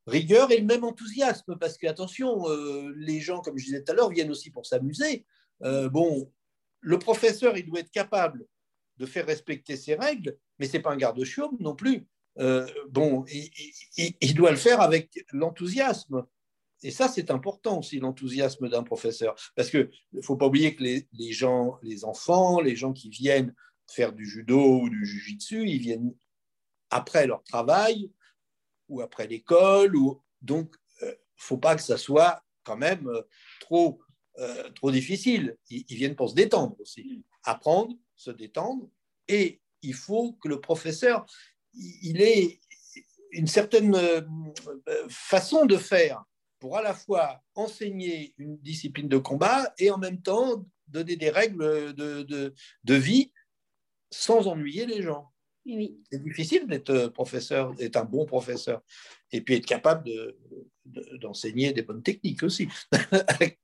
rigueur 0.06 0.52
et 0.52 0.60
le 0.60 0.66
même 0.66 0.84
enthousiasme, 0.84 1.58
parce 1.58 1.76
que, 1.76 1.88
attention, 1.88 2.48
euh, 2.50 2.94
les 2.98 3.20
gens, 3.20 3.42
comme 3.42 3.58
je 3.58 3.66
disais 3.66 3.84
tout 3.84 3.92
à 3.92 3.96
l'heure, 3.96 4.12
viennent 4.12 4.30
aussi 4.30 4.52
pour 4.52 4.66
s'amuser. 4.66 5.26
bon, 5.60 6.32
le 6.82 7.00
professeur, 7.00 7.58
il 7.58 7.66
doit 7.66 7.80
être 7.80 7.92
capable 7.92 8.46
de 8.98 9.06
faire 9.08 9.26
respecter 9.26 9.76
ses 9.76 9.96
règles, 9.96 10.38
mais 10.60 10.68
c'est 10.68 10.82
pas 10.82 10.92
un 10.92 10.98
garde-chiomme 10.98 11.58
non 11.60 11.76
plus. 11.76 12.08
Bon, 12.36 13.26
il, 13.28 14.34
doit 14.36 14.52
le 14.52 14.58
faire 14.58 14.82
avec 14.82 15.26
l'enthousiasme. 15.32 16.26
Et 16.84 16.92
ça, 16.92 17.08
c'est 17.08 17.32
important 17.32 17.80
aussi, 17.80 18.00
l'enthousiasme 18.00 18.70
d'un 18.70 18.84
professeur. 18.84 19.36
Parce 19.56 19.70
qu'il 19.70 19.90
ne 20.12 20.22
faut 20.22 20.36
pas 20.36 20.48
oublier 20.48 20.76
que 20.76 20.84
les, 20.84 21.32
gens, 21.32 21.80
les 21.82 22.04
enfants, 22.04 22.60
les 22.60 22.76
gens 22.76 22.92
qui 22.92 23.10
viennent 23.10 23.56
faire 23.90 24.12
du 24.12 24.26
judo 24.26 24.82
ou 24.82 24.90
du 24.90 25.06
jujitsu, 25.06 25.68
ils 25.68 25.80
viennent 25.80 26.14
après 26.90 27.26
leur 27.26 27.44
travail 27.44 28.12
ou 28.90 29.02
après 29.02 29.28
l'école. 29.28 29.94
Donc, 30.42 30.76
il 31.02 31.08
euh, 31.08 31.12
ne 31.12 31.16
faut 31.38 31.58
pas 31.58 31.76
que 31.76 31.82
ça 31.82 31.98
soit 31.98 32.44
quand 32.64 32.78
même 32.78 33.08
euh, 33.08 33.22
trop, 33.62 34.02
euh, 34.40 34.70
trop 34.72 34.92
difficile. 34.92 35.58
Ils, 35.70 35.86
viennent 35.96 36.16
pour 36.16 36.30
se 36.30 36.36
détendre 36.36 36.76
aussi. 36.80 37.24
Apprendre, 37.44 37.96
se 38.16 38.32
détendre. 38.32 38.90
Et 39.30 39.62
il 39.82 39.94
faut 39.94 40.34
que 40.34 40.50
le 40.50 40.60
professeur, 40.60 41.26
il 41.74 42.22
ait 42.22 42.60
une 43.32 43.48
certaine 43.48 43.96
façon 45.10 45.66
de 45.66 45.78
faire 45.78 46.24
pour 46.60 46.78
à 46.78 46.82
la 46.82 46.94
fois 46.94 47.42
enseigner 47.56 48.34
une 48.38 48.58
discipline 48.58 49.10
de 49.10 49.18
combat 49.18 49.74
et 49.78 49.92
en 49.92 49.98
même 49.98 50.22
temps 50.22 50.66
donner 50.88 51.18
des 51.18 51.30
règles 51.30 51.94
de, 51.94 52.24
de, 52.84 52.96
vie 52.96 53.34
sans 54.10 54.48
ennuyer 54.48 54.86
les 54.86 55.02
gens. 55.02 55.28
C'est 55.66 56.24
difficile 56.24 56.68
d'être 56.68 57.08
professeur, 57.08 57.74
d'être 57.74 57.98
un 57.98 58.06
bon 58.06 58.26
professeur, 58.26 58.82
et 59.32 59.42
puis 59.42 59.56
être 59.56 59.66
capable 59.66 60.10
d'enseigner 61.20 61.74
des 61.74 61.82
bonnes 61.82 62.04
techniques 62.04 62.44
aussi. 62.44 62.68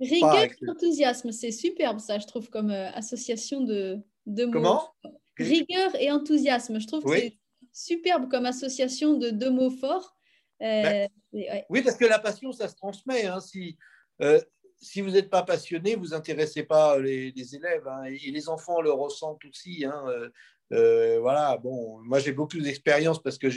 Rigueur 0.00 0.42
et 0.42 0.68
enthousiasme, 0.68 1.30
c'est 1.30 1.52
superbe 1.52 2.00
ça, 2.00 2.18
je 2.18 2.26
trouve, 2.26 2.50
comme 2.50 2.70
euh, 2.70 2.90
association 2.92 3.60
de, 3.60 3.98
de 4.26 4.46
mots. 4.46 4.52
Comment? 4.52 4.94
Rigueur 5.38 5.94
et 6.00 6.10
enthousiasme, 6.10 6.80
je 6.80 6.86
trouve 6.88 7.04
que 7.04 7.16
c'est 7.16 7.38
superbe 7.72 8.28
comme 8.30 8.46
association 8.46 9.14
de 9.14 9.30
deux 9.30 9.50
mots 9.50 9.70
forts. 9.70 10.16
Euh, 10.62 11.06
oui, 11.68 11.82
parce 11.82 11.96
que 11.96 12.04
la 12.04 12.18
passion, 12.18 12.52
ça 12.52 12.68
se 12.68 12.76
transmet. 12.76 13.26
Hein. 13.26 13.40
Si, 13.40 13.76
euh, 14.20 14.40
si 14.80 15.00
vous 15.00 15.10
n'êtes 15.10 15.30
pas 15.30 15.42
passionné, 15.42 15.96
vous 15.96 16.08
n'intéressez 16.08 16.62
pas 16.62 16.98
les, 16.98 17.32
élèves. 17.54 17.86
Hein. 17.88 18.04
Et 18.04 18.30
les 18.30 18.48
enfants 18.48 18.80
le 18.80 18.92
ressentent 18.92 19.44
aussi. 19.44 19.84
Hein. 19.84 20.04
Euh, 20.72 21.18
voilà, 21.20 21.58
bon, 21.58 21.98
moi 22.02 22.18
j'ai 22.18 22.32
beaucoup 22.32 22.58
d'expérience 22.58 23.22
parce 23.22 23.36
que 23.36 23.48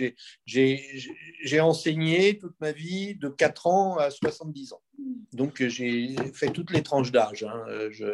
j'ai 0.46 1.60
enseigné 1.62 2.38
toute 2.38 2.60
ma 2.60 2.74
vie 2.74 3.16
de 3.16 3.30
4 3.30 3.68
ans 3.68 3.98
à 3.98 4.10
70 4.12 4.74
ans. 4.74 4.82
Mm. 4.98 5.14
Donc 5.34 5.64
j'ai 5.64 6.16
fait 6.34 6.50
toutes 6.50 6.72
les 6.72 6.84
tranches 6.84 7.12
d'âge. 7.12 7.46
Je, 7.92 8.06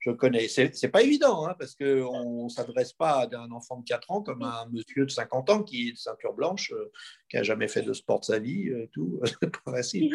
je 0.00 0.10
connais. 0.10 0.48
C'est 0.48 0.82
n'est 0.82 0.88
pas 0.88 1.02
évident, 1.02 1.46
hein, 1.46 1.54
parce 1.58 1.74
qu'on 1.74 2.44
ne 2.44 2.48
s'adresse 2.48 2.92
pas 2.94 3.28
à 3.30 3.36
un 3.36 3.50
enfant 3.50 3.76
de 3.76 3.84
4 3.84 4.10
ans 4.10 4.22
comme 4.22 4.42
à 4.42 4.62
un 4.62 4.70
monsieur 4.70 5.04
de 5.04 5.10
50 5.10 5.50
ans 5.50 5.62
qui 5.62 5.88
est 5.88 5.92
de 5.92 5.98
ceinture 5.98 6.32
blanche, 6.32 6.72
euh, 6.72 6.90
qui 7.28 7.36
n'a 7.36 7.42
jamais 7.42 7.68
fait 7.68 7.82
de 7.82 7.92
sport 7.92 8.20
de 8.20 8.24
sa 8.24 8.38
vie, 8.38 8.68
euh, 8.70 8.88
tout. 8.92 9.20
pas 9.64 9.72
facile. 9.72 10.12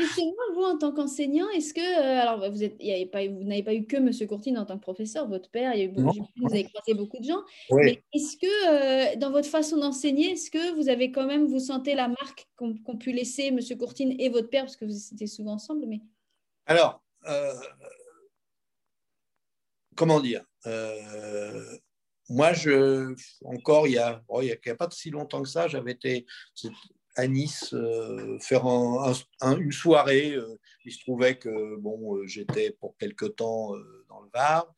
vous, 0.56 0.64
en 0.64 0.78
tant 0.78 0.92
qu'enseignant, 0.92 1.48
est-ce 1.50 1.74
que. 1.74 1.80
Euh, 1.80 2.22
alors, 2.22 2.52
vous 2.52 2.58
n'avez 2.58 3.06
pas, 3.06 3.20
pas, 3.64 3.74
eu 3.76 3.86
que 3.86 3.98
monsieur 3.98 4.26
Courtine 4.26 4.58
en 4.58 4.66
tant 4.66 4.78
que 4.78 4.84
professeur, 4.84 5.28
votre 5.28 5.52
père, 5.52 5.74
il 5.76 5.80
y 5.80 5.82
a 5.84 5.86
eu 5.86 5.90
beaucoup, 5.90 6.18
vous 6.38 6.52
avez 6.52 6.64
croisé 6.64 6.96
beaucoup 6.96 7.20
de 7.20 7.26
gens. 7.26 7.44
Mais 7.72 8.04
est-ce 8.14 8.38
que, 8.38 9.18
dans 9.18 9.32
votre 9.32 9.48
façon 9.48 9.78
d'enseigner, 9.78 10.32
est-ce 10.32 10.50
que 10.50 10.76
vous 10.76 10.90
avez 10.90 11.12
quand 11.12 11.28
même, 11.28 11.46
vous 11.46 11.60
sentez 11.60 11.94
la 11.94 12.08
marque 12.08 12.48
qu'ont 12.56 12.98
pu 12.98 13.12
laisser 13.12 13.52
monsieur 13.52 13.76
Courtine 13.76 14.16
et 14.20 14.30
votre 14.30 14.50
père, 14.50 14.64
parce 14.64 14.78
que 14.78 14.86
vous 14.86 15.14
étiez 15.14 15.28
souvent 15.28 15.54
ensemble 15.54 15.86
mais... 15.88 16.02
Alors 16.68 17.04
comment 19.96 20.20
dire 20.20 20.44
euh, 20.66 21.78
Moi, 22.30 22.54
je, 22.54 23.16
encore, 23.44 23.88
il 23.88 23.92
n'y 23.92 23.98
a, 23.98 24.24
oh, 24.28 24.42
a, 24.42 24.76
pas 24.76 24.90
si 24.92 25.10
longtemps 25.10 25.42
que 25.42 25.50
ça, 25.50 25.68
j'avais 25.68 25.92
été 25.92 26.26
à 27.16 27.28
Nice 27.28 27.74
euh, 27.74 28.38
faire 28.40 28.66
une 28.66 29.72
soirée. 29.72 30.34
Euh, 30.34 30.60
il 30.84 30.92
se 30.92 31.00
trouvait 31.00 31.38
que 31.38 31.78
bon, 31.78 32.26
j'étais 32.28 32.72
pour 32.72 32.96
quelque 32.98 33.26
temps 33.26 33.72
dans 34.10 34.22
le 34.22 34.30
Var, 34.34 34.72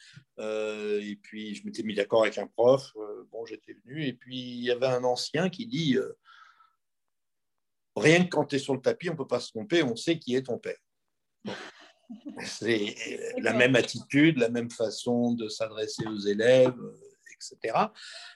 et 1.01 1.19
puis 1.21 1.55
je 1.55 1.65
m'étais 1.65 1.83
mis 1.83 1.95
d'accord 1.95 2.21
avec 2.21 2.37
un 2.37 2.47
prof. 2.47 2.93
bon, 3.31 3.45
j'étais 3.45 3.73
venu, 3.85 4.05
et 4.05 4.13
puis 4.13 4.37
il 4.37 4.63
y 4.63 4.71
avait 4.71 4.87
un 4.87 5.03
ancien 5.03 5.49
qui 5.49 5.67
dit 5.67 5.97
Rien 7.97 8.23
que 8.23 8.29
quand 8.29 8.45
tu 8.45 8.55
es 8.55 8.59
sur 8.59 8.75
le 8.75 8.81
tapis, 8.81 9.09
on 9.09 9.13
ne 9.13 9.17
peut 9.17 9.27
pas 9.27 9.39
se 9.39 9.49
tromper, 9.49 9.81
on 9.81 9.95
sait 9.95 10.19
qui 10.19 10.35
est 10.35 10.43
ton 10.43 10.59
père. 10.59 10.77
C'est 12.45 12.95
la 13.39 13.53
même 13.53 13.75
attitude, 13.75 14.37
la 14.37 14.49
même 14.49 14.71
façon 14.71 15.33
de 15.33 15.49
s'adresser 15.49 16.05
aux 16.05 16.19
élèves, 16.19 16.75
etc. 17.37 17.77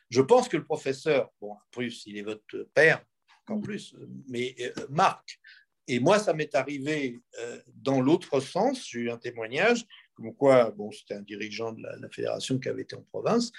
Je 0.09 0.21
pense 0.21 0.47
que 0.47 0.57
le 0.57 0.63
professeur, 0.63 1.31
bon, 1.39 1.51
en 1.51 1.61
plus, 1.71 2.03
il 2.05 2.17
est 2.17 2.23
votre 2.23 2.67
père, 2.73 3.03
en 3.47 3.57
mm. 3.57 3.61
plus, 3.61 3.95
mais 4.27 4.55
euh, 4.59 4.71
Marc. 4.89 5.39
Et 5.87 5.99
moi, 5.99 6.19
ça 6.19 6.33
m'est 6.33 6.53
arrivé 6.55 7.21
euh, 7.39 7.59
dans 7.75 8.01
l'autre 8.01 8.39
sens. 8.39 8.87
J'ai 8.89 8.99
eu 8.99 9.11
un 9.11 9.17
témoignage, 9.17 9.85
comme 10.13 10.33
quoi, 10.35 10.71
bon, 10.71 10.91
c'était 10.91 11.15
un 11.15 11.21
dirigeant 11.21 11.73
de 11.73 11.81
la, 11.81 12.09
fédération 12.09 12.59
qui 12.59 12.69
avait 12.69 12.83
été 12.83 12.95
en 12.95 13.01
province, 13.03 13.51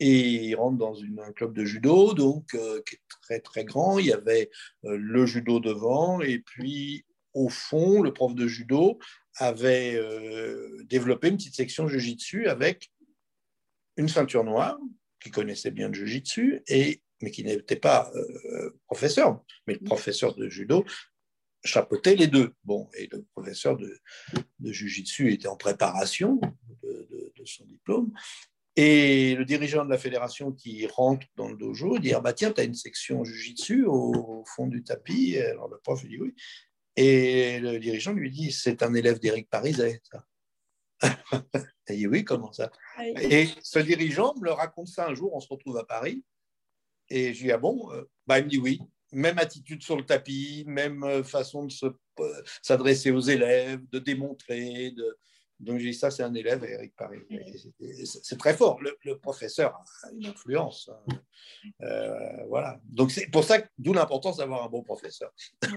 et 0.00 0.18
il 0.18 0.54
rentre 0.54 0.78
dans 0.78 0.96
un 1.02 1.32
club 1.32 1.54
de 1.54 1.64
judo, 1.64 2.14
donc 2.14 2.54
euh, 2.54 2.82
qui 2.86 2.96
est 2.96 3.02
très 3.22 3.40
très 3.40 3.64
grand. 3.64 3.98
Il 3.98 4.06
y 4.06 4.12
avait 4.12 4.50
le 4.82 5.26
judo 5.26 5.60
devant, 5.60 6.20
et 6.20 6.38
puis 6.38 7.04
au 7.34 7.48
fond, 7.48 8.02
le 8.02 8.12
prof 8.12 8.34
de 8.34 8.46
judo 8.46 8.98
avait 9.38 9.94
euh, 9.94 10.82
développé 10.84 11.28
une 11.28 11.36
petite 11.36 11.54
section 11.54 11.88
Jiu-Jitsu 11.88 12.48
avec 12.48 12.90
une 13.96 14.08
ceinture 14.08 14.44
noire, 14.44 14.78
qui 15.20 15.30
connaissait 15.30 15.70
bien 15.70 15.88
le 15.88 15.94
Jiu-Jitsu, 15.94 16.62
et, 16.68 17.02
mais 17.22 17.30
qui 17.30 17.44
n'était 17.44 17.76
pas 17.76 18.10
euh, 18.14 18.70
professeur, 18.86 19.42
mais 19.66 19.74
le 19.74 19.84
professeur 19.84 20.34
de 20.34 20.48
judo 20.48 20.84
chapeautait 21.64 22.14
les 22.14 22.28
deux. 22.28 22.54
Bon, 22.64 22.88
et 22.96 23.08
le 23.10 23.24
professeur 23.34 23.76
de, 23.76 23.98
de 24.60 24.72
Jiu-Jitsu 24.72 25.32
était 25.32 25.48
en 25.48 25.56
préparation 25.56 26.40
de, 26.82 27.44
son 27.44 27.64
diplôme. 27.64 28.12
Et 28.76 29.34
le 29.36 29.46
dirigeant 29.46 29.86
de 29.86 29.90
la 29.90 29.96
fédération 29.96 30.52
qui 30.52 30.86
rentre 30.86 31.26
dans 31.34 31.48
le 31.48 31.56
dojo 31.56 31.98
dit 31.98 32.12
ah 32.12 32.20
bah 32.20 32.34
tiens, 32.34 32.52
tu 32.52 32.60
as 32.60 32.64
une 32.64 32.74
section 32.74 33.24
Jiu-Jitsu 33.24 33.86
au, 33.86 34.12
au, 34.12 34.44
fond 34.44 34.66
du 34.66 34.84
tapis. 34.84 35.38
Alors 35.38 35.68
le 35.68 35.78
prof 35.78 36.04
dit 36.04 36.18
oui. 36.20 36.34
Et 37.00 37.60
le 37.60 37.78
dirigeant 37.78 38.12
lui 38.12 38.28
dit 38.28 38.50
C'est 38.50 38.82
un 38.82 38.92
élève 38.92 39.20
d'Éric 39.20 39.48
Pariset, 39.48 40.02
ça. 40.10 40.24
Il 41.88 41.96
dit 41.96 42.06
Oui, 42.08 42.24
comment 42.24 42.52
ça? 42.52 42.72
Et 43.00 43.46
ce 43.62 43.78
dirigeant 43.78 44.34
me 44.34 44.46
le 44.46 44.50
raconte 44.50 44.88
ça 44.88 45.06
un 45.06 45.14
jour, 45.14 45.32
on 45.32 45.38
se 45.38 45.46
retrouve 45.48 45.78
à 45.78 45.84
Paris. 45.84 46.24
Et 47.08 47.34
je 47.34 47.38
lui 47.38 47.46
dis 47.46 47.52
Ah 47.52 47.58
bon? 47.58 47.92
Euh, 47.92 48.02
bah, 48.26 48.40
Il 48.40 48.46
me 48.46 48.50
dit 48.50 48.58
Oui, 48.58 48.80
même 49.12 49.38
attitude 49.38 49.80
sur 49.80 49.96
le 49.96 50.04
tapis, 50.04 50.64
même 50.66 51.04
euh, 51.04 51.22
façon 51.22 51.66
de 51.66 51.72
euh, 52.18 52.42
s'adresser 52.62 53.12
aux 53.12 53.20
élèves, 53.20 53.80
de 53.92 54.00
démontrer. 54.00 54.90
De... 54.90 55.18
Donc 55.60 55.78
j'ai 55.78 55.90
dit 55.90 55.96
Ça, 55.96 56.10
c'est 56.10 56.24
un 56.24 56.34
élève, 56.34 56.64
Éric 56.64 56.96
Paris. 56.96 57.20
C'est 58.24 58.38
très 58.40 58.54
fort. 58.54 58.80
Le, 58.80 59.18
professeur 59.20 59.72
a 60.02 60.10
une 60.10 60.26
influence. 60.26 60.90
Hein. 61.08 62.44
voilà. 62.48 62.80
Donc 62.86 63.12
c'est 63.12 63.30
pour 63.30 63.44
ça, 63.44 63.62
d'où 63.78 63.92
l'importance 63.92 64.38
d'avoir 64.38 64.64
un 64.64 64.68
bon 64.68 64.82
professeur. 64.82 65.32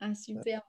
Ah, 0.00 0.14
super. 0.14 0.62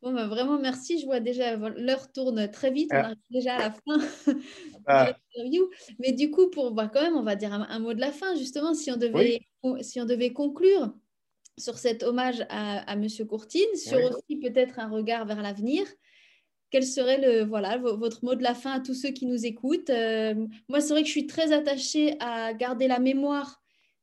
Bon, 0.00 0.12
bah, 0.12 0.28
vraiment, 0.28 0.58
merci. 0.58 1.00
Je 1.00 1.06
vois 1.06 1.20
déjà, 1.20 1.56
l'heure 1.56 2.12
tourne 2.12 2.48
très 2.50 2.70
vite. 2.70 2.90
On 2.92 2.96
ah. 2.96 3.04
arrive 3.04 3.16
déjà 3.30 3.56
à 3.56 3.58
la 3.58 3.70
fin 3.70 3.98
de 4.32 4.42
ah. 4.86 5.12
l'interview. 5.34 5.68
Mais 5.98 6.12
du 6.12 6.30
coup, 6.30 6.50
pour 6.50 6.72
voir 6.72 6.90
quand 6.90 7.02
même, 7.02 7.16
on 7.16 7.22
va 7.22 7.36
dire 7.36 7.52
un, 7.52 7.78
mot 7.80 7.94
de 7.94 8.00
la 8.00 8.12
fin, 8.12 8.34
justement, 8.36 8.74
si 8.74 8.92
on 8.92 8.96
devait, 8.96 9.40
si 9.80 10.00
on 10.00 10.04
devait 10.04 10.32
conclure 10.32 10.94
sur 11.58 11.78
cet 11.78 12.02
hommage 12.02 12.46
à, 12.48 12.92
M. 12.92 13.06
Courtine, 13.28 13.74
sur 13.74 13.98
aussi 14.04 14.36
peut-être 14.36 14.78
un 14.78 14.88
regard 14.88 15.26
vers 15.26 15.42
l'avenir. 15.42 15.84
Quel 16.70 16.84
serait 16.84 17.18
le, 17.18 17.44
voilà, 17.44 17.78
votre 17.78 18.24
mot 18.24 18.36
de 18.36 18.44
la 18.44 18.54
fin 18.54 18.70
à 18.74 18.80
tous 18.80 18.94
ceux 18.94 19.10
qui 19.10 19.26
nous 19.26 19.44
écoutent? 19.44 19.90
Euh, 19.90 20.34
Moi, 20.68 20.80
c'est 20.80 20.92
vrai 20.92 21.02
que 21.02 21.08
je 21.08 21.12
suis 21.12 21.26
très 21.26 21.52
attachée 21.52 22.14
à 22.20 22.54
garder 22.54 22.86
la 22.86 23.00
mémoire 23.00 23.59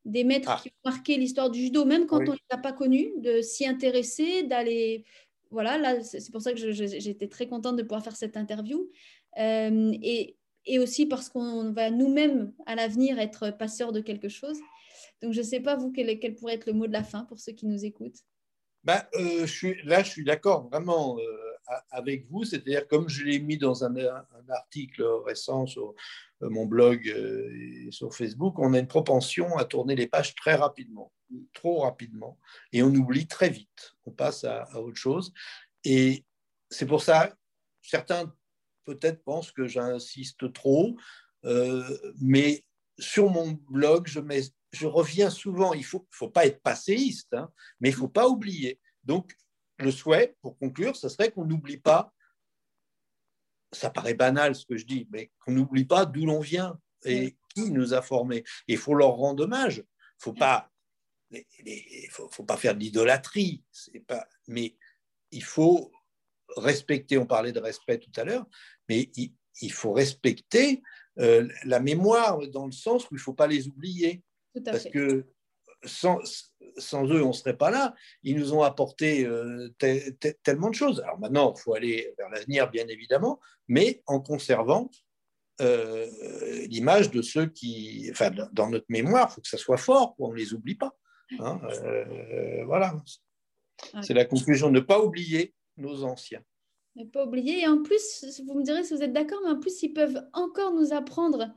des 0.08 0.24
maîtres 0.24 0.50
ah. 0.50 0.60
qui 0.62 0.70
ont 0.70 0.90
marqué 0.90 1.18
l'histoire 1.18 1.52
du 1.52 1.60
judo, 1.60 1.86
même 1.86 2.08
quand 2.08 2.22
on 2.22 2.32
ne 2.32 2.38
les 2.38 2.56
a 2.56 2.58
pas 2.58 2.72
connus, 2.72 3.12
de 3.18 3.42
s'y 3.42 3.68
intéresser, 3.68 4.44
d'aller. 4.44 5.06
Voilà, 5.52 5.78
là, 5.78 6.02
c'est 6.04 6.32
pour 6.32 6.42
ça 6.42 6.54
que 6.54 6.72
j'étais 6.72 7.28
très 7.28 7.48
contente 7.48 7.78
de 7.78 7.84
pouvoir 7.84 8.04
faire 8.04 8.16
cette 8.16 8.36
interview. 8.36 8.90
Euh, 9.38 9.92
et, 10.02 10.36
et, 10.66 10.80
aussi 10.80 11.06
parce 11.06 11.30
qu'on 11.30 11.72
va 11.72 11.90
nous-mêmes, 11.90 12.54
à 12.66 12.76
l'avenir, 12.76 13.20
être 13.20 13.52
passeurs 13.52 13.92
de 13.92 14.02
quelque 14.02 14.30
chose. 14.30 14.58
Donc, 15.22 15.34
je 15.34 15.40
ne 15.40 15.46
sais 15.46 15.60
pas, 15.60 15.76
vous, 15.76 15.92
quel, 15.92 16.20
quel, 16.20 16.36
pourrait 16.36 16.56
être 16.56 16.66
le 16.66 16.74
mot 16.74 16.88
de 16.88 16.94
la 16.94 17.04
fin 17.04 17.24
pour 17.26 17.40
ceux 17.40 17.54
qui 17.54 17.66
nous 17.66 17.86
écoutent? 17.86 18.20
Ben, 18.84 19.02
euh, 19.16 19.42
je 19.42 19.52
suis, 19.52 19.84
Là, 19.84 20.04
je 20.04 20.10
suis 20.10 20.24
d'accord 20.24 20.68
vraiment 20.70 21.18
euh, 21.20 21.74
avec 21.92 22.26
vous. 22.30 22.44
C'est-à-dire, 22.44 22.88
comme 22.88 23.10
je 23.10 23.24
l'ai 23.24 23.40
mis 23.40 23.58
dans 23.58 23.84
un, 23.84 23.96
un, 23.96 24.50
article 24.50 25.04
récent 25.26 25.66
sur 25.66 25.94
mon 26.42 26.66
blog 26.66 27.08
et 27.08 27.90
sur 27.92 28.14
Facebook, 28.14 28.60
on 28.60 28.74
a 28.74 28.80
une 28.80 28.88
propension 28.88 29.58
à 29.58 29.66
tourner 29.66 29.96
les 29.96 30.08
pages 30.08 30.36
très 30.36 30.56
rapidement, 30.56 31.12
trop 31.54 31.80
rapidement, 31.80 32.38
et 32.72 32.84
on 32.84 32.94
oublie 32.94 33.28
très 33.28 33.50
vite. 33.50 33.96
On 34.06 34.12
passe 34.12 34.44
à, 34.44 34.68
autre 34.80 34.98
chose. 34.98 35.34
Et 35.84 36.26
c'est 36.70 36.86
pour 36.86 37.02
ça, 37.02 37.34
certains 37.82 38.34
peut-être 38.86 39.24
pensent 39.24 39.52
que 39.52 39.68
j'insiste 39.68 40.54
trop, 40.54 40.96
mais 42.22 42.64
sur 43.00 43.30
mon 43.30 43.52
blog, 43.70 44.08
je 44.08 44.88
reviens 44.88 45.30
souvent, 45.30 45.74
il 45.74 45.80
ne 45.80 45.86
faut, 45.86 46.08
faut, 46.12 46.30
pas 46.30 46.46
être 46.46 46.62
passéiste, 46.62 47.34
hein, 47.34 47.50
mais 47.80 47.90
il 47.90 47.94
ne 47.94 47.98
faut 47.98 48.08
pas 48.08 48.28
oublier. 48.28 48.80
Donc, 49.04 49.36
le 49.80 49.92
souhait, 49.92 50.36
pour 50.42 50.58
conclure, 50.58 50.96
ce 50.96 51.10
serait 51.10 51.32
qu'on 51.32 51.46
n'oublie 51.46 51.78
pas, 51.78 52.14
ça 53.78 53.90
paraît 53.90 54.14
banal 54.14 54.56
ce 54.56 54.66
que 54.66 54.78
je 54.78 54.86
dis, 54.86 55.08
mais 55.12 55.32
qu'on 55.40 55.52
n'oublie 55.52 55.86
pas 55.86 56.06
d'où 56.06 56.26
l'on 56.26 56.40
vient 56.40 56.80
et 57.06 57.38
qui 57.54 57.72
nous 57.72 57.94
a 57.94 58.02
formés. 58.02 58.44
il 58.68 58.78
faut 58.78 58.94
leur 58.94 59.12
rendre 59.12 59.44
hommage. 59.44 59.84
Il 60.26 60.34
ne 60.34 62.10
faut, 62.10 62.30
faut, 62.30 62.44
pas 62.44 62.58
faire 62.58 62.74
de 62.74 62.80
l'idolâtrie, 62.80 63.64
mais 64.48 64.76
il 65.32 65.44
faut 65.44 65.92
respecter, 66.56 67.18
on 67.18 67.26
parlait 67.26 67.52
de 67.52 67.60
respect 67.60 68.00
tout 68.00 68.12
à 68.16 68.24
l'heure, 68.24 68.46
mais 68.88 69.12
il, 69.16 69.34
il, 69.62 69.72
faut 69.72 69.92
respecter 69.92 70.82
euh, 71.20 71.48
la 71.66 71.80
mémoire 71.80 72.40
dans 72.48 72.66
le 72.66 72.72
sens 72.72 73.04
où 73.06 73.10
il 73.12 73.18
ne 73.18 73.22
faut 73.22 73.34
pas 73.34 73.48
les 73.48 73.68
oublier. 73.68 74.24
Parce 74.66 74.86
que 74.86 75.26
sans, 75.84 76.20
sans, 76.78 77.06
eux, 77.06 77.24
on 77.24 77.30
ne 77.30 77.34
serait 77.34 77.58
pas 77.58 77.72
là. 77.72 77.94
Ils 78.24 78.38
nous 78.38 78.54
ont 78.54 78.64
apporté 78.64 79.26
euh, 79.26 79.70
tellement 80.44 80.70
de 80.70 80.76
choses. 80.76 81.02
Alors 81.02 81.20
maintenant, 81.20 81.54
il 81.56 81.62
faut 81.62 81.74
aller 81.74 82.14
vers 82.18 82.30
l'avenir, 82.30 82.70
bien 82.70 82.88
évidemment, 82.88 83.40
mais 83.68 84.02
en 84.06 84.20
conservant 84.20 84.90
euh, 85.62 86.08
l'image 86.68 87.10
de 87.12 87.22
ceux 87.22 87.48
qui, 87.48 88.08
enfin, 88.12 88.32
dans 88.52 88.70
notre 88.70 88.86
mémoire, 88.90 89.30
il 89.32 89.36
faut 89.36 89.42
que 89.42 89.48
ça 89.48 89.58
soit 89.58 89.78
fort, 89.78 90.16
on 90.20 90.32
ne 90.32 90.38
les 90.38 90.54
oublie 90.54 90.76
pas. 90.76 90.96
Hein. 91.40 91.60
Euh, 91.84 92.64
voilà. 92.66 92.96
C'est 94.02 94.14
la 94.14 94.26
conclusion, 94.26 94.70
ne 94.70 94.80
pas 94.80 95.02
oublier 95.02 95.54
nos 95.78 96.04
anciens. 96.04 96.42
Ne 96.96 97.06
pas 97.06 97.26
oublier. 97.26 97.62
Et 97.62 97.68
en 97.68 97.84
plus, 97.84 98.26
vous 98.46 98.56
me 98.56 98.64
direz 98.64 98.84
si 98.84 98.94
vous 98.96 99.04
êtes 99.04 99.14
d'accord, 99.14 99.40
mais 99.44 99.52
en 99.52 99.60
plus, 99.60 99.84
ils 99.84 99.94
peuvent 99.94 100.24
encore 100.34 100.74
nous 100.74 100.94
apprendre 100.94 101.54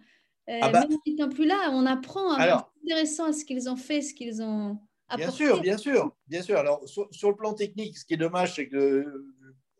ah 0.49 0.68
bah 0.70 0.86
même 0.88 0.99
n'étant 1.07 1.28
plus 1.28 1.47
là, 1.47 1.70
on 1.72 1.86
apprend 1.86 2.32
à 2.32 2.68
intéressant 2.84 3.26
à 3.26 3.32
ce 3.32 3.45
qu'ils 3.45 3.68
ont 3.68 3.76
fait, 3.76 4.03
ce 4.03 4.14
qu'ils 4.14 4.43
ont 4.43 4.78
apporté. 5.09 5.26
Bien 5.26 5.30
sûr, 5.30 5.61
bien 5.61 5.78
sûr, 5.78 6.16
bien 6.26 6.43
sûr. 6.43 6.59
Alors, 6.59 6.82
sur, 6.88 7.28
le 7.28 7.36
plan 7.36 7.55
technique, 7.55 7.99
ce 7.99 8.05
qui 8.05 8.14
est 8.14 8.18
dommage, 8.18 8.57
c'est 8.57 8.68
que 8.68 9.26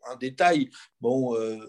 un 0.07 0.15
détail, 0.15 0.69
bon, 0.99 1.35
euh, 1.35 1.59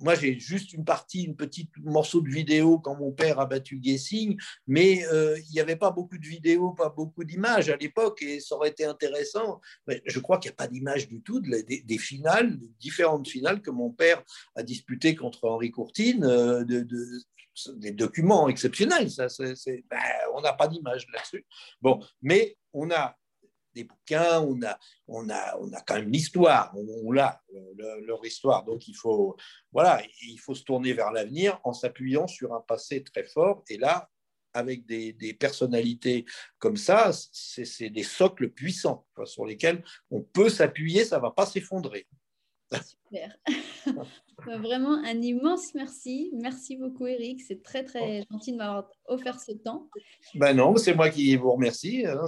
moi 0.00 0.14
j'ai 0.14 0.38
juste 0.38 0.72
une 0.72 0.84
partie, 0.84 1.22
une 1.22 1.36
petite 1.36 1.70
morceau 1.78 2.20
de 2.20 2.28
vidéo 2.28 2.78
quand 2.78 2.96
mon 2.96 3.12
père 3.12 3.40
a 3.40 3.46
battu 3.46 3.80
Gessing, 3.82 4.38
mais 4.66 5.06
euh, 5.06 5.38
il 5.48 5.52
n'y 5.52 5.60
avait 5.60 5.76
pas 5.76 5.90
beaucoup 5.90 6.18
de 6.18 6.26
vidéos, 6.26 6.72
pas 6.72 6.90
beaucoup 6.90 7.24
d'images 7.24 7.70
à 7.70 7.76
l'époque, 7.76 8.22
et 8.22 8.40
ça 8.40 8.56
aurait 8.56 8.70
été 8.70 8.84
intéressant. 8.84 9.60
Mais 9.86 10.02
je 10.04 10.18
crois 10.20 10.38
qu'il 10.38 10.50
n'y 10.50 10.54
a 10.54 10.56
pas 10.56 10.68
d'image 10.68 11.08
du 11.08 11.22
tout 11.22 11.40
des, 11.40 11.98
finales, 11.98 12.58
des 12.58 12.70
différentes 12.78 13.28
finales 13.28 13.62
que 13.62 13.70
mon 13.70 13.90
père 13.90 14.22
a 14.56 14.62
disputées 14.62 15.14
contre 15.14 15.48
Henri 15.48 15.70
Courtine, 15.70 16.24
euh, 16.24 16.64
de, 16.64 16.86
des 17.76 17.92
documents 17.92 18.48
exceptionnels. 18.48 19.10
Ça, 19.10 19.26
ben, 19.38 20.00
on 20.34 20.40
n'a 20.40 20.52
pas 20.52 20.68
d'image 20.68 21.06
là-dessus. 21.12 21.46
Bon, 21.80 22.00
mais 22.22 22.56
on 22.72 22.90
a 22.90 23.16
des 23.74 23.84
bouquins, 23.84 24.40
on 24.40 24.62
a, 24.62 24.78
on 25.08 25.28
a, 25.28 25.56
on 25.58 25.72
a 25.72 25.80
quand 25.82 25.96
même 25.96 26.10
l'histoire, 26.10 26.72
on, 26.76 27.10
l'a, 27.12 27.42
leur 28.02 28.24
histoire. 28.24 28.64
Donc 28.64 28.86
il 28.88 28.94
faut, 28.94 29.36
voilà, 29.72 30.02
il 30.22 30.38
faut 30.38 30.54
se 30.54 30.62
tourner 30.62 30.92
vers 30.92 31.10
l'avenir 31.10 31.60
en 31.64 31.72
s'appuyant 31.72 32.26
sur 32.26 32.54
un 32.54 32.60
passé 32.60 33.02
très 33.02 33.24
fort. 33.24 33.64
Et 33.68 33.76
là, 33.76 34.08
avec 34.52 34.86
des, 34.86 35.12
des 35.12 35.34
personnalités 35.34 36.24
comme 36.58 36.76
ça, 36.76 37.10
c'est 37.12 37.90
des 37.90 38.04
socles 38.04 38.50
puissants 38.50 39.04
sur 39.24 39.44
lesquels 39.44 39.84
on 40.10 40.22
peut 40.22 40.48
s'appuyer, 40.48 41.04
ça 41.04 41.16
ne 41.16 41.22
va 41.22 41.32
pas 41.32 41.46
s'effondrer. 41.46 42.06
Super. 42.72 43.36
Bah, 44.46 44.58
vraiment 44.58 44.94
un 45.04 45.20
immense 45.20 45.74
merci. 45.74 46.30
Merci 46.34 46.76
beaucoup 46.76 47.06
Eric. 47.06 47.40
C'est 47.40 47.62
très 47.62 47.84
très 47.84 48.24
gentil 48.30 48.52
de 48.52 48.56
m'avoir 48.58 48.90
offert 49.06 49.40
ce 49.40 49.52
temps. 49.52 49.88
Ben 50.34 50.54
non, 50.54 50.76
c'est 50.76 50.94
moi 50.94 51.10
qui 51.10 51.34
vous 51.36 51.52
remercie. 51.52 52.04
Hein. 52.06 52.26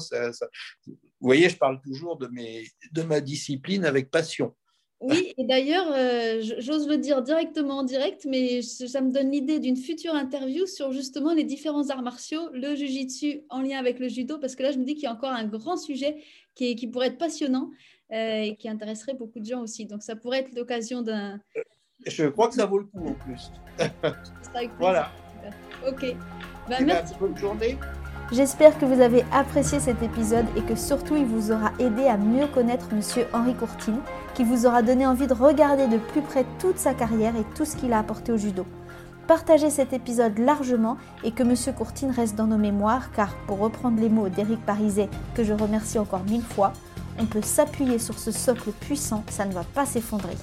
Vous 0.87 0.95
voyez, 1.21 1.49
je 1.49 1.57
parle 1.57 1.81
toujours 1.83 2.17
de, 2.17 2.27
mes, 2.29 2.67
de 2.93 3.03
ma 3.03 3.21
discipline 3.21 3.85
avec 3.85 4.11
passion. 4.11 4.55
Oui, 5.01 5.35
et 5.37 5.45
d'ailleurs, 5.45 5.93
euh, 5.93 6.41
j'ose 6.59 6.89
le 6.89 6.97
dire 6.97 7.21
directement 7.23 7.79
en 7.79 7.83
direct, 7.83 8.25
mais 8.25 8.63
ça 8.63 9.03
me 9.03 9.13
donne 9.13 9.31
l'idée 9.31 9.61
d'une 9.61 9.77
future 9.77 10.15
interview 10.15 10.65
sur 10.65 10.91
justement 10.93 11.35
les 11.35 11.45
différents 11.45 11.91
arts 11.91 12.03
martiaux, 12.03 12.49
le 12.55 12.75
jujitsu 12.75 13.43
en 13.51 13.61
lien 13.61 13.79
avec 13.79 13.99
le 13.99 14.09
judo, 14.09 14.39
parce 14.39 14.57
que 14.57 14.63
là, 14.63 14.73
je 14.73 14.79
me 14.79 14.85
dis 14.85 14.95
qu'il 14.95 15.05
y 15.05 15.07
a 15.07 15.13
encore 15.13 15.33
un 15.33 15.45
grand 15.45 15.77
sujet 15.77 16.17
qui, 16.55 16.77
qui 16.77 16.87
pourrait 16.87 17.09
être 17.09 17.19
passionnant. 17.19 17.71
Euh, 18.13 18.43
et 18.43 18.57
qui 18.57 18.69
intéresserait 18.69 19.15
beaucoup 19.15 19.41
de 19.41 19.45
gens 19.45 19.63
aussi. 19.63 19.85
Donc 19.85 20.01
ça 20.01 20.15
pourrait 20.15 20.39
être 20.39 20.55
l'occasion 20.55 21.03
d'un... 21.03 21.41
Je 22.05 22.27
crois 22.27 22.49
que 22.49 22.55
ça 22.55 22.67
vaut 22.67 22.79
le 22.79 22.85
coup 22.85 23.09
en 23.09 23.15
plus. 23.15 23.53
voilà. 24.79 25.11
Ok. 25.87 26.01
Ben, 26.01 26.17
eh 26.81 26.85
ben, 26.85 26.87
merci. 26.87 27.15
bonne 27.19 27.37
journée. 27.37 27.79
J'espère 28.33 28.77
que 28.77 28.85
vous 28.85 29.01
avez 29.01 29.25
apprécié 29.33 29.79
cet 29.79 30.03
épisode 30.03 30.47
et 30.57 30.63
que 30.63 30.75
surtout 30.75 31.15
il 31.15 31.27
vous 31.27 31.53
aura 31.53 31.71
aidé 31.79 32.07
à 32.07 32.17
mieux 32.17 32.49
connaître 32.49 32.93
Monsieur 32.93 33.25
Henri 33.33 33.55
Courtine, 33.55 34.01
qui 34.35 34.43
vous 34.43 34.67
aura 34.67 34.83
donné 34.83 35.07
envie 35.07 35.29
de 35.29 35.35
regarder 35.35 35.87
de 35.87 35.99
plus 35.99 36.23
près 36.23 36.45
toute 36.59 36.79
sa 36.79 36.93
carrière 36.93 37.37
et 37.37 37.45
tout 37.55 37.65
ce 37.65 37.77
qu'il 37.77 37.93
a 37.93 38.01
apporté 38.01 38.33
au 38.33 38.37
judo. 38.37 38.67
Partagez 39.29 39.71
cet 39.71 39.93
épisode 39.93 40.39
largement 40.39 40.97
et 41.23 41.31
que 41.31 41.45
Monsieur 41.45 41.73
Courtine 41.73 42.11
reste 42.11 42.35
dans 42.35 42.49
nos 42.49 42.59
mémoires 42.59 43.13
car, 43.13 43.33
pour 43.47 43.59
reprendre 43.59 44.01
les 44.01 44.09
mots 44.09 44.29
d'Éric 44.29 44.61
Pariset, 44.67 45.09
que 45.35 45.45
je 45.45 45.53
remercie 45.53 46.01
encore 46.01 46.25
mille 46.25 46.43
fois, 46.43 46.73
on 47.21 47.27
peut 47.27 47.43
s'appuyer 47.43 48.01
sur 48.01 48.19
ce 48.19 48.33
socle 48.33 48.73
puissant, 48.73 49.23
ça 49.29 49.45
ne 49.45 49.53
va 49.53 49.63
pas 49.63 49.87
s'effondrer. 49.87 50.37